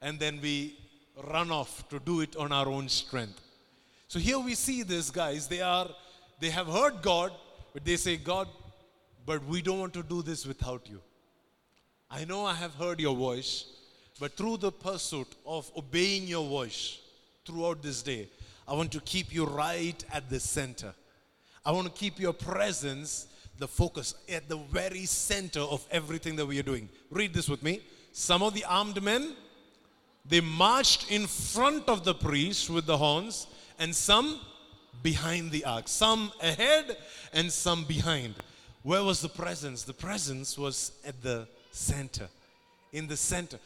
and 0.00 0.18
then 0.18 0.40
we 0.40 0.78
run 1.30 1.50
off 1.50 1.88
to 1.88 1.98
do 1.98 2.20
it 2.20 2.36
on 2.36 2.52
our 2.52 2.68
own 2.68 2.88
strength. 2.88 3.40
So 4.08 4.18
here 4.18 4.38
we 4.38 4.54
see 4.54 4.82
these 4.82 5.10
guys, 5.10 5.48
they 5.48 5.60
are 5.60 5.88
they 6.42 6.50
have 6.50 6.66
heard 6.66 7.02
God, 7.02 7.30
but 7.72 7.84
they 7.84 7.96
say, 7.96 8.16
God, 8.16 8.48
but 9.24 9.44
we 9.44 9.62
don't 9.62 9.78
want 9.78 9.92
to 9.94 10.02
do 10.02 10.22
this 10.22 10.44
without 10.44 10.88
you. 10.90 11.00
I 12.10 12.24
know 12.24 12.44
I 12.44 12.54
have 12.54 12.74
heard 12.74 12.98
your 12.98 13.14
voice, 13.14 13.66
but 14.18 14.36
through 14.36 14.56
the 14.56 14.72
pursuit 14.72 15.28
of 15.46 15.70
obeying 15.76 16.26
your 16.26 16.46
voice 16.48 16.98
throughout 17.46 17.80
this 17.80 18.02
day, 18.02 18.28
I 18.66 18.74
want 18.74 18.90
to 18.90 19.00
keep 19.00 19.32
you 19.32 19.44
right 19.44 20.04
at 20.12 20.28
the 20.28 20.40
center. 20.40 20.92
I 21.64 21.70
want 21.70 21.86
to 21.86 21.92
keep 21.92 22.18
your 22.18 22.32
presence 22.32 23.28
the 23.58 23.68
focus 23.68 24.16
at 24.28 24.48
the 24.48 24.56
very 24.56 25.04
center 25.04 25.60
of 25.60 25.86
everything 25.92 26.34
that 26.36 26.46
we 26.46 26.58
are 26.58 26.64
doing. 26.64 26.88
Read 27.10 27.32
this 27.32 27.48
with 27.48 27.62
me. 27.62 27.82
Some 28.10 28.42
of 28.42 28.52
the 28.52 28.64
armed 28.64 29.00
men 29.00 29.36
they 30.24 30.40
marched 30.40 31.10
in 31.10 31.26
front 31.26 31.88
of 31.88 32.04
the 32.04 32.14
priest 32.14 32.70
with 32.70 32.86
the 32.86 32.96
horns, 32.96 33.46
and 33.78 33.94
some 33.94 34.40
behind 35.02 35.50
the 35.50 35.64
ark, 35.64 35.88
some 35.88 36.32
ahead 36.40 36.96
and 37.32 37.50
some 37.50 37.84
behind. 37.84 38.34
Where 38.82 39.02
was 39.02 39.20
the 39.20 39.28
presence? 39.28 39.82
The 39.82 39.92
presence 39.92 40.56
was 40.56 40.92
at 41.04 41.20
the 41.22 41.48
center. 41.70 42.28
In 42.92 43.08
the 43.08 43.16
center. 43.16 43.58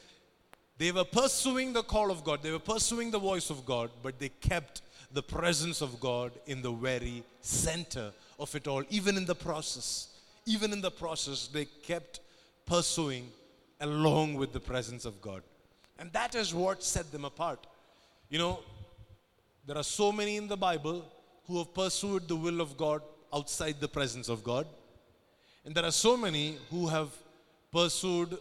They 0.79 0.93
were 0.93 1.05
pursuing 1.05 1.73
the 1.73 1.83
call 1.83 2.11
of 2.11 2.23
God, 2.23 2.43
they 2.43 2.51
were 2.51 2.59
pursuing 2.59 3.11
the 3.11 3.19
voice 3.19 3.51
of 3.51 3.65
God, 3.65 3.91
but 4.03 4.19
they 4.19 4.29
kept 4.29 4.83
the 5.13 5.23
presence 5.23 5.81
of 5.81 5.99
God 6.01 6.33
in 6.47 6.63
the 6.63 6.73
very 6.73 7.23
center 7.41 8.13
of 8.39 8.55
it 8.55 8.67
all, 8.67 8.83
even 8.91 9.17
in 9.17 9.25
the 9.25 9.35
process. 9.35 10.09
Even 10.45 10.73
in 10.73 10.81
the 10.81 10.91
process, 10.91 11.49
they 11.49 11.65
kept 11.65 12.21
pursuing 12.67 13.29
along 13.81 14.35
with 14.35 14.53
the 14.53 14.61
presence 14.61 15.05
of 15.05 15.21
God. 15.21 15.43
And 15.99 16.13
that 16.13 16.35
is 16.35 16.55
what 16.55 16.83
set 16.83 17.11
them 17.11 17.25
apart. 17.25 17.67
You 18.29 18.39
know, 18.39 18.61
there 19.67 19.77
are 19.77 19.85
so 19.85 20.13
many 20.13 20.37
in 20.37 20.49
the 20.49 20.57
Bible 20.57 21.05
who 21.47 21.59
have 21.59 21.73
pursued 21.75 22.29
the 22.29 22.37
will 22.37 22.61
of 22.61 22.77
God 22.77 23.03
outside 23.33 23.77
the 23.81 23.89
presence 23.89 24.29
of 24.29 24.43
God. 24.43 24.67
And 25.65 25.75
there 25.75 25.85
are 25.85 25.93
so 25.93 26.17
many 26.17 26.59
who 26.71 26.87
have 26.87 27.09
pursued, 27.73 28.37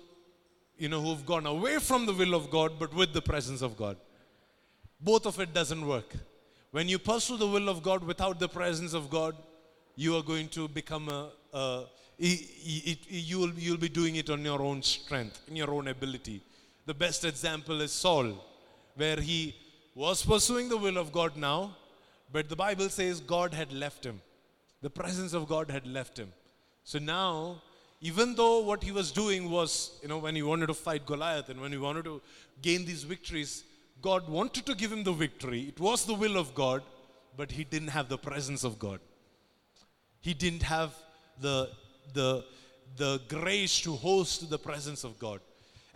you 0.78 0.90
know, 0.90 1.02
who 1.02 1.10
have 1.10 1.26
gone 1.26 1.46
away 1.46 1.80
from 1.80 2.06
the 2.06 2.14
will 2.14 2.36
of 2.36 2.50
God 2.50 2.74
but 2.78 2.94
with 2.94 3.14
the 3.14 3.22
presence 3.22 3.62
of 3.62 3.78
God. 3.78 3.98
Both 5.00 5.26
of 5.26 5.40
it 5.40 5.54
doesn't 5.54 5.86
work. 5.86 6.14
When 6.72 6.90
you 6.90 7.00
pursue 7.00 7.38
the 7.38 7.48
will 7.48 7.70
of 7.70 7.82
God 7.82 8.04
without 8.04 8.40
the 8.40 8.50
presence 8.50 8.94
of 8.94 9.10
God, 9.10 9.36
you 9.96 10.18
are 10.18 10.24
going 10.24 10.50
to 10.50 10.68
become 10.68 11.10
a, 11.10 11.30
a 11.54 11.86
it, 12.18 12.40
it, 12.86 13.00
you 13.10 13.40
will 13.40 13.54
you'll 13.54 13.78
be 13.78 13.90
doing 13.90 14.16
it 14.18 14.30
on 14.30 14.44
your 14.44 14.62
own 14.62 14.82
strength, 14.82 15.42
in 15.48 15.56
your 15.56 15.72
own 15.72 15.88
ability. 15.88 16.42
The 16.86 16.94
best 16.94 17.26
example 17.26 17.82
is 17.82 17.92
Saul, 17.92 18.34
where 18.96 19.20
he 19.20 19.56
was 19.96 20.24
pursuing 20.24 20.70
the 20.70 20.78
will 20.78 20.98
of 20.98 21.12
God 21.12 21.36
now, 21.36 21.76
but 22.32 22.50
the 22.50 22.56
Bible 22.56 22.90
says 22.90 23.20
God 23.20 23.54
had 23.54 23.72
left 23.72 24.06
him. 24.06 24.22
The 24.82 24.90
presence 24.90 25.34
of 25.34 25.48
God 25.48 25.72
had 25.72 25.88
left 25.88 26.18
him. 26.18 26.32
So 26.84 27.00
now, 27.00 27.62
even 28.02 28.36
though 28.36 28.60
what 28.60 28.84
he 28.84 28.92
was 28.92 29.12
doing 29.12 29.50
was, 29.50 29.98
you 30.04 30.10
know, 30.10 30.20
when 30.20 30.36
he 30.36 30.44
wanted 30.44 30.68
to 30.68 30.76
fight 30.76 31.06
Goliath 31.06 31.50
and 31.50 31.60
when 31.60 31.72
he 31.72 31.78
wanted 31.78 32.06
to 32.06 32.22
gain 32.62 32.86
these 32.86 33.04
victories, 33.04 33.64
God 34.02 34.30
wanted 34.30 34.66
to 34.68 34.76
give 34.76 34.92
him 34.92 35.04
the 35.04 35.14
victory. 35.14 35.62
It 35.62 35.80
was 35.80 36.06
the 36.06 36.14
will 36.14 36.38
of 36.38 36.54
God, 36.54 36.84
but 37.36 37.52
he 37.52 37.64
didn't 37.64 37.88
have 37.88 38.10
the 38.10 38.18
presence 38.18 38.64
of 38.64 38.78
God. 38.78 39.00
He 40.22 40.34
didn't 40.34 40.64
have 40.64 40.94
the, 41.40 41.70
the, 42.14 42.46
the 42.98 43.22
grace 43.28 43.80
to 43.82 43.94
host 43.96 44.50
the 44.50 44.60
presence 44.60 45.04
of 45.04 45.18
God. 45.18 45.40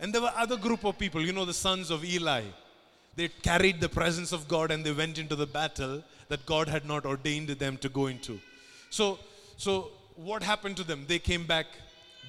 And 0.00 0.14
there 0.14 0.22
were 0.22 0.32
other 0.34 0.56
group 0.56 0.84
of 0.84 0.98
people, 0.98 1.20
you 1.20 1.32
know, 1.32 1.44
the 1.44 1.54
sons 1.54 1.90
of 1.90 2.04
Eli. 2.04 2.42
They 3.16 3.28
carried 3.28 3.80
the 3.80 3.88
presence 3.88 4.32
of 4.32 4.48
God 4.48 4.70
and 4.70 4.82
they 4.82 4.92
went 4.92 5.18
into 5.18 5.36
the 5.36 5.46
battle 5.46 6.02
that 6.28 6.46
God 6.46 6.68
had 6.68 6.86
not 6.86 7.04
ordained 7.04 7.50
them 7.50 7.76
to 7.78 7.88
go 7.90 8.06
into. 8.06 8.40
So, 8.88 9.18
so 9.58 9.90
what 10.16 10.42
happened 10.42 10.78
to 10.78 10.84
them? 10.84 11.04
They 11.06 11.18
came 11.18 11.44
back 11.44 11.66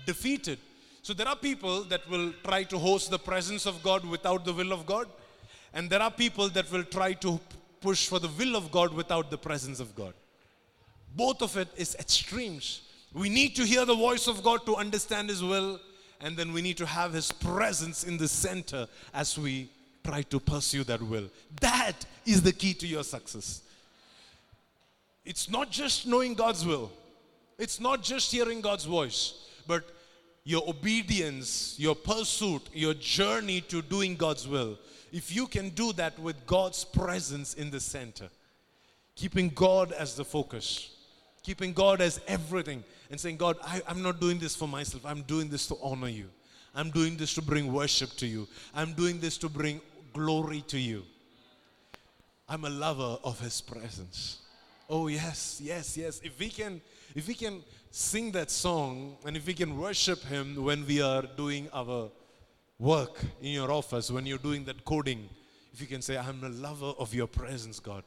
defeated. 0.05 0.59
So 1.01 1.13
there 1.13 1.27
are 1.27 1.35
people 1.35 1.83
that 1.85 2.07
will 2.09 2.33
try 2.43 2.63
to 2.63 2.77
host 2.77 3.09
the 3.09 3.19
presence 3.19 3.65
of 3.65 3.81
God 3.81 4.03
without 4.05 4.43
the 4.43 4.53
will 4.53 4.73
of 4.73 4.85
God. 4.85 5.07
And 5.73 5.89
there 5.89 6.01
are 6.01 6.11
people 6.11 6.49
that 6.49 6.69
will 6.71 6.83
try 6.83 7.13
to 7.13 7.39
push 7.79 8.07
for 8.07 8.19
the 8.19 8.27
will 8.37 8.55
of 8.55 8.69
God 8.71 8.93
without 8.93 9.31
the 9.31 9.37
presence 9.37 9.79
of 9.79 9.95
God. 9.95 10.13
Both 11.15 11.41
of 11.41 11.55
it 11.57 11.69
is 11.77 11.95
extremes. 11.95 12.81
We 13.13 13.29
need 13.29 13.55
to 13.55 13.65
hear 13.65 13.85
the 13.85 13.95
voice 13.95 14.27
of 14.27 14.43
God 14.43 14.65
to 14.65 14.75
understand 14.75 15.29
His 15.29 15.43
will 15.43 15.79
and 16.21 16.37
then 16.37 16.53
we 16.53 16.61
need 16.61 16.77
to 16.77 16.85
have 16.85 17.13
His 17.13 17.31
presence 17.31 18.03
in 18.03 18.17
the 18.17 18.27
center 18.27 18.87
as 19.13 19.37
we 19.37 19.69
try 20.03 20.21
to 20.23 20.39
pursue 20.39 20.83
that 20.85 21.01
will. 21.01 21.29
That 21.59 22.05
is 22.25 22.41
the 22.41 22.51
key 22.51 22.73
to 22.75 22.87
your 22.87 23.03
success. 23.03 23.61
It's 25.25 25.49
not 25.49 25.71
just 25.71 26.07
knowing 26.07 26.33
God's 26.33 26.65
will, 26.65 26.91
it's 27.57 27.79
not 27.79 28.01
just 28.01 28.31
hearing 28.31 28.61
God's 28.61 28.85
voice, 28.85 29.47
but 29.67 29.83
your 30.43 30.67
obedience, 30.67 31.75
your 31.77 31.95
pursuit, 31.95 32.63
your 32.73 32.95
journey 32.95 33.61
to 33.61 33.81
doing 33.81 34.15
God's 34.15 34.47
will. 34.47 34.77
If 35.11 35.35
you 35.35 35.45
can 35.45 35.69
do 35.69 35.93
that 35.93 36.17
with 36.17 36.45
God's 36.47 36.83
presence 36.83 37.53
in 37.53 37.69
the 37.69 37.79
center, 37.79 38.29
keeping 39.15 39.49
God 39.49 39.91
as 39.91 40.15
the 40.15 40.25
focus, 40.25 40.89
keeping 41.43 41.73
God 41.73 42.01
as 42.01 42.19
everything, 42.27 42.83
and 43.11 43.19
saying, 43.19 43.37
God, 43.37 43.57
I, 43.61 43.81
I'm 43.87 44.01
not 44.01 44.19
doing 44.19 44.39
this 44.39 44.55
for 44.55 44.67
myself. 44.67 45.05
I'm 45.05 45.21
doing 45.23 45.49
this 45.49 45.67
to 45.67 45.75
honor 45.83 46.07
you. 46.07 46.29
I'm 46.73 46.89
doing 46.89 47.17
this 47.17 47.33
to 47.35 47.41
bring 47.41 47.71
worship 47.71 48.11
to 48.17 48.25
you. 48.25 48.47
I'm 48.73 48.93
doing 48.93 49.19
this 49.19 49.37
to 49.39 49.49
bring 49.49 49.81
glory 50.13 50.61
to 50.67 50.79
you. 50.79 51.03
I'm 52.47 52.63
a 52.65 52.69
lover 52.69 53.17
of 53.23 53.39
his 53.39 53.59
presence. 53.61 54.39
Oh 54.89 55.07
yes, 55.07 55.59
yes, 55.63 55.97
yes. 55.97 56.21
If 56.23 56.39
we 56.39 56.49
can 56.49 56.81
if 57.13 57.27
we 57.27 57.33
can 57.33 57.61
sing 57.91 58.31
that 58.31 58.49
song 58.49 59.17
and 59.25 59.35
if 59.35 59.45
we 59.45 59.53
can 59.53 59.77
worship 59.77 60.23
him 60.23 60.55
when 60.63 60.87
we 60.87 61.01
are 61.01 61.23
doing 61.35 61.69
our 61.73 62.09
work 62.79 63.19
in 63.41 63.51
your 63.51 63.71
office, 63.71 64.09
when 64.09 64.25
you're 64.25 64.37
doing 64.37 64.63
that 64.65 64.83
coding, 64.85 65.29
if 65.73 65.81
you 65.81 65.87
can 65.87 66.01
say, 66.01 66.17
I'm 66.17 66.43
a 66.43 66.49
lover 66.49 66.93
of 66.97 67.13
your 67.13 67.27
presence, 67.27 67.79
God. 67.79 68.03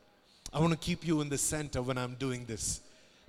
I 0.52 0.60
want 0.60 0.72
to 0.72 0.78
keep 0.78 1.06
you 1.06 1.20
in 1.20 1.28
the 1.28 1.38
center 1.38 1.82
when 1.82 1.98
I'm 1.98 2.14
doing 2.14 2.44
this. 2.44 2.80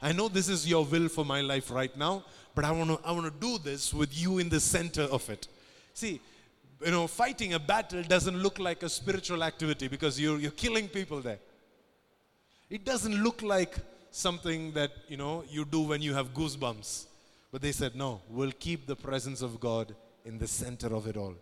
I 0.02 0.12
know 0.12 0.28
this 0.28 0.50
is 0.50 0.68
your 0.68 0.86
will 0.86 1.08
for 1.08 1.26
my 1.26 1.42
life 1.42 1.72
right 1.72 1.96
now, 1.98 2.24
but 2.54 2.66
I 2.66 2.72
want 2.72 2.90
to 2.90 3.08
I 3.08 3.12
want 3.12 3.26
to 3.26 3.40
do 3.48 3.58
this 3.58 3.94
with 3.94 4.18
you 4.18 4.40
in 4.40 4.50
the 4.50 4.60
center 4.60 5.04
of 5.04 5.30
it. 5.30 5.48
See, 5.94 6.20
you 6.86 6.92
know, 6.92 7.08
fighting 7.08 7.54
a 7.54 7.60
battle 7.60 8.04
doesn't 8.04 8.38
look 8.38 8.60
like 8.60 8.84
a 8.84 8.90
spiritual 8.90 9.44
activity 9.44 9.88
because 9.88 10.20
you're 10.20 10.40
you're 10.40 10.52
killing 10.52 10.88
people 10.88 11.22
there. 11.22 11.40
It 12.70 12.84
doesn't 12.84 13.24
look 13.24 13.42
like 13.42 13.78
something 14.12 14.72
that, 14.74 14.92
you 15.08 15.18
know, 15.18 15.44
you 15.50 15.66
do 15.66 15.82
when 15.82 16.02
you 16.02 16.14
have 16.14 16.34
goosebumps. 16.34 17.06
But 17.52 17.62
they 17.62 17.72
said, 17.72 17.96
"No, 17.96 18.22
we'll 18.30 18.52
keep 18.52 18.86
the 18.86 18.96
presence 18.96 19.42
of 19.42 19.60
God 19.60 19.96
in 20.26 20.38
the 20.38 20.48
center 20.48 20.94
of 20.94 21.08
it 21.08 21.16
all." 21.16 21.36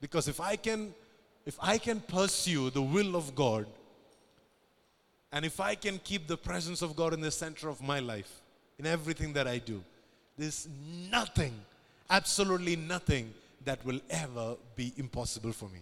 Because 0.00 0.28
if 0.28 0.40
I 0.40 0.56
can 0.56 0.94
if 1.44 1.56
I 1.60 1.78
can 1.78 2.00
pursue 2.00 2.70
the 2.70 2.82
will 2.82 3.14
of 3.14 3.34
God, 3.34 3.66
and 5.36 5.44
if 5.44 5.60
I 5.60 5.74
can 5.74 5.98
keep 5.98 6.26
the 6.26 6.38
presence 6.38 6.80
of 6.80 6.96
God 6.96 7.12
in 7.12 7.20
the 7.20 7.30
center 7.30 7.68
of 7.68 7.82
my 7.82 8.00
life, 8.00 8.40
in 8.78 8.86
everything 8.86 9.34
that 9.34 9.46
I 9.46 9.58
do, 9.58 9.84
there's 10.38 10.66
nothing, 11.10 11.52
absolutely 12.08 12.74
nothing 12.74 13.34
that 13.66 13.84
will 13.84 14.00
ever 14.08 14.56
be 14.76 14.94
impossible 14.96 15.52
for 15.52 15.68
me. 15.68 15.80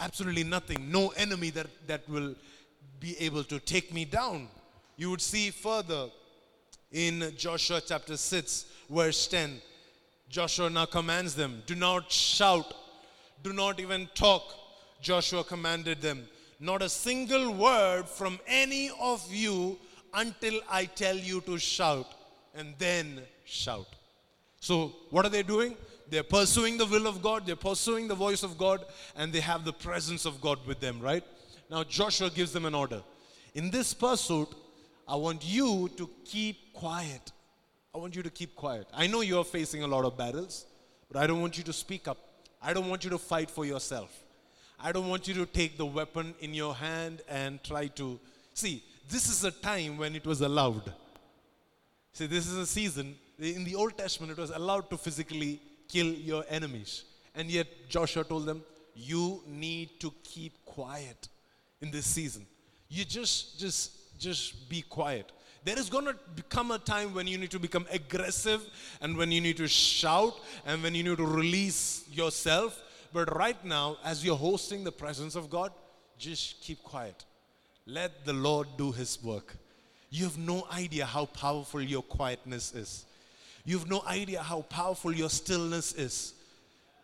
Absolutely 0.00 0.42
nothing. 0.42 0.90
No 0.90 1.10
enemy 1.10 1.50
that, 1.50 1.68
that 1.86 2.08
will 2.08 2.34
be 2.98 3.16
able 3.20 3.44
to 3.44 3.60
take 3.60 3.94
me 3.94 4.04
down. 4.04 4.48
You 4.96 5.10
would 5.10 5.20
see 5.20 5.50
further 5.50 6.08
in 6.90 7.32
Joshua 7.36 7.80
chapter 7.86 8.16
6, 8.16 8.64
verse 8.90 9.28
10. 9.28 9.62
Joshua 10.28 10.68
now 10.68 10.86
commands 10.86 11.36
them 11.36 11.62
do 11.64 11.76
not 11.76 12.10
shout, 12.10 12.74
do 13.44 13.52
not 13.52 13.78
even 13.78 14.08
talk. 14.14 14.52
Joshua 15.00 15.44
commanded 15.44 16.02
them 16.02 16.26
not 16.60 16.82
a 16.82 16.88
single 16.88 17.54
word 17.54 18.06
from 18.06 18.38
any 18.46 18.90
of 19.00 19.26
you 19.32 19.78
until 20.12 20.60
I 20.70 20.84
tell 20.84 21.16
you 21.16 21.40
to 21.42 21.58
shout, 21.58 22.06
and 22.54 22.74
then 22.78 23.22
shout. 23.44 23.86
So, 24.60 24.92
what 25.08 25.24
are 25.24 25.30
they 25.30 25.42
doing? 25.42 25.74
They're 26.10 26.22
pursuing 26.22 26.76
the 26.76 26.86
will 26.86 27.06
of 27.06 27.22
God, 27.22 27.46
they're 27.46 27.56
pursuing 27.56 28.08
the 28.08 28.14
voice 28.14 28.42
of 28.42 28.58
God, 28.58 28.84
and 29.16 29.32
they 29.32 29.40
have 29.40 29.64
the 29.64 29.72
presence 29.72 30.26
of 30.26 30.40
God 30.40 30.58
with 30.66 30.80
them, 30.80 31.00
right? 31.00 31.24
Now, 31.70 31.84
Joshua 31.84 32.28
gives 32.30 32.52
them 32.52 32.66
an 32.66 32.74
order. 32.74 33.02
In 33.54 33.70
this 33.70 33.94
pursuit, 33.94 34.48
I 35.08 35.16
want 35.16 35.44
you 35.44 35.88
to 35.96 36.10
keep 36.24 36.72
quiet. 36.74 37.32
I 37.94 37.98
want 37.98 38.14
you 38.14 38.22
to 38.22 38.30
keep 38.30 38.54
quiet. 38.54 38.86
I 38.92 39.06
know 39.06 39.22
you're 39.22 39.44
facing 39.44 39.82
a 39.82 39.86
lot 39.86 40.04
of 40.04 40.16
battles, 40.16 40.66
but 41.10 41.22
I 41.22 41.26
don't 41.26 41.40
want 41.40 41.56
you 41.56 41.64
to 41.64 41.72
speak 41.72 42.06
up. 42.06 42.18
I 42.60 42.74
don't 42.74 42.88
want 42.88 43.04
you 43.04 43.10
to 43.10 43.18
fight 43.18 43.50
for 43.50 43.64
yourself. 43.64 44.10
I 44.82 44.92
don't 44.92 45.08
want 45.08 45.28
you 45.28 45.34
to 45.34 45.46
take 45.46 45.76
the 45.76 45.86
weapon 45.86 46.34
in 46.40 46.54
your 46.54 46.74
hand 46.74 47.22
and 47.28 47.62
try 47.62 47.88
to. 47.88 48.18
See, 48.54 48.82
this 49.08 49.28
is 49.28 49.44
a 49.44 49.50
time 49.50 49.98
when 49.98 50.16
it 50.16 50.26
was 50.26 50.40
allowed. 50.40 50.92
See, 52.12 52.26
this 52.26 52.46
is 52.46 52.56
a 52.56 52.66
season. 52.66 53.14
In 53.38 53.64
the 53.64 53.74
Old 53.74 53.96
Testament, 53.96 54.32
it 54.32 54.38
was 54.38 54.50
allowed 54.50 54.90
to 54.90 54.96
physically 54.96 55.60
kill 55.88 56.06
your 56.06 56.44
enemies. 56.48 57.04
And 57.34 57.50
yet, 57.50 57.66
Joshua 57.88 58.24
told 58.24 58.46
them, 58.46 58.62
You 58.94 59.42
need 59.46 60.00
to 60.00 60.12
keep 60.24 60.64
quiet 60.64 61.28
in 61.80 61.90
this 61.90 62.06
season. 62.06 62.46
You 62.88 63.04
just, 63.04 63.58
just, 63.58 64.18
just 64.18 64.68
be 64.68 64.82
quiet. 64.82 65.30
There 65.64 65.78
is 65.78 65.90
going 65.90 66.06
to 66.06 66.16
become 66.34 66.70
a 66.70 66.78
time 66.78 67.14
when 67.14 67.26
you 67.26 67.36
need 67.36 67.50
to 67.50 67.58
become 67.58 67.86
aggressive 67.90 68.62
and 69.00 69.16
when 69.16 69.30
you 69.30 69.40
need 69.40 69.58
to 69.58 69.68
shout 69.68 70.34
and 70.64 70.82
when 70.82 70.94
you 70.94 71.02
need 71.02 71.18
to 71.18 71.26
release 71.26 72.04
yourself. 72.10 72.82
But 73.12 73.34
right 73.36 73.62
now, 73.64 73.96
as 74.04 74.24
you're 74.24 74.36
hosting 74.36 74.84
the 74.84 74.92
presence 74.92 75.34
of 75.34 75.50
God, 75.50 75.72
just 76.18 76.60
keep 76.60 76.82
quiet. 76.82 77.24
Let 77.86 78.24
the 78.24 78.32
Lord 78.32 78.68
do 78.76 78.92
His 78.92 79.22
work. 79.22 79.56
You 80.10 80.24
have 80.24 80.38
no 80.38 80.66
idea 80.72 81.06
how 81.06 81.26
powerful 81.26 81.80
your 81.80 82.02
quietness 82.02 82.74
is. 82.74 83.04
You 83.64 83.78
have 83.78 83.88
no 83.88 84.02
idea 84.06 84.42
how 84.42 84.62
powerful 84.62 85.12
your 85.12 85.30
stillness 85.30 85.92
is. 85.94 86.34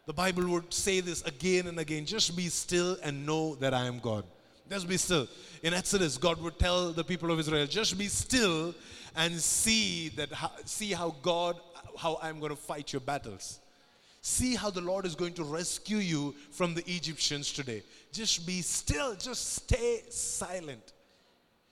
The 0.07 0.13
Bible 0.13 0.49
would 0.51 0.73
say 0.73 1.01
this 1.01 1.23
again 1.23 1.67
and 1.67 1.79
again 1.79 2.07
just 2.07 2.37
be 2.37 2.49
still 2.49 2.97
and 3.03 3.27
know 3.27 3.57
that 3.57 3.75
I 3.75 3.87
am 3.87 3.99
God. 3.99 4.25
Just 4.71 4.89
be 4.89 4.97
still. 4.97 5.29
In 5.63 5.75
Exodus, 5.75 6.17
God 6.17 6.41
would 6.43 6.59
tell 6.59 6.93
the 6.93 7.05
people 7.05 7.31
of 7.31 7.39
Israel, 7.39 7.67
just 7.67 7.97
be 7.99 8.07
still 8.07 8.75
and 9.17 9.35
see 9.35 10.11
that 10.11 10.29
see 10.65 10.93
how 10.93 11.15
God 11.23 11.57
how 11.97 12.19
I'm 12.23 12.39
going 12.41 12.51
to 12.51 12.57
fight 12.57 12.93
your 12.93 13.01
battles. 13.01 13.59
See 14.29 14.57
how 14.57 14.71
the 14.71 14.81
Lord 14.81 15.07
is 15.07 15.15
going 15.15 15.35
to 15.35 15.45
rescue 15.45 15.99
you 15.99 16.35
from 16.51 16.75
the 16.75 16.83
Egyptians 16.91 17.53
today. 17.53 17.85
Just 18.13 18.45
be 18.45 18.61
still, 18.61 19.15
just 19.15 19.55
stay 19.55 20.03
silent. 20.11 20.95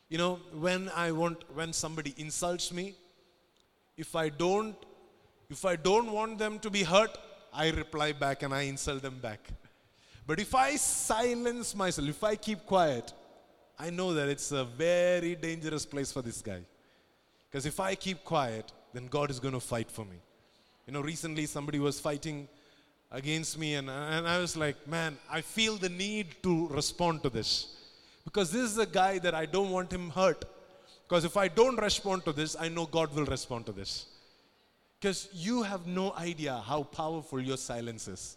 You 0.09 0.19
know, 0.19 0.39
when 0.53 0.89
I 0.95 1.11
want 1.11 1.43
when 1.53 1.73
somebody 1.73 2.15
insults 2.17 2.73
me, 2.73 2.95
if 3.97 4.15
I 4.15 4.29
don't 4.29 4.77
if 5.51 5.65
I 5.65 5.75
don't 5.75 6.13
want 6.13 6.39
them 6.39 6.61
to 6.61 6.71
be 6.71 6.85
hurt, 6.85 7.19
I 7.53 7.71
reply 7.71 8.13
back 8.13 8.45
and 8.45 8.55
I 8.55 8.63
insult 8.75 9.03
them 9.03 9.19
back. 9.19 9.41
But 10.25 10.39
if 10.39 10.55
I 10.55 10.77
silence 10.77 11.75
myself, 11.75 12.09
if 12.09 12.23
I 12.23 12.37
keep 12.37 12.65
quiet, 12.67 13.13
I 13.77 13.91
know 13.91 14.15
that 14.15 14.29
it's 14.29 14.53
a 14.53 14.65
very 14.65 15.35
dangerous 15.35 15.85
place 15.85 16.13
for 16.13 16.23
this 16.23 16.41
guy. 16.41 16.61
Because 17.51 17.67
if 17.67 17.81
I 17.81 17.97
keep 17.97 18.23
quiet, 18.23 18.71
then 18.93 19.09
God 19.09 19.33
is 19.33 19.41
going 19.41 19.55
to 19.55 19.67
fight 19.75 19.91
for 19.91 20.05
me. 20.05 20.21
You 20.87 20.93
know, 20.93 21.01
recently 21.01 21.47
somebody 21.47 21.79
was 21.79 21.99
fighting 21.99 22.49
against 23.11 23.59
me, 23.59 23.75
and, 23.75 23.89
and 23.89 24.27
I 24.29 24.39
was 24.39 24.57
like, 24.57 24.87
man, 24.87 25.17
I 25.31 25.41
feel 25.41 25.77
the 25.77 25.89
need 25.89 26.43
to 26.43 26.69
respond 26.69 27.23
to 27.23 27.31
this. 27.31 27.77
Because 28.25 28.51
this 28.51 28.63
is 28.63 28.79
a 28.79 28.87
guy 28.87 29.19
that 29.21 29.35
I 29.35 29.47
don't 29.47 29.71
want 29.71 29.93
him 29.93 30.11
hurt. 30.11 30.45
Because 31.09 31.25
if 31.25 31.37
I 31.37 31.49
don't 31.49 31.81
respond 31.81 32.25
to 32.25 32.33
this, 32.33 32.57
I 32.59 32.69
know 32.69 32.87
God 32.87 33.15
will 33.15 33.27
respond 33.27 33.67
to 33.67 33.73
this. 33.73 34.07
Because 34.99 35.29
you 35.33 35.63
have 35.63 35.87
no 35.87 36.13
idea 36.15 36.63
how 36.67 36.83
powerful 36.83 37.41
your 37.41 37.59
silence 37.59 38.09
is. 38.09 38.37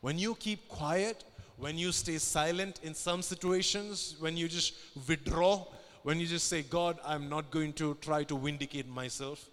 When 0.00 0.18
you 0.18 0.34
keep 0.34 0.68
quiet, 0.68 1.24
when 1.56 1.78
you 1.78 1.92
stay 1.92 2.18
silent 2.18 2.80
in 2.82 2.94
some 2.94 3.22
situations, 3.22 4.16
when 4.18 4.36
you 4.36 4.48
just 4.48 4.74
withdraw, 5.06 5.66
when 6.02 6.18
you 6.18 6.26
just 6.26 6.48
say, 6.48 6.62
God, 6.62 6.98
I'm 7.04 7.28
not 7.28 7.50
going 7.50 7.72
to 7.74 7.96
try 8.00 8.24
to 8.24 8.38
vindicate 8.38 8.88
myself, 8.88 9.48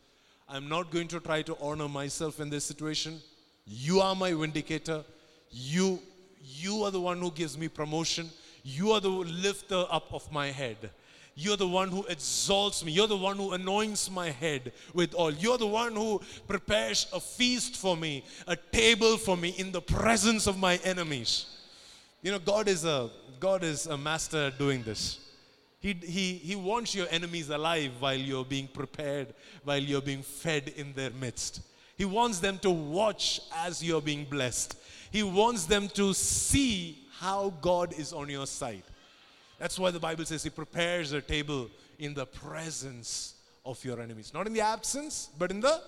I'm 0.50 0.70
not 0.70 0.92
going 0.92 1.08
to 1.10 1.20
try 1.20 1.42
to 1.42 1.58
honor 1.62 1.90
myself 1.90 2.40
in 2.40 2.50
this 2.50 2.66
situation. 2.66 3.20
You 3.66 4.00
are 4.00 4.16
my 4.16 4.34
vindicator. 4.34 5.04
You, 5.52 6.00
you 6.42 6.84
are 6.84 6.92
the 6.92 7.02
one 7.02 7.20
who 7.20 7.32
gives 7.32 7.58
me 7.58 7.68
promotion. 7.68 8.30
You 8.64 8.92
are 8.92 9.02
the 9.02 9.10
lifter 9.10 9.86
up 9.92 10.14
of 10.14 10.32
my 10.32 10.52
head. 10.52 10.90
You're 11.36 11.58
the 11.58 11.68
one 11.68 11.90
who 11.90 12.04
exalts 12.06 12.84
me. 12.84 12.92
You're 12.94 13.08
the 13.08 13.18
one 13.18 13.38
who 13.38 13.52
anoints 13.52 14.10
my 14.10 14.32
head 14.32 14.72
with 14.94 15.14
oil. 15.14 15.32
You're 15.32 15.60
the 15.60 15.68
one 15.68 15.94
who 15.94 16.20
prepares 16.48 17.06
a 17.14 17.20
feast 17.20 17.76
for 17.76 17.96
me, 17.96 18.24
a 18.48 18.56
table 18.56 19.18
for 19.18 19.38
me 19.38 19.50
in 19.50 19.72
the 19.72 19.82
presence 19.82 20.48
of 20.48 20.58
my 20.58 20.78
enemies. 20.78 21.46
You 22.24 22.32
know, 22.32 22.40
God 22.40 22.68
is 22.68 22.86
a 22.86 23.12
God 23.40 23.64
is 23.64 23.86
a 23.86 23.96
master 23.96 24.48
at 24.48 24.58
doing 24.58 24.82
this. 24.82 25.20
He, 25.80 25.94
he, 25.94 26.34
he 26.34 26.56
wants 26.56 26.96
your 26.96 27.08
enemies 27.12 27.50
alive 27.50 27.92
while 28.00 28.16
you're 28.18 28.46
being 28.46 28.68
prepared, 28.68 29.34
while 29.64 29.80
you're 29.80 30.02
being 30.02 30.24
fed 30.24 30.74
in 30.76 30.94
their 30.94 31.12
midst. 31.12 31.62
He 31.98 32.06
wants 32.06 32.40
them 32.40 32.58
to 32.60 32.70
watch 32.70 33.42
as 33.56 33.84
you're 33.84 34.02
being 34.02 34.26
blessed. 34.26 34.78
He 35.12 35.24
wants 35.24 35.66
them 35.66 35.88
to 35.90 36.14
see 36.14 37.08
how 37.20 37.54
God 37.62 37.94
is 37.98 38.14
on 38.14 38.30
your 38.30 38.48
side. 38.48 38.84
That's 39.60 39.80
why 39.80 39.92
the 39.92 40.00
Bible 40.00 40.26
says 40.26 40.44
He 40.44 40.50
prepares 40.50 41.12
a 41.14 41.22
table 41.22 41.70
in 41.98 42.14
the 42.14 42.26
presence 42.26 43.36
of 43.66 43.84
your 43.84 44.00
enemies. 44.00 44.32
Not 44.34 44.48
in 44.48 44.54
the 44.54 44.62
absence, 44.62 45.30
but 45.38 45.52
in 45.52 45.60
the 45.60 45.82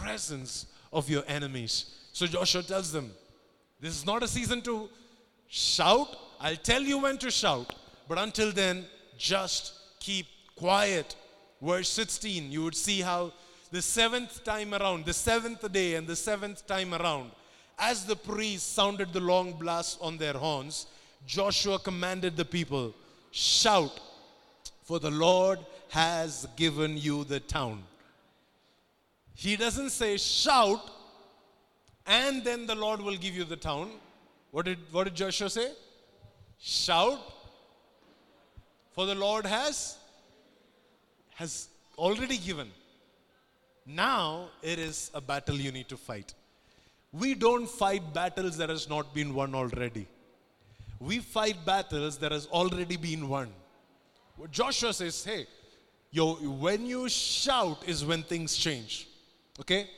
presence 0.00 0.66
of 0.92 1.08
your 1.08 1.22
enemies. 1.28 1.94
So 2.12 2.26
Joshua 2.26 2.62
tells 2.62 2.92
them, 2.92 3.12
This 3.80 3.96
is 3.96 4.04
not 4.04 4.22
a 4.22 4.28
season 4.28 4.62
to 4.62 4.88
shout. 5.48 6.16
I'll 6.40 6.56
tell 6.56 6.82
you 6.82 6.98
when 6.98 7.18
to 7.18 7.30
shout. 7.30 7.72
But 8.08 8.18
until 8.18 8.52
then, 8.52 8.84
just 9.16 9.74
keep 10.00 10.26
quiet. 10.54 11.16
Verse 11.60 11.88
16, 11.88 12.50
you 12.50 12.64
would 12.64 12.76
see 12.76 13.00
how 13.00 13.32
the 13.70 13.82
seventh 13.82 14.44
time 14.44 14.74
around, 14.74 15.04
the 15.04 15.12
seventh 15.12 15.70
day 15.72 15.94
and 15.94 16.06
the 16.06 16.16
seventh 16.16 16.66
time 16.66 16.94
around, 16.94 17.30
as 17.78 18.04
the 18.04 18.16
priests 18.16 18.70
sounded 18.70 19.12
the 19.12 19.20
long 19.20 19.52
blast 19.52 19.98
on 20.00 20.16
their 20.16 20.34
horns, 20.34 20.86
Joshua 21.26 21.78
commanded 21.78 22.36
the 22.36 22.44
people, 22.44 22.94
Shout, 23.30 24.00
for 24.84 24.98
the 24.98 25.10
Lord 25.10 25.58
has 25.88 26.46
given 26.56 26.96
you 26.96 27.24
the 27.24 27.40
town. 27.40 27.82
He 29.34 29.56
doesn't 29.56 29.90
say, 29.90 30.16
Shout, 30.16 30.90
and 32.06 32.44
then 32.44 32.66
the 32.66 32.74
Lord 32.74 33.00
will 33.02 33.16
give 33.16 33.34
you 33.34 33.44
the 33.44 33.56
town. 33.56 33.90
What 34.52 34.64
did, 34.64 34.78
what 34.92 35.04
did 35.04 35.14
Joshua 35.14 35.50
say? 35.50 35.72
Shout, 36.58 37.20
for 38.96 39.06
the 39.06 39.14
Lord 39.14 39.46
has 39.46 39.98
has 41.36 41.68
already 41.98 42.38
given. 42.38 42.68
Now 43.86 44.48
it 44.62 44.78
is 44.78 45.10
a 45.14 45.20
battle 45.20 45.54
you 45.54 45.70
need 45.70 45.88
to 45.90 45.98
fight. 45.98 46.34
We 47.12 47.34
don't 47.34 47.68
fight 47.68 48.12
battles 48.14 48.56
that 48.56 48.70
has 48.70 48.88
not 48.88 49.14
been 49.14 49.34
won 49.34 49.54
already. 49.54 50.06
We 50.98 51.18
fight 51.18 51.58
battles 51.66 52.16
that 52.18 52.32
has 52.32 52.46
already 52.46 52.96
been 52.96 53.28
won. 53.28 53.52
Joshua 54.50 54.92
says, 54.94 55.22
hey, 55.24 55.46
yo, 56.10 56.34
when 56.64 56.86
you 56.86 57.08
shout 57.08 57.86
is 57.86 58.04
when 58.04 58.22
things 58.22 58.56
change. 58.56 59.08
Okay? 59.60 59.90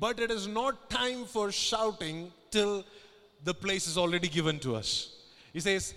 But 0.00 0.18
it 0.18 0.30
is 0.30 0.46
not 0.46 0.90
time 0.90 1.24
for 1.26 1.52
shouting 1.52 2.32
till 2.50 2.84
the 3.44 3.54
place 3.54 3.86
is 3.86 3.98
already 3.98 4.28
given 4.28 4.58
to 4.60 4.76
us. 4.76 5.14
He 5.52 5.60
says, 5.60 5.94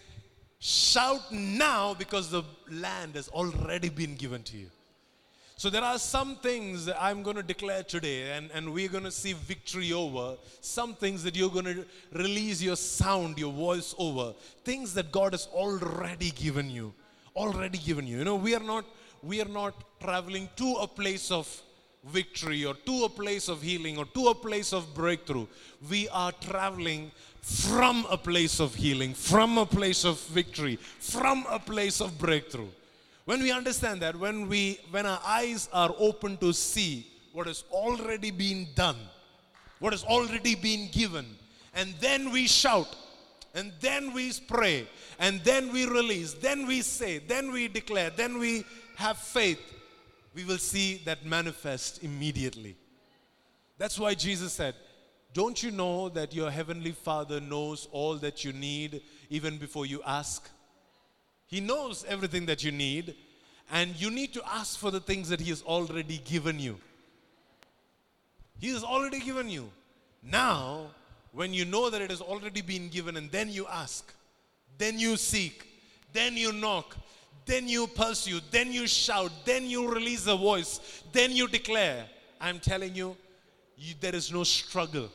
Shout 0.59 1.31
now 1.31 1.93
because 1.93 2.29
the 2.29 2.43
land 2.69 3.15
has 3.15 3.29
already 3.29 3.89
been 3.89 4.15
given 4.15 4.43
to 4.43 4.57
you. 4.57 4.67
So 5.55 5.69
there 5.69 5.83
are 5.83 5.99
some 5.99 6.37
things 6.37 6.85
that 6.85 7.01
I'm 7.01 7.21
going 7.21 7.35
to 7.35 7.43
declare 7.43 7.83
today, 7.83 8.31
and, 8.31 8.49
and 8.53 8.73
we're 8.73 8.87
going 8.87 9.03
to 9.03 9.11
see 9.11 9.33
victory 9.33 9.91
over. 9.91 10.37
Some 10.61 10.95
things 10.95 11.21
that 11.23 11.35
you're 11.35 11.49
going 11.49 11.65
to 11.65 11.85
release 12.13 12.61
your 12.61 12.77
sound, 12.77 13.37
your 13.37 13.51
voice 13.51 13.93
over. 13.97 14.33
Things 14.63 14.93
that 14.93 15.11
God 15.11 15.33
has 15.33 15.47
already 15.47 16.31
given 16.31 16.69
you. 16.69 16.93
Already 17.35 17.77
given 17.77 18.07
you. 18.07 18.19
You 18.19 18.23
know, 18.23 18.35
we 18.35 18.55
are 18.55 18.63
not 18.63 18.85
we 19.21 19.41
are 19.41 19.49
not 19.49 19.73
traveling 20.01 20.47
to 20.55 20.75
a 20.75 20.87
place 20.87 21.29
of 21.29 21.45
victory 22.05 22.65
or 22.65 22.73
to 22.73 23.03
a 23.03 23.09
place 23.09 23.49
of 23.49 23.61
healing 23.61 23.97
or 23.97 24.05
to 24.05 24.27
a 24.27 24.35
place 24.35 24.71
of 24.71 24.93
breakthrough. 24.93 25.45
We 25.89 26.07
are 26.09 26.31
traveling 26.31 27.11
from 27.41 28.05
a 28.09 28.17
place 28.17 28.59
of 28.59 28.75
healing, 28.75 29.13
from 29.13 29.57
a 29.57 29.65
place 29.65 30.05
of 30.05 30.19
victory, 30.27 30.77
from 30.99 31.45
a 31.49 31.59
place 31.59 32.01
of 32.01 32.17
breakthrough. 32.19 32.69
When 33.25 33.41
we 33.41 33.51
understand 33.51 34.01
that, 34.01 34.15
when, 34.15 34.47
we, 34.47 34.79
when 34.91 35.05
our 35.05 35.21
eyes 35.25 35.69
are 35.71 35.93
open 35.99 36.37
to 36.37 36.51
see 36.53 37.07
what 37.31 37.47
has 37.47 37.63
already 37.71 38.31
been 38.31 38.67
done, 38.75 38.97
what 39.79 39.93
has 39.93 40.03
already 40.03 40.55
been 40.55 40.89
given, 40.91 41.25
and 41.75 41.93
then 41.99 42.31
we 42.31 42.47
shout, 42.47 42.95
and 43.53 43.71
then 43.79 44.13
we 44.13 44.31
pray, 44.47 44.87
and 45.19 45.41
then 45.43 45.71
we 45.71 45.85
release, 45.85 46.33
then 46.33 46.65
we 46.67 46.81
say, 46.81 47.19
then 47.19 47.51
we 47.51 47.67
declare, 47.67 48.09
then 48.09 48.39
we 48.39 48.65
have 48.95 49.17
faith, 49.17 49.61
we 50.33 50.43
will 50.43 50.57
see 50.57 51.01
that 51.05 51.25
manifest 51.25 52.03
immediately. 52.03 52.75
That's 53.77 53.97
why 53.97 54.13
Jesus 54.13 54.53
said, 54.53 54.75
Don't 55.33 55.61
you 55.61 55.71
know 55.71 56.09
that 56.09 56.33
your 56.33 56.49
heavenly 56.49 56.91
Father 56.91 57.39
knows 57.39 57.87
all 57.91 58.15
that 58.15 58.43
you 58.43 58.51
need 58.51 59.01
even 59.29 59.57
before 59.57 59.85
you 59.85 60.01
ask? 60.05 60.49
He 61.45 61.59
knows 61.59 62.03
everything 62.07 62.45
that 62.47 62.63
you 62.63 62.71
need, 62.71 63.15
and 63.71 63.95
you 63.99 64.09
need 64.09 64.33
to 64.33 64.41
ask 64.47 64.79
for 64.79 64.91
the 64.91 64.99
things 64.99 65.29
that 65.29 65.39
He 65.39 65.49
has 65.49 65.61
already 65.61 66.19
given 66.25 66.59
you. 66.59 66.79
He 68.59 68.69
has 68.69 68.83
already 68.83 69.19
given 69.19 69.49
you. 69.49 69.69
Now, 70.23 70.87
when 71.31 71.53
you 71.53 71.65
know 71.65 71.89
that 71.89 72.01
it 72.01 72.09
has 72.09 72.21
already 72.21 72.61
been 72.61 72.89
given, 72.89 73.15
and 73.15 73.31
then 73.31 73.49
you 73.49 73.67
ask, 73.67 74.11
then 74.77 74.97
you 74.97 75.15
seek, 75.15 75.67
then 76.11 76.35
you 76.35 76.51
knock, 76.51 76.95
then 77.45 77.67
you 77.67 77.87
pursue, 77.87 78.39
then 78.51 78.71
you 78.71 78.87
shout, 78.87 79.31
then 79.45 79.67
you 79.67 79.91
release 79.91 80.27
a 80.27 80.35
voice, 80.35 81.03
then 81.11 81.31
you 81.31 81.47
declare. 81.47 82.05
I'm 82.41 82.59
telling 82.59 82.95
you, 82.95 83.15
you 83.79 83.95
there 83.99 84.15
is 84.15 84.31
no 84.31 84.43
struggle. 84.43 85.09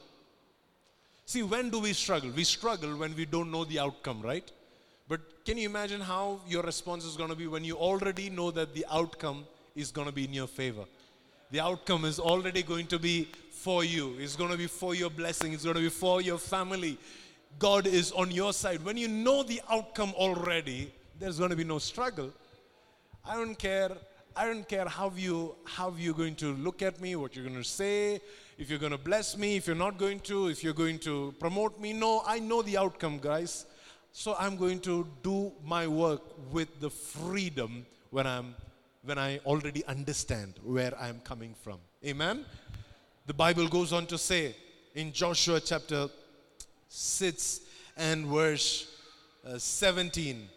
See, 1.27 1.43
when 1.43 1.71
do 1.71 1.81
we 1.81 1.93
struggle? 1.93 2.31
We 2.31 2.45
struggle 2.45 2.97
when 2.97 3.15
we 3.15 3.25
don't 3.25 3.51
know 3.51 3.65
the 3.65 3.79
outcome, 3.79 4.21
right? 4.23 4.51
But 5.09 5.45
can 5.45 5.59
you 5.59 5.69
imagine 5.69 6.01
how 6.01 6.41
your 6.49 6.63
response 6.63 7.05
is 7.05 7.17
going 7.17 7.31
to 7.31 7.37
be 7.37 7.47
when 7.47 7.65
you 7.65 7.77
already 7.77 8.31
know 8.31 8.51
that 8.51 8.75
the 8.75 8.87
outcome 8.91 9.45
is 9.75 9.91
going 9.91 10.07
to 10.07 10.13
be 10.13 10.25
in 10.25 10.33
your 10.33 10.47
favor? 10.47 10.85
The 11.51 11.61
outcome 11.61 12.05
is 12.05 12.19
already 12.19 12.63
going 12.63 12.87
to 12.89 12.99
be 12.99 13.29
for 13.51 13.85
you, 13.85 14.17
it's 14.19 14.37
going 14.37 14.51
to 14.51 14.59
be 14.59 14.67
for 14.67 14.95
your 14.95 15.09
blessing, 15.09 15.53
it's 15.53 15.65
going 15.65 15.77
to 15.77 15.81
be 15.83 15.89
for 15.89 16.21
your 16.21 16.39
family. 16.39 16.99
God 17.59 17.87
is 17.87 18.13
on 18.13 18.31
your 18.31 18.53
side. 18.53 18.85
When 18.85 18.97
you 18.97 19.09
know 19.09 19.43
the 19.43 19.61
outcome 19.71 20.13
already, 20.17 20.93
there's 21.19 21.39
going 21.39 21.51
to 21.51 21.57
be 21.57 21.65
no 21.65 21.79
struggle. 21.79 22.31
I 23.25 23.37
don't 23.37 23.59
care. 23.59 23.93
I 24.37 24.47
don't 24.47 24.69
care 24.69 24.87
how 24.87 25.13
you 25.17 25.55
how 25.65 25.95
you're 25.97 26.15
going 26.15 26.35
to 26.37 26.55
look 26.55 26.83
at 26.83 27.01
me, 27.01 27.15
what 27.15 27.37
you're 27.37 27.45
going 27.45 27.57
to 27.57 27.65
say, 27.65 28.21
if 28.59 28.71
you're 28.71 28.79
going 28.79 28.93
to 28.93 28.99
bless 28.99 29.37
me, 29.37 29.57
if 29.57 29.67
you're 29.67 29.77
not 29.77 29.99
going 29.99 30.21
to, 30.21 30.49
if 30.49 30.63
you're 30.63 30.73
going 30.73 30.99
to 31.01 31.35
promote 31.39 31.81
me. 31.81 31.93
No, 31.93 32.23
I 32.27 32.39
know 32.39 32.63
the 32.63 32.77
outcome, 32.77 33.19
guys. 33.19 33.67
So 34.13 34.37
I'm 34.39 34.57
going 34.57 34.81
to 34.81 35.07
do 35.23 35.53
my 35.65 35.89
work 35.89 36.23
with 36.53 36.69
the 36.81 36.91
freedom 36.91 37.85
when 38.11 38.27
I'm 38.27 38.55
when 39.03 39.19
I 39.19 39.39
already 39.45 39.85
understand 39.85 40.55
where 40.63 40.97
I'm 40.99 41.21
coming 41.21 41.55
from. 41.63 41.79
Amen. 42.05 42.45
The 43.27 43.35
Bible 43.35 43.69
goes 43.69 43.93
on 43.93 44.07
to 44.07 44.17
say 44.17 44.55
in 44.95 45.13
Joshua 45.13 45.61
chapter 45.61 46.09
6 46.89 47.61
and 47.99 48.27
verse 48.27 48.87
uh, 49.47 49.59
17. 49.59 50.49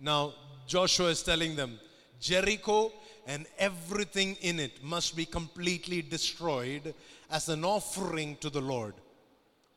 Now, 0.00 0.34
Joshua 0.66 1.08
is 1.08 1.22
telling 1.22 1.56
them, 1.56 1.80
Jericho 2.20 2.92
and 3.26 3.46
everything 3.58 4.36
in 4.42 4.60
it 4.60 4.82
must 4.82 5.16
be 5.16 5.24
completely 5.24 6.02
destroyed 6.02 6.94
as 7.32 7.48
an 7.48 7.64
offering 7.64 8.36
to 8.36 8.50
the 8.50 8.60
Lord. 8.60 8.94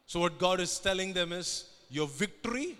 So, 0.05 0.19
what 0.19 0.37
God 0.37 0.59
is 0.59 0.77
telling 0.77 1.13
them 1.13 1.31
is 1.31 1.69
your 1.89 2.07
victory, 2.07 2.77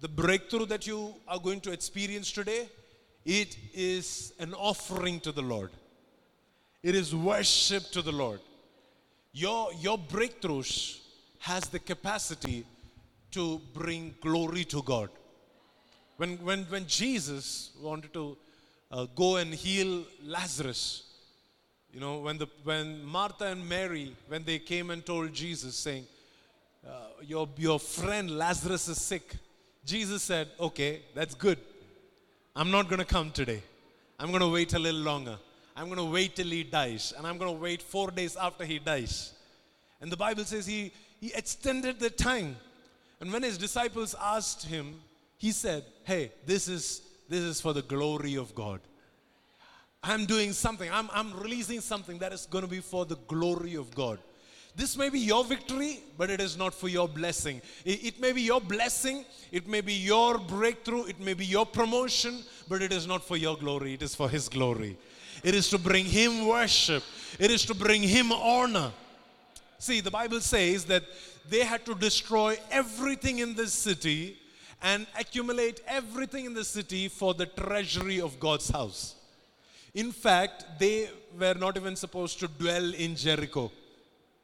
the 0.00 0.08
breakthrough 0.08 0.66
that 0.66 0.86
you 0.86 1.14
are 1.26 1.38
going 1.38 1.60
to 1.60 1.72
experience 1.72 2.30
today, 2.32 2.68
it 3.24 3.56
is 3.72 4.34
an 4.38 4.52
offering 4.54 5.20
to 5.20 5.32
the 5.32 5.42
Lord. 5.42 5.70
It 6.82 6.94
is 6.94 7.14
worship 7.14 7.84
to 7.92 8.02
the 8.02 8.12
Lord. 8.12 8.40
Your, 9.32 9.70
your 9.80 9.98
breakthroughs 9.98 11.00
has 11.38 11.64
the 11.68 11.78
capacity 11.78 12.66
to 13.32 13.60
bring 13.72 14.14
glory 14.20 14.64
to 14.64 14.82
God. 14.82 15.10
When, 16.16 16.36
when, 16.38 16.64
when 16.64 16.86
Jesus 16.86 17.70
wanted 17.80 18.12
to 18.14 18.36
uh, 18.90 19.06
go 19.14 19.36
and 19.36 19.52
heal 19.52 20.04
Lazarus, 20.24 21.05
you 21.96 22.02
know, 22.02 22.18
when, 22.18 22.36
the, 22.36 22.46
when 22.62 23.02
Martha 23.06 23.46
and 23.46 23.66
Mary, 23.66 24.14
when 24.28 24.44
they 24.44 24.58
came 24.58 24.90
and 24.90 25.04
told 25.06 25.32
Jesus, 25.32 25.74
saying, 25.76 26.04
uh, 26.86 26.90
your, 27.22 27.48
your 27.56 27.80
friend 27.80 28.36
Lazarus 28.36 28.86
is 28.88 29.00
sick, 29.00 29.34
Jesus 29.82 30.22
said, 30.22 30.48
Okay, 30.60 31.00
that's 31.14 31.34
good. 31.34 31.56
I'm 32.54 32.70
not 32.70 32.90
going 32.90 32.98
to 32.98 33.06
come 33.06 33.30
today. 33.30 33.62
I'm 34.20 34.28
going 34.28 34.42
to 34.42 34.50
wait 34.50 34.74
a 34.74 34.78
little 34.78 35.00
longer. 35.00 35.38
I'm 35.74 35.86
going 35.86 35.96
to 35.96 36.04
wait 36.04 36.36
till 36.36 36.48
he 36.48 36.64
dies. 36.64 37.14
And 37.16 37.26
I'm 37.26 37.38
going 37.38 37.54
to 37.54 37.58
wait 37.58 37.80
four 37.80 38.10
days 38.10 38.36
after 38.36 38.66
he 38.66 38.78
dies. 38.78 39.32
And 40.02 40.12
the 40.12 40.18
Bible 40.18 40.44
says 40.44 40.66
he, 40.66 40.92
he 41.18 41.32
extended 41.32 41.98
the 41.98 42.10
time. 42.10 42.56
And 43.22 43.32
when 43.32 43.42
his 43.42 43.56
disciples 43.56 44.14
asked 44.20 44.66
him, 44.66 45.00
he 45.38 45.50
said, 45.50 45.82
Hey, 46.04 46.30
this 46.44 46.68
is, 46.68 47.00
this 47.26 47.40
is 47.40 47.58
for 47.58 47.72
the 47.72 47.80
glory 47.80 48.34
of 48.34 48.54
God. 48.54 48.80
I'm 50.02 50.26
doing 50.26 50.52
something, 50.52 50.90
I'm, 50.92 51.08
I'm 51.12 51.32
releasing 51.34 51.80
something 51.80 52.18
that 52.18 52.32
is 52.32 52.46
going 52.46 52.62
to 52.62 52.70
be 52.70 52.80
for 52.80 53.04
the 53.04 53.16
glory 53.26 53.74
of 53.74 53.94
God. 53.94 54.18
This 54.76 54.96
may 54.96 55.08
be 55.08 55.18
your 55.18 55.42
victory, 55.42 56.00
but 56.18 56.28
it 56.28 56.38
is 56.38 56.58
not 56.58 56.74
for 56.74 56.88
your 56.88 57.08
blessing. 57.08 57.62
It, 57.84 58.04
it, 58.04 58.20
may 58.20 58.32
be 58.32 58.42
your 58.42 58.60
blessing, 58.60 59.24
it 59.50 59.66
may 59.66 59.80
be 59.80 59.94
your 59.94 60.36
breakthrough, 60.36 61.04
it 61.04 61.18
may 61.18 61.32
be 61.32 61.46
your 61.46 61.64
promotion, 61.64 62.42
but 62.68 62.82
it 62.82 62.92
is 62.92 63.06
not 63.06 63.24
for 63.24 63.38
your 63.38 63.56
glory, 63.56 63.94
it 63.94 64.02
is 64.02 64.14
for 64.14 64.28
His 64.28 64.50
glory. 64.50 64.98
It 65.42 65.54
is 65.54 65.70
to 65.70 65.78
bring 65.78 66.04
Him 66.04 66.46
worship, 66.46 67.02
it 67.38 67.50
is 67.50 67.64
to 67.66 67.74
bring 67.74 68.02
Him 68.02 68.32
honor. 68.32 68.92
See, 69.78 70.00
the 70.00 70.10
Bible 70.10 70.40
says 70.40 70.84
that 70.86 71.04
they 71.48 71.64
had 71.64 71.86
to 71.86 71.94
destroy 71.94 72.58
everything 72.70 73.38
in 73.38 73.54
this 73.54 73.72
city 73.72 74.36
and 74.82 75.06
accumulate 75.18 75.80
everything 75.86 76.44
in 76.44 76.54
the 76.54 76.64
city 76.64 77.08
for 77.08 77.32
the 77.32 77.46
treasury 77.46 78.20
of 78.20 78.38
God's 78.38 78.68
house. 78.68 79.14
In 80.02 80.12
fact, 80.12 80.66
they 80.78 81.08
were 81.40 81.54
not 81.54 81.76
even 81.78 81.96
supposed 81.96 82.38
to 82.40 82.48
dwell 82.48 82.92
in 82.94 83.16
Jericho. 83.16 83.72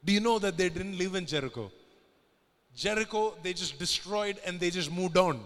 Do 0.03 0.11
you 0.13 0.21
know 0.21 0.39
that 0.39 0.57
they 0.57 0.71
didn't 0.71 0.97
live 0.97 1.15
in 1.15 1.27
Jericho? 1.27 1.71
Jericho, 2.75 3.35
they 3.43 3.53
just 3.53 3.79
destroyed 3.79 4.39
and 4.47 4.59
they 4.59 4.71
just 4.71 4.91
moved 4.91 5.19
on. 5.19 5.41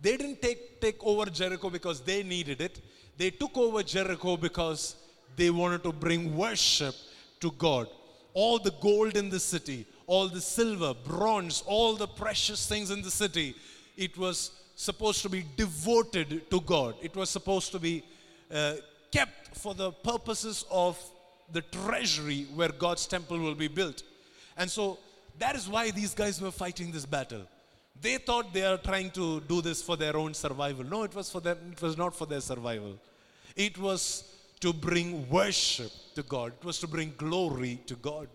They 0.00 0.16
didn't 0.16 0.40
take, 0.40 0.80
take 0.80 1.02
over 1.02 1.26
Jericho 1.26 1.68
because 1.68 2.00
they 2.00 2.22
needed 2.22 2.60
it. 2.60 2.80
They 3.16 3.30
took 3.30 3.56
over 3.56 3.82
Jericho 3.82 4.36
because 4.36 4.94
they 5.36 5.50
wanted 5.50 5.82
to 5.82 5.92
bring 5.92 6.36
worship 6.36 6.94
to 7.40 7.50
God. 7.52 7.88
All 8.34 8.60
the 8.60 8.74
gold 8.80 9.16
in 9.16 9.30
the 9.30 9.40
city, 9.40 9.84
all 10.06 10.28
the 10.28 10.40
silver, 10.40 10.94
bronze, 10.94 11.64
all 11.66 11.96
the 11.96 12.06
precious 12.06 12.68
things 12.68 12.92
in 12.92 13.02
the 13.02 13.10
city, 13.10 13.56
it 13.96 14.16
was 14.16 14.52
supposed 14.76 15.22
to 15.22 15.28
be 15.28 15.44
devoted 15.56 16.48
to 16.50 16.60
God. 16.60 16.94
It 17.02 17.16
was 17.16 17.30
supposed 17.30 17.72
to 17.72 17.80
be 17.80 18.04
uh, 18.52 18.74
kept 19.16 19.56
for 19.56 19.74
the 19.74 19.90
purposes 20.10 20.64
of 20.70 20.98
the 21.52 21.62
treasury 21.78 22.46
where 22.54 22.72
God's 22.84 23.06
temple 23.06 23.38
will 23.38 23.54
be 23.54 23.68
built. 23.68 24.02
And 24.56 24.68
so 24.68 24.98
that 25.38 25.54
is 25.54 25.68
why 25.68 25.90
these 25.90 26.14
guys 26.14 26.40
were 26.40 26.50
fighting 26.50 26.90
this 26.90 27.06
battle. 27.06 27.42
They 28.00 28.16
thought 28.18 28.52
they 28.52 28.66
are 28.66 28.76
trying 28.76 29.10
to 29.12 29.40
do 29.52 29.62
this 29.62 29.80
for 29.80 29.96
their 29.96 30.16
own 30.16 30.34
survival. 30.34 30.84
No, 30.84 31.04
it 31.04 31.14
was 31.14 31.30
for 31.30 31.40
them, 31.40 31.58
it 31.72 31.80
was 31.80 31.96
not 31.96 32.14
for 32.14 32.26
their 32.26 32.40
survival. 32.40 32.94
It 33.54 33.78
was 33.78 34.02
to 34.60 34.72
bring 34.72 35.28
worship 35.28 35.92
to 36.16 36.22
God. 36.24 36.52
It 36.60 36.64
was 36.64 36.80
to 36.80 36.88
bring 36.88 37.14
glory 37.16 37.80
to 37.86 37.94
God. 37.94 38.28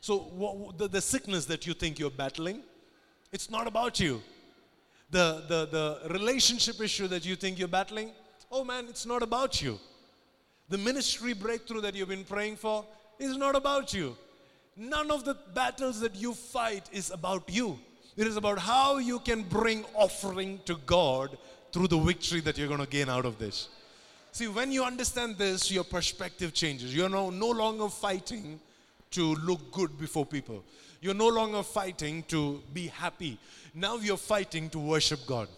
So 0.00 0.18
what, 0.18 0.78
the, 0.78 0.88
the 0.88 1.00
sickness 1.00 1.44
that 1.46 1.66
you 1.66 1.74
think 1.74 1.98
you're 1.98 2.18
battling, 2.24 2.62
it's 3.32 3.50
not 3.50 3.66
about 3.68 4.00
you. 4.00 4.20
The, 5.10 5.44
the, 5.48 5.60
the 5.76 6.12
relationship 6.12 6.80
issue 6.80 7.06
that 7.08 7.24
you 7.24 7.36
think 7.36 7.58
you're 7.58 7.76
battling, 7.80 8.10
oh 8.50 8.64
man, 8.64 8.86
it's 8.88 9.06
not 9.06 9.22
about 9.22 9.62
you. 9.62 9.78
The 10.68 10.78
ministry 10.78 11.34
breakthrough 11.34 11.82
that 11.82 11.94
you've 11.94 12.08
been 12.08 12.24
praying 12.24 12.56
for 12.56 12.84
is 13.18 13.36
not 13.36 13.54
about 13.54 13.92
you. 13.92 14.16
None 14.76 15.10
of 15.10 15.24
the 15.24 15.36
battles 15.54 16.00
that 16.00 16.14
you 16.16 16.34
fight 16.34 16.88
is 16.92 17.10
about 17.10 17.44
you. 17.48 17.78
It 18.16 18.26
is 18.26 18.36
about 18.36 18.58
how 18.58 18.98
you 18.98 19.18
can 19.20 19.42
bring 19.42 19.84
offering 19.94 20.60
to 20.66 20.76
God 20.86 21.36
through 21.72 21.88
the 21.88 21.98
victory 21.98 22.40
that 22.40 22.56
you're 22.56 22.68
going 22.68 22.80
to 22.80 22.86
gain 22.86 23.08
out 23.08 23.24
of 23.24 23.38
this. 23.38 23.68
See, 24.32 24.48
when 24.48 24.72
you 24.72 24.84
understand 24.84 25.38
this, 25.38 25.70
your 25.70 25.84
perspective 25.84 26.52
changes. 26.54 26.94
You're 26.94 27.08
no, 27.08 27.30
no 27.30 27.50
longer 27.50 27.88
fighting 27.88 28.58
to 29.12 29.34
look 29.36 29.70
good 29.70 29.96
before 29.98 30.26
people. 30.26 30.64
You're 31.00 31.14
no 31.14 31.28
longer 31.28 31.62
fighting 31.62 32.24
to 32.28 32.62
be 32.72 32.88
happy. 32.88 33.38
Now 33.74 33.96
you're 33.96 34.16
fighting 34.16 34.70
to 34.70 34.78
worship 34.78 35.20
God. 35.26 35.48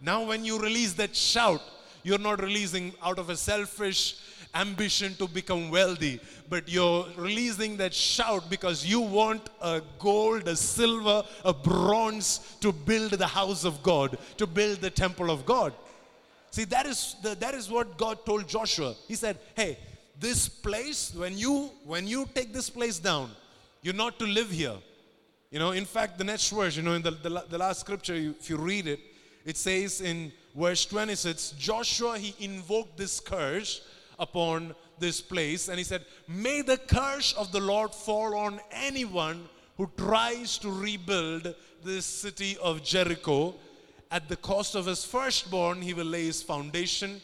Now, 0.00 0.24
when 0.24 0.44
you 0.44 0.60
release 0.60 0.92
that 0.94 1.16
shout, 1.16 1.60
you're 2.02 2.18
not 2.18 2.42
releasing 2.42 2.92
out 3.02 3.18
of 3.18 3.30
a 3.30 3.36
selfish 3.36 4.16
ambition 4.54 5.14
to 5.16 5.28
become 5.28 5.70
wealthy, 5.70 6.20
but 6.48 6.68
you're 6.68 7.06
releasing 7.16 7.76
that 7.76 7.92
shout 7.92 8.48
because 8.48 8.86
you 8.86 9.00
want 9.00 9.50
a 9.60 9.82
gold, 9.98 10.48
a 10.48 10.56
silver, 10.56 11.22
a 11.44 11.52
bronze 11.52 12.56
to 12.60 12.72
build 12.72 13.12
the 13.12 13.26
house 13.26 13.64
of 13.64 13.82
God, 13.82 14.16
to 14.36 14.46
build 14.46 14.78
the 14.80 14.90
temple 14.90 15.30
of 15.30 15.44
God. 15.44 15.72
See, 16.50 16.64
that 16.64 16.86
is, 16.86 17.16
the, 17.22 17.34
that 17.36 17.54
is 17.54 17.70
what 17.70 17.98
God 17.98 18.24
told 18.24 18.48
Joshua. 18.48 18.94
He 19.06 19.14
said, 19.14 19.38
Hey, 19.54 19.78
this 20.18 20.48
place, 20.48 21.14
when 21.14 21.36
you 21.36 21.70
when 21.84 22.06
you 22.06 22.28
take 22.34 22.52
this 22.52 22.70
place 22.70 22.98
down, 22.98 23.30
you're 23.82 23.94
not 23.94 24.18
to 24.18 24.26
live 24.26 24.50
here. 24.50 24.76
You 25.50 25.58
know, 25.58 25.70
in 25.70 25.84
fact, 25.84 26.18
the 26.18 26.24
next 26.24 26.50
verse, 26.50 26.76
you 26.76 26.82
know, 26.82 26.94
in 26.94 27.02
the, 27.02 27.12
the, 27.12 27.44
the 27.48 27.58
last 27.58 27.80
scripture, 27.80 28.14
if 28.14 28.50
you 28.50 28.56
read 28.56 28.86
it, 28.86 29.00
it 29.44 29.56
says 29.56 30.00
in 30.00 30.32
verse 30.58 30.84
26 30.86 31.52
Joshua, 31.58 32.18
he 32.18 32.34
invoked 32.44 32.96
this 32.96 33.20
curse 33.20 33.82
upon 34.18 34.74
this 34.98 35.20
place. 35.20 35.68
And 35.68 35.78
he 35.78 35.84
said, 35.84 36.04
May 36.26 36.62
the 36.62 36.76
curse 36.76 37.32
of 37.34 37.52
the 37.52 37.60
Lord 37.60 37.94
fall 37.94 38.36
on 38.36 38.60
anyone 38.70 39.48
who 39.76 39.90
tries 39.96 40.58
to 40.58 40.70
rebuild 40.70 41.54
this 41.84 42.04
city 42.04 42.56
of 42.60 42.82
Jericho. 42.82 43.54
At 44.10 44.28
the 44.28 44.36
cost 44.36 44.74
of 44.74 44.86
his 44.86 45.04
firstborn, 45.04 45.82
he 45.82 45.94
will 45.94 46.06
lay 46.06 46.24
his 46.24 46.42
foundation, 46.42 47.20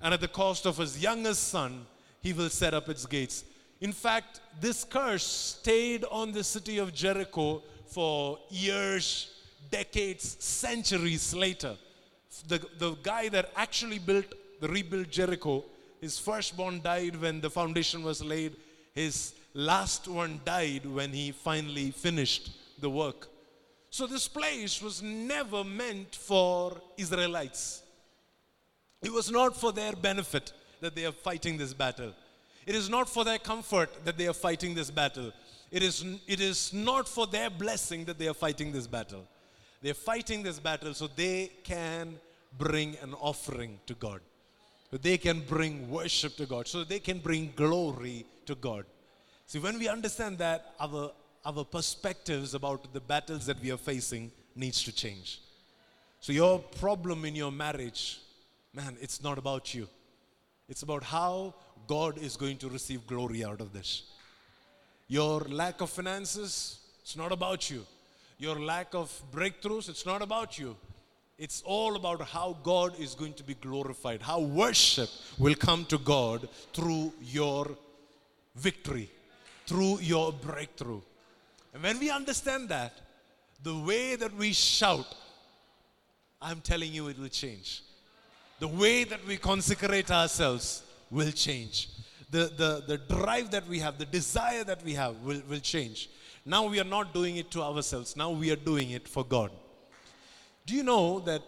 and 0.00 0.12
at 0.14 0.20
the 0.20 0.28
cost 0.28 0.66
of 0.66 0.76
his 0.76 1.02
youngest 1.02 1.48
son, 1.48 1.86
he 2.20 2.32
will 2.32 2.50
set 2.50 2.74
up 2.74 2.88
its 2.88 3.06
gates. 3.06 3.44
In 3.80 3.92
fact, 3.92 4.40
this 4.60 4.84
curse 4.84 5.24
stayed 5.24 6.04
on 6.10 6.32
the 6.32 6.44
city 6.44 6.78
of 6.78 6.92
Jericho 6.92 7.62
for 7.86 8.38
years, 8.50 9.34
decades, 9.70 10.36
centuries 10.38 11.34
later. 11.34 11.76
The, 12.46 12.64
the 12.78 12.94
guy 13.02 13.28
that 13.30 13.50
actually 13.56 13.98
built 13.98 14.26
the 14.60 14.68
rebuilt 14.68 15.10
Jericho, 15.10 15.64
his 16.00 16.18
firstborn 16.18 16.80
died 16.82 17.20
when 17.20 17.40
the 17.40 17.50
foundation 17.50 18.02
was 18.02 18.22
laid. 18.22 18.56
His 18.94 19.34
last 19.54 20.08
one 20.08 20.40
died 20.44 20.86
when 20.86 21.12
he 21.12 21.32
finally 21.32 21.90
finished 21.90 22.50
the 22.80 22.90
work. 22.90 23.28
So 23.90 24.06
this 24.06 24.28
place 24.28 24.82
was 24.82 25.02
never 25.02 25.64
meant 25.64 26.14
for 26.14 26.80
Israelites. 26.96 27.82
It 29.02 29.12
was 29.12 29.30
not 29.30 29.56
for 29.56 29.72
their 29.72 29.92
benefit 29.92 30.52
that 30.80 30.94
they 30.94 31.06
are 31.06 31.12
fighting 31.12 31.56
this 31.56 31.72
battle. 31.72 32.12
It 32.66 32.74
is 32.74 32.90
not 32.90 33.08
for 33.08 33.24
their 33.24 33.38
comfort 33.38 34.04
that 34.04 34.18
they 34.18 34.28
are 34.28 34.34
fighting 34.34 34.74
this 34.74 34.90
battle. 34.90 35.32
It 35.70 35.82
is, 35.82 36.04
it 36.26 36.40
is 36.40 36.72
not 36.72 37.08
for 37.08 37.26
their 37.26 37.50
blessing 37.50 38.04
that 38.06 38.18
they 38.18 38.28
are 38.28 38.34
fighting 38.34 38.72
this 38.72 38.86
battle. 38.86 39.26
They're 39.80 39.94
fighting 39.94 40.42
this 40.42 40.58
battle 40.58 40.92
so 40.94 41.06
they 41.06 41.52
can 41.62 42.18
bring 42.56 42.96
an 43.02 43.14
offering 43.14 43.78
to 43.86 43.94
God. 43.94 44.20
So 44.90 44.96
they 44.96 45.18
can 45.18 45.40
bring 45.40 45.90
worship 45.90 46.36
to 46.36 46.46
God. 46.46 46.66
So 46.66 46.84
they 46.84 46.98
can 46.98 47.18
bring 47.18 47.52
glory 47.54 48.24
to 48.46 48.54
God. 48.54 48.86
See, 49.46 49.58
when 49.58 49.78
we 49.78 49.88
understand 49.88 50.38
that, 50.38 50.74
our, 50.80 51.12
our 51.44 51.64
perspectives 51.64 52.54
about 52.54 52.92
the 52.92 53.00
battles 53.00 53.46
that 53.46 53.60
we 53.60 53.70
are 53.70 53.76
facing 53.76 54.30
needs 54.56 54.82
to 54.84 54.92
change. 54.92 55.40
So 56.20 56.32
your 56.32 56.58
problem 56.58 57.24
in 57.24 57.36
your 57.36 57.52
marriage, 57.52 58.20
man, 58.74 58.96
it's 59.00 59.22
not 59.22 59.38
about 59.38 59.74
you. 59.74 59.88
It's 60.68 60.82
about 60.82 61.02
how 61.02 61.54
God 61.86 62.18
is 62.18 62.36
going 62.36 62.58
to 62.58 62.68
receive 62.68 63.06
glory 63.06 63.44
out 63.44 63.60
of 63.60 63.72
this. 63.72 64.02
Your 65.06 65.40
lack 65.40 65.80
of 65.80 65.88
finances, 65.90 66.80
it's 67.00 67.16
not 67.16 67.32
about 67.32 67.70
you. 67.70 67.86
Your 68.38 68.60
lack 68.60 68.94
of 68.94 69.10
breakthroughs, 69.32 69.88
it's 69.88 70.04
not 70.04 70.20
about 70.20 70.58
you. 70.58 70.76
It's 71.38 71.62
all 71.64 71.94
about 71.94 72.20
how 72.22 72.56
God 72.64 72.98
is 72.98 73.14
going 73.14 73.34
to 73.34 73.44
be 73.44 73.54
glorified, 73.54 74.20
how 74.20 74.40
worship 74.40 75.08
will 75.38 75.54
come 75.54 75.84
to 75.84 75.98
God 75.98 76.48
through 76.72 77.12
your 77.22 77.78
victory, 78.56 79.08
through 79.64 80.00
your 80.00 80.32
breakthrough. 80.32 81.00
And 81.72 81.82
when 81.84 82.00
we 82.00 82.10
understand 82.10 82.68
that, 82.70 82.92
the 83.62 83.76
way 83.76 84.16
that 84.16 84.34
we 84.34 84.52
shout, 84.52 85.14
I'm 86.42 86.60
telling 86.60 86.92
you, 86.92 87.06
it 87.06 87.18
will 87.18 87.28
change. 87.28 87.82
The 88.58 88.68
way 88.68 89.04
that 89.04 89.24
we 89.24 89.36
consecrate 89.36 90.10
ourselves 90.10 90.82
will 91.08 91.30
change. 91.30 91.88
The, 92.32 92.50
the, 92.56 92.84
the 92.84 92.98
drive 92.98 93.52
that 93.52 93.66
we 93.68 93.78
have, 93.78 93.96
the 93.96 94.06
desire 94.06 94.64
that 94.64 94.84
we 94.84 94.94
have 94.94 95.16
will, 95.22 95.40
will 95.48 95.60
change. 95.60 96.10
Now 96.44 96.66
we 96.66 96.80
are 96.80 96.84
not 96.84 97.14
doing 97.14 97.36
it 97.36 97.50
to 97.52 97.62
ourselves, 97.62 98.16
now 98.16 98.30
we 98.30 98.50
are 98.50 98.56
doing 98.56 98.90
it 98.90 99.06
for 99.06 99.24
God. 99.24 99.52
Do 100.68 100.74
you 100.74 100.82
know 100.82 101.20
that, 101.20 101.40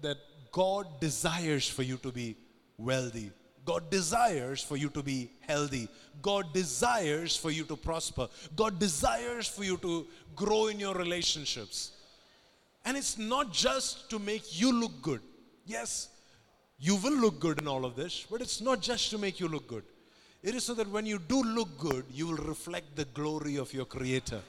that 0.00 0.16
God 0.50 0.98
desires 0.98 1.68
for 1.68 1.82
you 1.82 1.98
to 1.98 2.10
be 2.10 2.36
wealthy? 2.78 3.30
God 3.66 3.90
desires 3.90 4.62
for 4.62 4.78
you 4.78 4.88
to 4.88 5.02
be 5.02 5.30
healthy. 5.40 5.88
God 6.22 6.54
desires 6.54 7.36
for 7.36 7.50
you 7.50 7.64
to 7.64 7.76
prosper. 7.76 8.28
God 8.56 8.78
desires 8.78 9.46
for 9.46 9.62
you 9.62 9.76
to 9.76 10.06
grow 10.34 10.68
in 10.68 10.80
your 10.80 10.94
relationships. 10.94 11.90
And 12.86 12.96
it's 12.96 13.18
not 13.18 13.52
just 13.52 14.08
to 14.08 14.18
make 14.18 14.58
you 14.58 14.72
look 14.72 15.02
good. 15.02 15.20
Yes, 15.66 16.08
you 16.78 16.96
will 16.96 17.18
look 17.20 17.40
good 17.40 17.60
in 17.60 17.68
all 17.68 17.84
of 17.84 17.94
this, 17.94 18.26
but 18.30 18.40
it's 18.40 18.62
not 18.62 18.80
just 18.80 19.10
to 19.10 19.18
make 19.18 19.38
you 19.38 19.48
look 19.48 19.68
good. 19.68 19.84
It 20.42 20.54
is 20.54 20.64
so 20.64 20.72
that 20.74 20.88
when 20.88 21.04
you 21.04 21.18
do 21.18 21.42
look 21.42 21.76
good, 21.76 22.06
you 22.10 22.26
will 22.28 22.42
reflect 22.46 22.96
the 22.96 23.04
glory 23.04 23.56
of 23.56 23.74
your 23.74 23.84
Creator. 23.84 24.40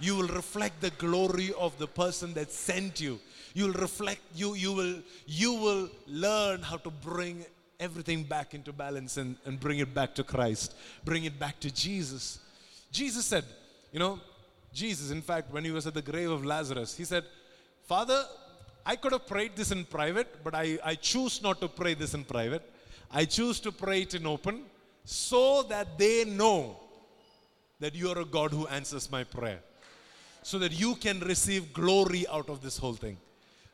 You 0.00 0.16
will 0.16 0.28
reflect 0.28 0.80
the 0.80 0.90
glory 0.90 1.52
of 1.58 1.78
the 1.78 1.86
person 1.86 2.34
that 2.34 2.50
sent 2.50 3.00
you. 3.00 3.20
You 3.54 3.66
will 3.66 3.74
reflect, 3.74 4.20
you, 4.34 4.54
you, 4.54 4.72
will, 4.72 4.96
you 5.26 5.52
will 5.54 5.90
learn 6.06 6.62
how 6.62 6.78
to 6.78 6.90
bring 6.90 7.44
everything 7.78 8.22
back 8.24 8.54
into 8.54 8.72
balance 8.72 9.16
and, 9.16 9.36
and 9.44 9.58
bring 9.58 9.78
it 9.78 9.92
back 9.94 10.14
to 10.14 10.24
Christ, 10.24 10.74
bring 11.04 11.24
it 11.24 11.38
back 11.38 11.58
to 11.60 11.70
Jesus. 11.70 12.38
Jesus 12.92 13.24
said, 13.24 13.44
you 13.92 13.98
know, 13.98 14.20
Jesus, 14.72 15.10
in 15.10 15.22
fact, 15.22 15.52
when 15.52 15.64
he 15.64 15.70
was 15.70 15.86
at 15.86 15.94
the 15.94 16.02
grave 16.02 16.30
of 16.30 16.44
Lazarus, 16.44 16.96
he 16.96 17.04
said, 17.04 17.24
Father, 17.86 18.24
I 18.86 18.96
could 18.96 19.12
have 19.12 19.26
prayed 19.26 19.56
this 19.56 19.72
in 19.72 19.84
private, 19.84 20.44
but 20.44 20.54
I, 20.54 20.78
I 20.84 20.94
choose 20.94 21.42
not 21.42 21.60
to 21.60 21.68
pray 21.68 21.94
this 21.94 22.14
in 22.14 22.24
private. 22.24 22.62
I 23.10 23.24
choose 23.24 23.58
to 23.60 23.72
pray 23.72 24.02
it 24.02 24.14
in 24.14 24.26
open 24.26 24.62
so 25.04 25.64
that 25.64 25.98
they 25.98 26.24
know 26.24 26.76
that 27.80 27.94
you 27.94 28.10
are 28.10 28.20
a 28.20 28.24
God 28.24 28.52
who 28.52 28.66
answers 28.68 29.10
my 29.10 29.24
prayer. 29.24 29.60
So 30.42 30.58
that 30.58 30.72
you 30.72 30.94
can 30.94 31.20
receive 31.20 31.72
glory 31.72 32.26
out 32.28 32.48
of 32.48 32.62
this 32.62 32.78
whole 32.78 32.94
thing. 32.94 33.18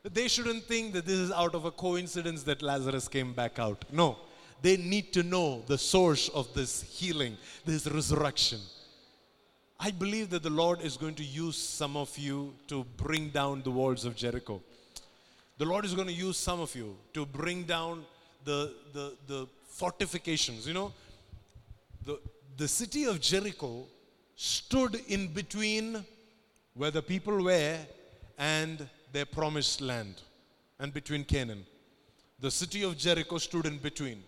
They 0.03 0.27
shouldn't 0.27 0.63
think 0.63 0.93
that 0.93 1.05
this 1.05 1.17
is 1.17 1.31
out 1.31 1.55
of 1.55 1.65
a 1.65 1.71
coincidence 1.71 2.43
that 2.43 2.61
Lazarus 2.61 3.07
came 3.07 3.33
back 3.33 3.59
out. 3.59 3.85
No. 3.91 4.17
They 4.61 4.77
need 4.77 5.13
to 5.13 5.23
know 5.23 5.63
the 5.67 5.77
source 5.77 6.29
of 6.29 6.53
this 6.53 6.81
healing, 6.81 7.37
this 7.65 7.85
resurrection. 7.87 8.59
I 9.79 9.91
believe 9.91 10.31
that 10.31 10.41
the 10.43 10.49
Lord 10.49 10.81
is 10.81 10.97
going 10.97 11.15
to 11.15 11.23
use 11.23 11.57
some 11.57 11.95
of 11.95 12.17
you 12.17 12.53
to 12.67 12.83
bring 12.97 13.29
down 13.29 13.61
the 13.61 13.69
walls 13.69 14.05
of 14.05 14.15
Jericho. 14.15 14.61
The 15.59 15.65
Lord 15.65 15.85
is 15.85 15.93
going 15.93 16.07
to 16.07 16.13
use 16.13 16.37
some 16.37 16.59
of 16.59 16.75
you 16.75 16.95
to 17.13 17.25
bring 17.25 17.63
down 17.63 18.03
the, 18.43 18.73
the, 18.93 19.13
the 19.27 19.47
fortifications. 19.67 20.67
You 20.67 20.73
know, 20.73 20.93
the, 22.05 22.19
the 22.57 22.67
city 22.67 23.05
of 23.05 23.19
Jericho 23.19 23.85
stood 24.35 24.99
in 25.07 25.27
between 25.27 26.03
where 26.77 26.91
the 26.91 27.01
people 27.01 27.43
were 27.43 27.77
and 28.37 28.87
their 29.11 29.25
promised 29.25 29.81
land, 29.81 30.21
and 30.79 30.93
between 30.93 31.23
Canaan. 31.23 31.65
The 32.39 32.51
city 32.51 32.83
of 32.83 32.97
Jericho 32.97 33.39
stood 33.39 33.65
in 33.65 33.79
between. 33.79 34.23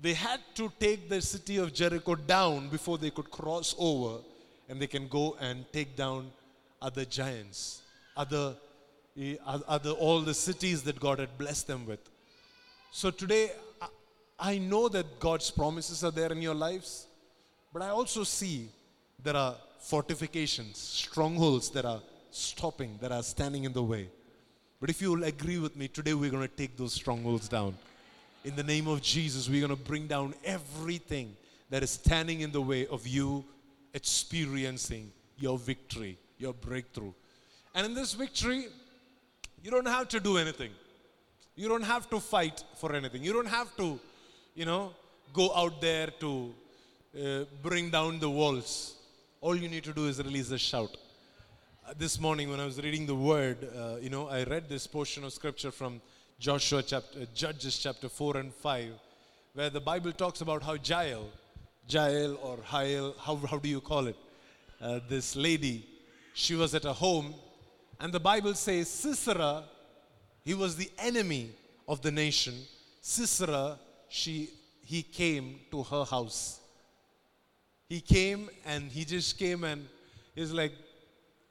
They 0.00 0.14
had 0.14 0.40
to 0.56 0.72
take 0.80 1.08
the 1.08 1.22
city 1.22 1.58
of 1.58 1.72
Jericho 1.72 2.16
down 2.16 2.68
before 2.68 2.98
they 2.98 3.10
could 3.10 3.30
cross 3.30 3.76
over 3.78 4.18
and 4.68 4.82
they 4.82 4.88
can 4.88 5.06
go 5.06 5.36
and 5.40 5.64
take 5.72 5.94
down 5.94 6.32
other 6.80 7.04
giants, 7.04 7.82
other 8.16 8.56
eh, 9.16 9.36
other, 9.46 9.90
all 9.90 10.20
the 10.20 10.34
cities 10.34 10.82
that 10.82 10.98
God 10.98 11.20
had 11.20 11.38
blessed 11.38 11.68
them 11.68 11.86
with. 11.86 12.00
So 12.90 13.12
today, 13.12 13.52
I 14.38 14.58
know 14.58 14.88
that 14.88 15.20
God's 15.20 15.50
promises 15.52 16.02
are 16.02 16.10
there 16.10 16.32
in 16.32 16.42
your 16.42 16.54
lives, 16.54 17.06
but 17.72 17.82
I 17.82 17.90
also 17.90 18.24
see 18.24 18.68
there 19.22 19.36
are 19.36 19.54
fortifications, 19.82 20.78
strongholds 20.78 21.70
that 21.70 21.84
are 21.84 22.00
stopping, 22.30 22.98
that 23.00 23.12
are 23.12 23.22
standing 23.22 23.64
in 23.64 23.72
the 23.72 23.82
way. 23.82 24.08
But 24.80 24.90
if 24.90 25.02
you 25.02 25.12
will 25.12 25.24
agree 25.24 25.58
with 25.58 25.76
me, 25.76 25.88
today 25.88 26.14
we're 26.14 26.30
going 26.30 26.48
to 26.48 26.56
take 26.56 26.76
those 26.76 26.92
strongholds 26.92 27.48
down. 27.48 27.74
In 28.44 28.56
the 28.56 28.62
name 28.62 28.88
of 28.88 29.02
Jesus, 29.02 29.48
we're 29.48 29.66
going 29.66 29.76
to 29.76 29.84
bring 29.84 30.06
down 30.06 30.34
everything 30.44 31.36
that 31.70 31.82
is 31.82 31.90
standing 31.90 32.40
in 32.40 32.52
the 32.52 32.60
way 32.60 32.86
of 32.86 33.06
you 33.06 33.44
experiencing 33.94 35.12
your 35.38 35.58
victory, 35.58 36.18
your 36.38 36.52
breakthrough. 36.52 37.12
And 37.74 37.86
in 37.86 37.94
this 37.94 38.12
victory, 38.14 38.66
you 39.62 39.70
don't 39.70 39.86
have 39.86 40.08
to 40.08 40.20
do 40.20 40.38
anything. 40.38 40.70
You 41.54 41.68
don't 41.68 41.84
have 41.84 42.08
to 42.10 42.20
fight 42.20 42.64
for 42.76 42.94
anything. 42.94 43.22
You 43.22 43.32
don't 43.32 43.48
have 43.48 43.76
to, 43.76 44.00
you 44.54 44.64
know, 44.64 44.92
go 45.32 45.54
out 45.54 45.80
there 45.80 46.08
to 46.20 46.54
uh, 47.20 47.44
bring 47.62 47.90
down 47.90 48.18
the 48.18 48.30
walls. 48.30 48.96
All 49.42 49.56
you 49.56 49.68
need 49.68 49.82
to 49.82 49.92
do 49.92 50.06
is 50.06 50.22
release 50.22 50.52
a 50.52 50.56
shout. 50.56 50.96
Uh, 51.84 51.94
this 51.98 52.20
morning, 52.20 52.48
when 52.48 52.60
I 52.60 52.64
was 52.64 52.80
reading 52.80 53.06
the 53.06 53.14
word, 53.16 53.58
uh, 53.76 53.96
you 54.00 54.08
know, 54.08 54.28
I 54.28 54.44
read 54.44 54.68
this 54.68 54.86
portion 54.86 55.24
of 55.24 55.32
scripture 55.32 55.72
from 55.72 56.00
Joshua 56.38 56.80
chapter, 56.80 57.22
uh, 57.22 57.24
Judges 57.34 57.76
chapter 57.76 58.08
4 58.08 58.36
and 58.36 58.54
5, 58.54 58.92
where 59.54 59.68
the 59.68 59.80
Bible 59.80 60.12
talks 60.12 60.42
about 60.42 60.62
how 60.62 60.74
Jael, 60.74 61.24
Jael 61.88 62.38
or 62.40 62.60
Jael, 62.70 63.16
how, 63.18 63.34
how 63.34 63.58
do 63.58 63.68
you 63.68 63.80
call 63.80 64.06
it? 64.06 64.16
Uh, 64.80 65.00
this 65.08 65.34
lady, 65.34 65.88
she 66.34 66.54
was 66.54 66.72
at 66.76 66.84
a 66.84 66.92
home 66.92 67.34
and 67.98 68.12
the 68.12 68.20
Bible 68.20 68.54
says 68.54 68.88
Sisera, 68.88 69.64
he 70.44 70.54
was 70.54 70.76
the 70.76 70.90
enemy 71.00 71.50
of 71.88 72.00
the 72.00 72.12
nation. 72.12 72.54
Sisera, 73.00 73.76
she, 74.08 74.50
he 74.84 75.02
came 75.02 75.58
to 75.72 75.82
her 75.82 76.04
house. 76.04 76.60
He 77.92 78.00
came 78.00 78.48
and 78.64 78.90
he 78.90 79.04
just 79.04 79.38
came 79.38 79.64
and 79.64 79.86
he's 80.34 80.50
like, 80.50 80.72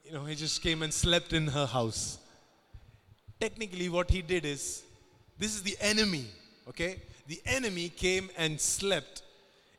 you 0.04 0.12
know, 0.12 0.26
he 0.26 0.34
just 0.34 0.64
came 0.64 0.82
and 0.82 0.92
slept 0.92 1.34
in 1.34 1.46
her 1.46 1.68
house. 1.68 2.18
Technically, 3.40 3.90
what 3.90 4.10
he 4.10 4.24
did 4.24 4.44
is, 4.44 4.82
this 5.38 5.54
is 5.54 5.62
the 5.62 5.78
enemy, 5.80 6.26
okay? 6.68 7.04
the 7.28 7.40
enemy 7.46 7.90
came 7.90 8.32
and 8.38 8.60
slept 8.60 9.22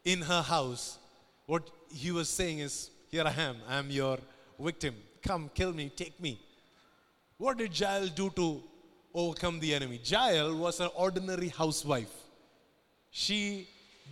in 0.04 0.20
her 0.22 0.40
house, 0.40 0.98
what 1.46 1.68
he 1.92 2.12
was 2.12 2.28
saying 2.28 2.60
is, 2.60 2.90
Here 3.10 3.24
I 3.26 3.34
am, 3.48 3.56
I 3.68 3.78
am 3.78 3.90
your 3.90 4.18
victim. 4.60 4.94
Come, 5.20 5.50
kill 5.52 5.72
me, 5.72 5.90
take 5.96 6.20
me. 6.20 6.40
What 7.38 7.58
did 7.58 7.76
Jael 7.78 8.06
do 8.06 8.30
to 8.36 8.62
overcome 9.12 9.58
the 9.58 9.74
enemy? 9.74 10.00
Jael 10.04 10.54
was 10.56 10.78
an 10.78 10.90
ordinary 10.94 11.48
housewife. 11.48 12.14
She 13.10 13.66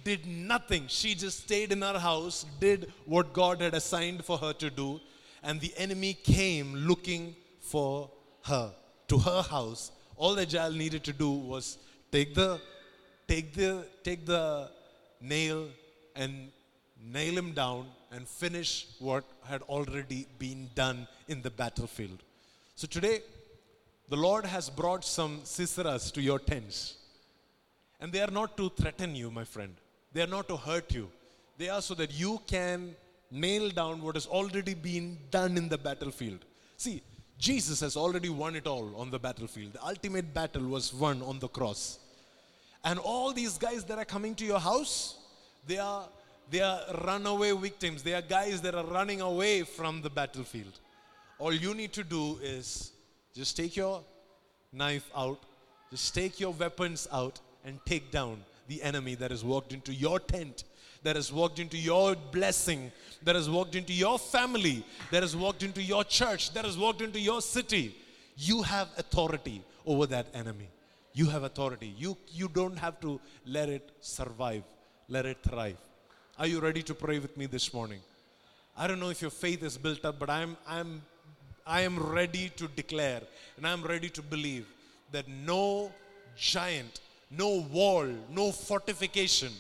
did 0.05 0.27
nothing. 0.27 0.85
She 0.89 1.15
just 1.15 1.41
stayed 1.45 1.73
in 1.73 1.83
her 1.83 1.99
house, 1.99 2.45
did 2.59 2.93
what 3.05 3.33
God 3.33 3.61
had 3.61 3.75
assigned 3.75 4.25
for 4.25 4.39
her 4.39 4.53
to 4.55 4.71
do, 4.71 5.01
and 5.43 5.61
the 5.61 5.73
enemy 5.77 6.15
came 6.15 6.75
looking 6.75 7.35
for 7.61 8.11
her 8.45 8.73
to 9.09 9.19
her 9.19 9.43
house. 9.43 9.93
All 10.17 10.35
that 10.35 10.53
Jael 10.53 10.73
needed 10.73 11.05
to 11.05 11.13
do 11.13 11.31
was 11.31 11.79
take 12.13 12.35
the 12.35 12.61
take 13.27 13.55
the 13.55 13.87
take 14.03 14.27
the 14.27 14.71
nail 15.21 15.69
and 16.15 16.51
nail 17.03 17.37
him 17.39 17.53
down 17.53 17.87
and 18.13 18.29
finish 18.29 18.87
what 18.99 19.25
had 19.45 19.63
already 19.63 20.27
been 20.39 20.69
done 20.75 21.07
in 21.29 21.41
the 21.43 21.51
battlefield. 21.51 22.23
So 22.75 22.87
today, 22.87 23.21
the 24.09 24.17
Lord 24.17 24.45
has 24.45 24.69
brought 24.69 25.05
some 25.05 25.41
Siseras 25.43 26.13
to 26.13 26.21
your 26.21 26.39
tents. 26.39 26.97
And 28.01 28.13
they 28.13 28.21
are 28.21 28.31
not 28.31 28.57
to 28.57 28.71
threaten 28.71 29.15
you, 29.15 29.31
my 29.31 29.45
friend. 29.45 29.75
They 30.13 30.23
are 30.23 30.27
not 30.27 30.49
to 30.49 30.57
hurt 30.57 30.93
you. 30.93 31.09
They 31.59 31.69
are 31.69 31.83
so 31.83 31.95
that 31.95 32.13
you 32.13 32.41
can 32.47 32.95
nail 33.31 33.71
down 33.71 34.03
what 34.03 34.17
has 34.17 34.27
already 34.27 34.75
been 34.75 35.19
done 35.31 35.57
in 35.57 35.69
the 35.69 35.79
battlefield. 35.79 36.45
See, 36.77 37.03
Jesus 37.39 37.81
has 37.81 37.97
already 37.97 38.29
won 38.29 38.57
it 38.57 38.67
all 38.67 38.95
on 38.97 39.11
the 39.11 39.19
battlefield. 39.19 39.75
The 39.75 39.85
ultimate 39.85 40.35
battle 40.35 40.63
was 40.63 40.93
won 40.93 41.23
on 41.23 41.39
the 41.39 41.49
cross. 41.49 41.99
And 42.85 42.99
all 42.99 43.33
these 43.33 43.57
guys 43.59 43.85
that 43.85 43.99
are 43.99 44.05
coming 44.05 44.35
to 44.37 44.45
your 44.45 44.59
house, 44.59 45.19
they 45.67 45.79
are 45.79 46.09
they 46.51 46.61
are 46.61 46.81
runaway 47.05 47.53
victims. 47.53 48.03
They 48.03 48.15
are 48.15 48.23
guys 48.23 48.61
that 48.63 48.75
are 48.75 48.85
running 48.85 49.21
away 49.21 49.63
from 49.63 50.03
the 50.03 50.11
battlefield. 50.11 50.81
All 51.39 51.53
you 51.53 51.75
need 51.75 51.93
to 51.93 52.03
do 52.03 52.39
is 52.43 52.93
just 53.35 53.57
take 53.57 53.77
your 53.77 54.03
knife 54.73 55.09
out, 55.17 55.39
just 55.91 56.13
take 56.15 56.41
your 56.41 56.53
weapons 56.53 57.07
out, 57.13 57.39
and 57.65 57.79
take 57.87 58.11
down 58.11 58.43
the 58.71 58.83
enemy 58.83 59.15
that 59.17 59.31
has 59.33 59.43
walked 59.45 59.73
into 59.73 59.93
your 59.93 60.19
tent, 60.21 60.65
that 61.03 61.17
has 61.17 61.33
walked 61.33 61.59
into 61.59 61.77
your 61.77 62.15
blessing, 62.15 62.93
that 63.25 63.35
has 63.35 63.51
walked 63.51 63.75
into 63.75 63.93
your 63.93 64.17
family, 64.19 64.85
that 65.11 65.23
has 65.23 65.35
walked 65.35 65.63
into 65.63 65.83
your 65.83 66.05
church, 66.05 66.53
that 66.55 66.65
has 66.65 66.79
walked 66.79 67.03
into 67.03 67.19
your 67.19 67.41
city. 67.43 67.95
You 68.37 68.63
have 68.63 68.89
authority 68.97 69.63
over 69.85 70.07
that 70.07 70.29
enemy. 70.35 70.69
You 71.15 71.27
have 71.31 71.43
authority. 71.43 71.93
You, 71.99 72.17
you 72.29 72.47
don't 72.49 72.79
have 72.79 73.01
to 73.01 73.21
let 73.45 73.69
it 73.69 73.91
survive, 74.01 74.63
let 75.09 75.27
it 75.27 75.39
thrive. 75.43 75.77
Are 76.39 76.47
you 76.47 76.61
ready 76.61 76.83
to 76.85 76.95
pray 76.95 77.19
with 77.19 77.37
me 77.37 77.47
this 77.47 77.75
morning? 77.75 78.01
I 78.77 78.87
don't 78.87 79.01
know 79.01 79.11
if 79.11 79.21
your 79.21 79.33
faith 79.33 79.65
is 79.65 79.77
built 79.77 80.05
up, 80.05 80.21
but 80.21 80.31
I'm, 80.31 80.57
I'm, 80.67 81.03
I 81.67 81.81
am 81.81 81.99
ready 81.99 82.51
to 82.57 82.69
declare 82.69 83.23
and 83.57 83.67
I'm 83.67 83.83
ready 83.83 84.09
to 84.11 84.23
believe 84.23 84.67
that 85.11 85.27
no 85.29 85.93
giant, 86.37 87.01
no 87.31 87.67
wall, 87.73 88.07
no 88.31 88.53
fortification, 88.53 89.53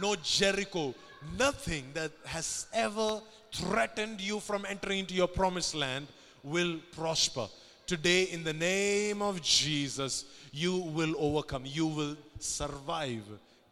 no 0.00 0.16
Jericho, 0.16 0.94
nothing 1.36 1.84
that 1.94 2.12
has 2.24 2.66
ever 2.72 3.20
threatened 3.52 4.20
you 4.20 4.40
from 4.40 4.64
entering 4.66 5.00
into 5.00 5.14
your 5.14 5.28
promised 5.28 5.74
land 5.74 6.06
will 6.42 6.78
prosper. 6.96 7.46
Today, 7.86 8.24
in 8.24 8.44
the 8.44 8.52
name 8.52 9.22
of 9.22 9.40
Jesus, 9.42 10.24
you 10.52 10.76
will 10.76 11.14
overcome. 11.18 11.62
You 11.64 11.86
will 11.86 12.16
survive 12.38 13.24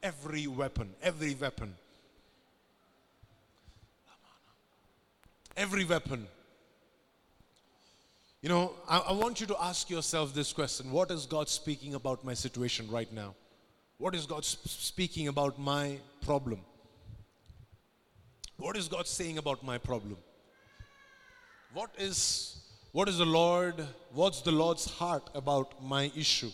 every 0.03 0.47
weapon, 0.47 0.95
every 1.03 1.35
weapon. 1.35 1.75
every 5.57 5.85
weapon. 5.85 6.27
You 8.43 8.49
know, 8.51 8.75
I, 8.89 8.99
I, 8.99 9.13
want 9.13 9.41
you 9.41 9.47
to 9.47 9.57
ask 9.61 9.89
yourself 9.91 10.35
this 10.35 10.53
question 10.53 10.93
What 10.93 11.11
is 11.11 11.27
God 11.27 11.49
speaking 11.49 11.95
about 11.95 12.25
my 12.25 12.35
situation 12.35 12.89
right 12.91 13.13
now? 13.13 13.35
What 13.99 14.15
is 14.15 14.27
God 14.27 14.45
speaking 14.45 15.29
about 15.29 15.59
my 15.59 15.99
problem? 16.21 16.61
What 18.59 18.77
is 18.77 18.89
God 18.89 19.07
saying 19.07 19.39
about 19.39 19.63
my 19.63 19.79
problem? 19.79 20.19
What 21.73 21.91
is 21.99 22.59
what 22.93 23.09
is 23.09 23.19
the 23.19 23.27
Lord, 23.27 23.87
what's 24.13 24.41
the 24.41 24.53
Lord's 24.53 24.87
heart 24.87 25.29
about 25.35 25.83
my 25.83 26.11
issue? 26.17 26.51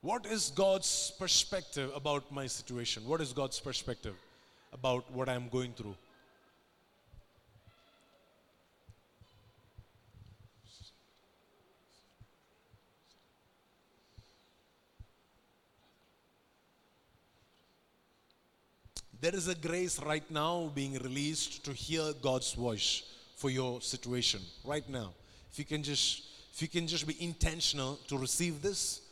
What 0.00 0.24
is 0.26 0.52
God's 0.54 1.12
perspective 1.18 1.90
about 1.94 2.30
my 2.30 2.46
situation? 2.46 3.08
What 3.08 3.20
is 3.20 3.32
God's 3.32 3.58
perspective? 3.58 4.14
about 4.72 5.10
what 5.12 5.28
I'm 5.28 5.48
going 5.48 5.72
through. 5.72 5.96
There 19.20 19.34
is 19.34 19.48
a 19.48 19.54
grace 19.54 19.98
right 20.00 20.28
now 20.30 20.70
being 20.74 20.94
released 20.94 21.64
to 21.64 21.72
hear 21.72 22.12
God's 22.20 22.52
voice 22.52 23.02
for 23.36 23.48
your 23.48 23.80
situation 23.80 24.40
right 24.64 24.86
now. 24.88 25.14
If 25.50 25.58
you 25.58 25.64
can 25.64 25.82
just 25.82 26.24
if 26.52 26.62
you 26.62 26.68
can 26.68 26.86
just 26.86 27.06
be 27.06 27.16
intentional 27.22 27.98
to 28.08 28.16
receive 28.16 28.62
this, 28.62 29.02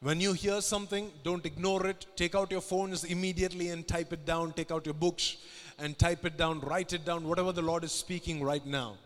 when 0.00 0.18
you 0.18 0.32
hear 0.32 0.62
something, 0.62 1.10
don't 1.22 1.44
ignore 1.44 1.86
it. 1.86 2.06
Take 2.16 2.34
out 2.34 2.50
your 2.50 2.62
phones 2.62 3.04
immediately 3.04 3.68
and 3.68 3.86
type 3.86 4.14
it 4.14 4.24
down. 4.24 4.54
Take 4.54 4.70
out 4.70 4.86
your 4.86 4.94
books 4.94 5.36
and 5.78 5.98
type 5.98 6.24
it 6.24 6.38
down. 6.38 6.60
Write 6.60 6.94
it 6.94 7.04
down. 7.04 7.28
Whatever 7.28 7.52
the 7.52 7.60
Lord 7.60 7.84
is 7.84 7.92
speaking 7.92 8.42
right 8.42 8.64
now. 8.64 8.96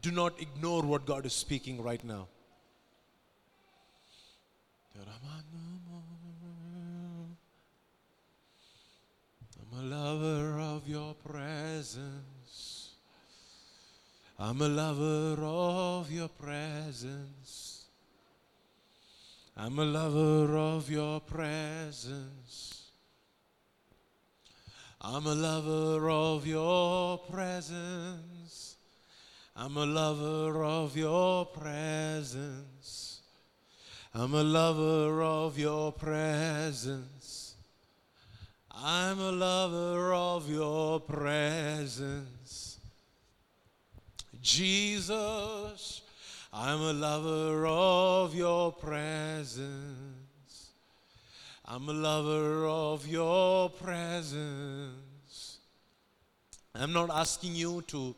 Do 0.00 0.10
not 0.10 0.40
ignore 0.40 0.82
what 0.82 1.06
God 1.06 1.26
is 1.26 1.32
speaking 1.32 1.80
right 1.80 2.02
now. 2.02 2.26
I'm 9.72 9.78
a 9.78 9.96
lover 9.96 10.60
of 10.60 10.86
your 10.86 11.14
presence. 11.14 12.90
I'm 14.38 14.60
a 14.60 14.68
lover 14.68 15.42
of 15.42 16.10
your 16.12 16.28
presence. 16.28 17.86
I'm 19.56 19.78
a 19.78 19.84
lover 19.84 20.56
of 20.56 20.90
your 20.90 21.20
presence. 21.20 22.90
I'm 25.00 25.26
a 25.26 25.34
lover 25.34 26.10
of 26.10 26.46
your 26.46 27.18
presence. 27.18 28.76
I'm 29.56 29.76
a 29.76 29.86
lover 29.86 30.64
of 30.64 30.96
your 30.96 31.46
presence. 31.46 33.20
I'm 34.14 34.34
a 34.34 34.42
lover 34.42 35.22
of 35.22 35.58
your 35.58 35.92
presence. 35.92 37.21
I'm 38.84 39.20
a 39.20 39.30
lover 39.30 40.12
of 40.12 40.50
your 40.50 40.98
presence. 40.98 42.80
Jesus, 44.42 46.02
I'm 46.52 46.80
a 46.80 46.92
lover 46.92 47.64
of 47.64 48.34
your 48.34 48.72
presence. 48.72 49.70
I'm 51.64 51.88
a 51.88 51.92
lover 51.92 52.66
of 52.66 53.06
your 53.06 53.70
presence. 53.70 55.58
I'm 56.74 56.92
not 56.92 57.10
asking 57.10 57.54
you 57.54 57.82
to, 57.86 58.16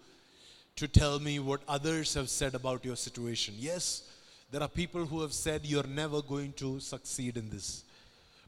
to 0.77 0.89
tell 0.89 1.21
me 1.21 1.41
what 1.41 1.61
others 1.69 2.15
have 2.15 2.31
said 2.31 2.55
about 2.55 2.87
your 2.87 2.97
situation. 2.97 3.53
Yes, 3.59 4.11
there 4.51 4.63
are 4.63 4.69
people 4.69 5.05
who 5.05 5.21
have 5.21 5.35
said 5.35 5.67
you're 5.67 5.87
never 5.87 6.23
going 6.23 6.55
to 6.55 6.81
succeed 6.81 7.37
in 7.37 7.51
this. 7.51 7.84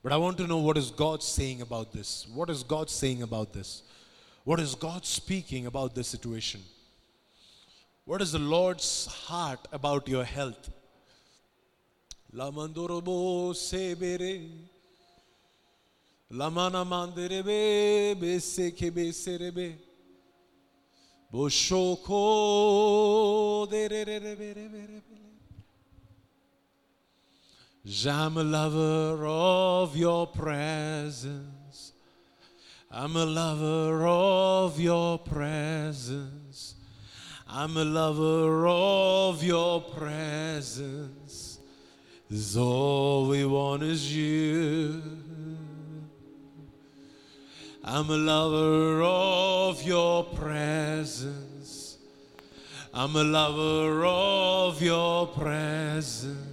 But 0.07 0.13
I 0.13 0.19
want 0.19 0.39
to 0.39 0.47
know 0.47 0.59
what 0.59 0.79
is 0.79 0.93
God 0.93 1.21
saying 1.21 1.63
about 1.63 1.93
this? 1.93 2.29
What 2.33 2.49
is 2.49 2.63
God 2.63 2.89
saying 2.89 3.23
about 3.23 3.53
this? 3.53 3.83
What 4.45 4.61
is 4.61 4.77
God 4.77 5.05
speaking 5.05 5.67
about 5.67 5.97
this 5.97 6.07
situation? 6.07 6.61
What 8.05 8.23
is 8.23 8.31
the 8.31 8.39
Lord's 8.39 9.07
heart 9.07 9.67
about 9.73 10.07
your 10.07 10.23
health? 10.23 10.71
Lamana. 12.33 12.77
Boshoko 21.33 22.07
I'm 28.09 28.37
a 28.37 28.43
lover 28.43 29.25
of 29.27 29.97
your 29.97 30.27
presence. 30.27 31.93
I'm 32.91 33.15
a 33.15 33.25
lover 33.25 34.05
of 34.05 34.81
your 34.81 35.21
presence. 35.21 36.75
I'm 37.49 37.77
a 37.77 37.85
lover 37.85 38.67
of 38.67 39.45
your 39.45 39.81
presence. 39.83 41.61
This 42.29 42.57
all 42.57 43.29
we 43.29 43.45
want 43.45 43.85
is 43.85 44.17
you. 44.17 45.01
I'm 47.85 48.11
a 48.11 48.17
lover 48.17 49.01
of 49.03 49.81
your 49.85 50.25
presence. 50.25 51.99
I'm 52.93 53.15
a 53.15 53.23
lover 53.23 54.05
of 54.05 54.83
your 54.83 55.29
presence. 55.29 56.46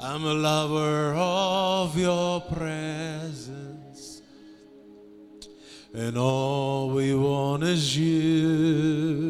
I'm 0.00 0.24
a 0.24 0.32
lover 0.32 1.12
of 1.16 1.98
your 1.98 2.40
presence. 2.40 4.22
And 5.92 6.16
all 6.16 6.90
we 6.90 7.16
want 7.16 7.64
is 7.64 7.96
you. 7.96 9.26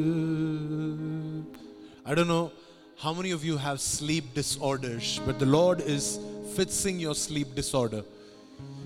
I 2.05 2.15
don't 2.15 2.29
know 2.29 2.53
how 2.99 3.15
many 3.15 3.31
of 3.31 3.43
you 3.43 3.57
have 3.57 3.81
sleep 3.81 4.35
disorders, 4.35 5.19
but 5.25 5.39
the 5.39 5.47
Lord 5.47 5.81
is 5.81 6.21
fixing 6.55 7.01
your 7.01 7.15
sleep 7.15 7.55
disorder. 7.55 8.05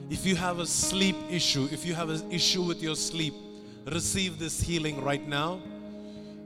If 0.08 0.24
you 0.24 0.36
have 0.36 0.60
a 0.60 0.66
sleep 0.66 1.16
issue, 1.28 1.68
if 1.72 1.84
you 1.84 1.94
have 1.94 2.10
an 2.10 2.30
issue 2.30 2.62
with 2.62 2.80
your 2.80 2.94
sleep, 2.94 3.34
receive 3.86 4.38
this 4.38 4.60
healing 4.60 5.02
right 5.02 5.26
now. 5.26 5.60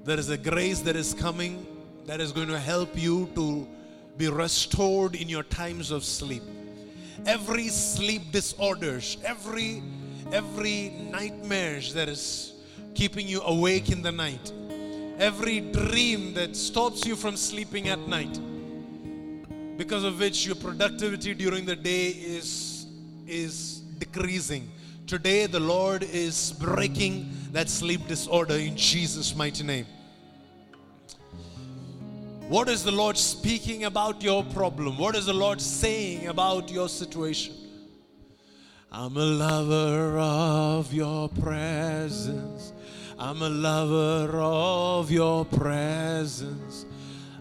There 0.04 0.18
is 0.18 0.30
a 0.30 0.38
grace 0.38 0.80
that 0.80 0.96
is 0.96 1.12
coming 1.12 1.66
that 2.06 2.22
is 2.22 2.32
going 2.32 2.48
to 2.48 2.58
help 2.58 2.96
you 2.96 3.28
to 3.34 3.68
be 4.16 4.28
restored 4.28 5.14
in 5.14 5.28
your 5.28 5.42
times 5.42 5.90
of 5.90 6.04
sleep. 6.04 6.42
Every 7.26 7.68
sleep 7.68 8.32
disorders, 8.32 9.16
every 9.24 9.82
every 10.32 10.90
nightmares 11.10 11.94
that 11.94 12.08
is 12.08 12.52
keeping 12.94 13.28
you 13.28 13.40
awake 13.42 13.90
in 13.90 14.02
the 14.02 14.12
night, 14.12 14.52
every 15.18 15.60
dream 15.60 16.34
that 16.34 16.56
stops 16.56 17.06
you 17.06 17.14
from 17.14 17.36
sleeping 17.36 17.88
at 17.88 17.98
night, 18.08 18.40
because 19.76 20.04
of 20.04 20.18
which 20.18 20.46
your 20.46 20.56
productivity 20.56 21.34
during 21.34 21.64
the 21.64 21.76
day 21.76 22.08
is 22.08 22.86
is 23.26 23.80
decreasing. 23.98 24.70
Today, 25.06 25.46
the 25.46 25.60
Lord 25.60 26.02
is 26.02 26.52
breaking 26.52 27.30
that 27.52 27.68
sleep 27.68 28.06
disorder 28.08 28.54
in 28.54 28.76
Jesus' 28.76 29.36
mighty 29.36 29.62
name. 29.62 29.86
What 32.48 32.68
is 32.68 32.84
the 32.84 32.92
Lord 32.92 33.16
speaking 33.16 33.84
about 33.84 34.22
your 34.22 34.44
problem? 34.44 34.98
What 34.98 35.16
is 35.16 35.26
the 35.26 35.34
Lord 35.34 35.60
saying 35.60 36.28
about 36.28 36.70
your 36.70 36.88
situation? 36.88 37.54
I'm 38.90 39.16
a 39.16 39.24
lover 39.24 40.18
of 40.18 40.92
your 40.92 41.28
presence. 41.28 42.72
I'm 43.18 43.42
a 43.42 43.48
lover 43.48 44.38
of 44.38 45.10
your 45.10 45.44
presence. 45.44 46.86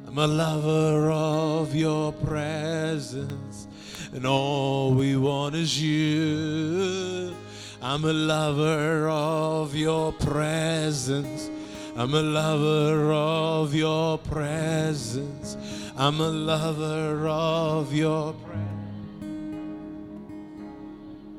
I'm 0.08 0.18
a 0.18 0.28
lover 0.28 1.12
of 1.12 1.76
your 1.76 2.12
presence 2.14 3.68
and 4.16 4.26
all 4.26 4.93
we 4.93 5.18
want 5.18 5.56
is 5.56 5.82
you. 5.82 7.36
I'm 7.82 8.06
a 8.06 8.14
lover 8.14 9.10
of 9.10 9.76
your 9.76 10.14
presence. 10.14 11.49
I'm 11.98 12.14
a 12.14 12.22
lover 12.22 13.14
of 13.14 13.74
your 13.74 14.18
presence. 14.18 15.56
I'm 15.96 16.20
a 16.20 16.28
lover 16.28 17.26
of 17.26 17.93
your 17.93 18.34
presence. 18.34 18.74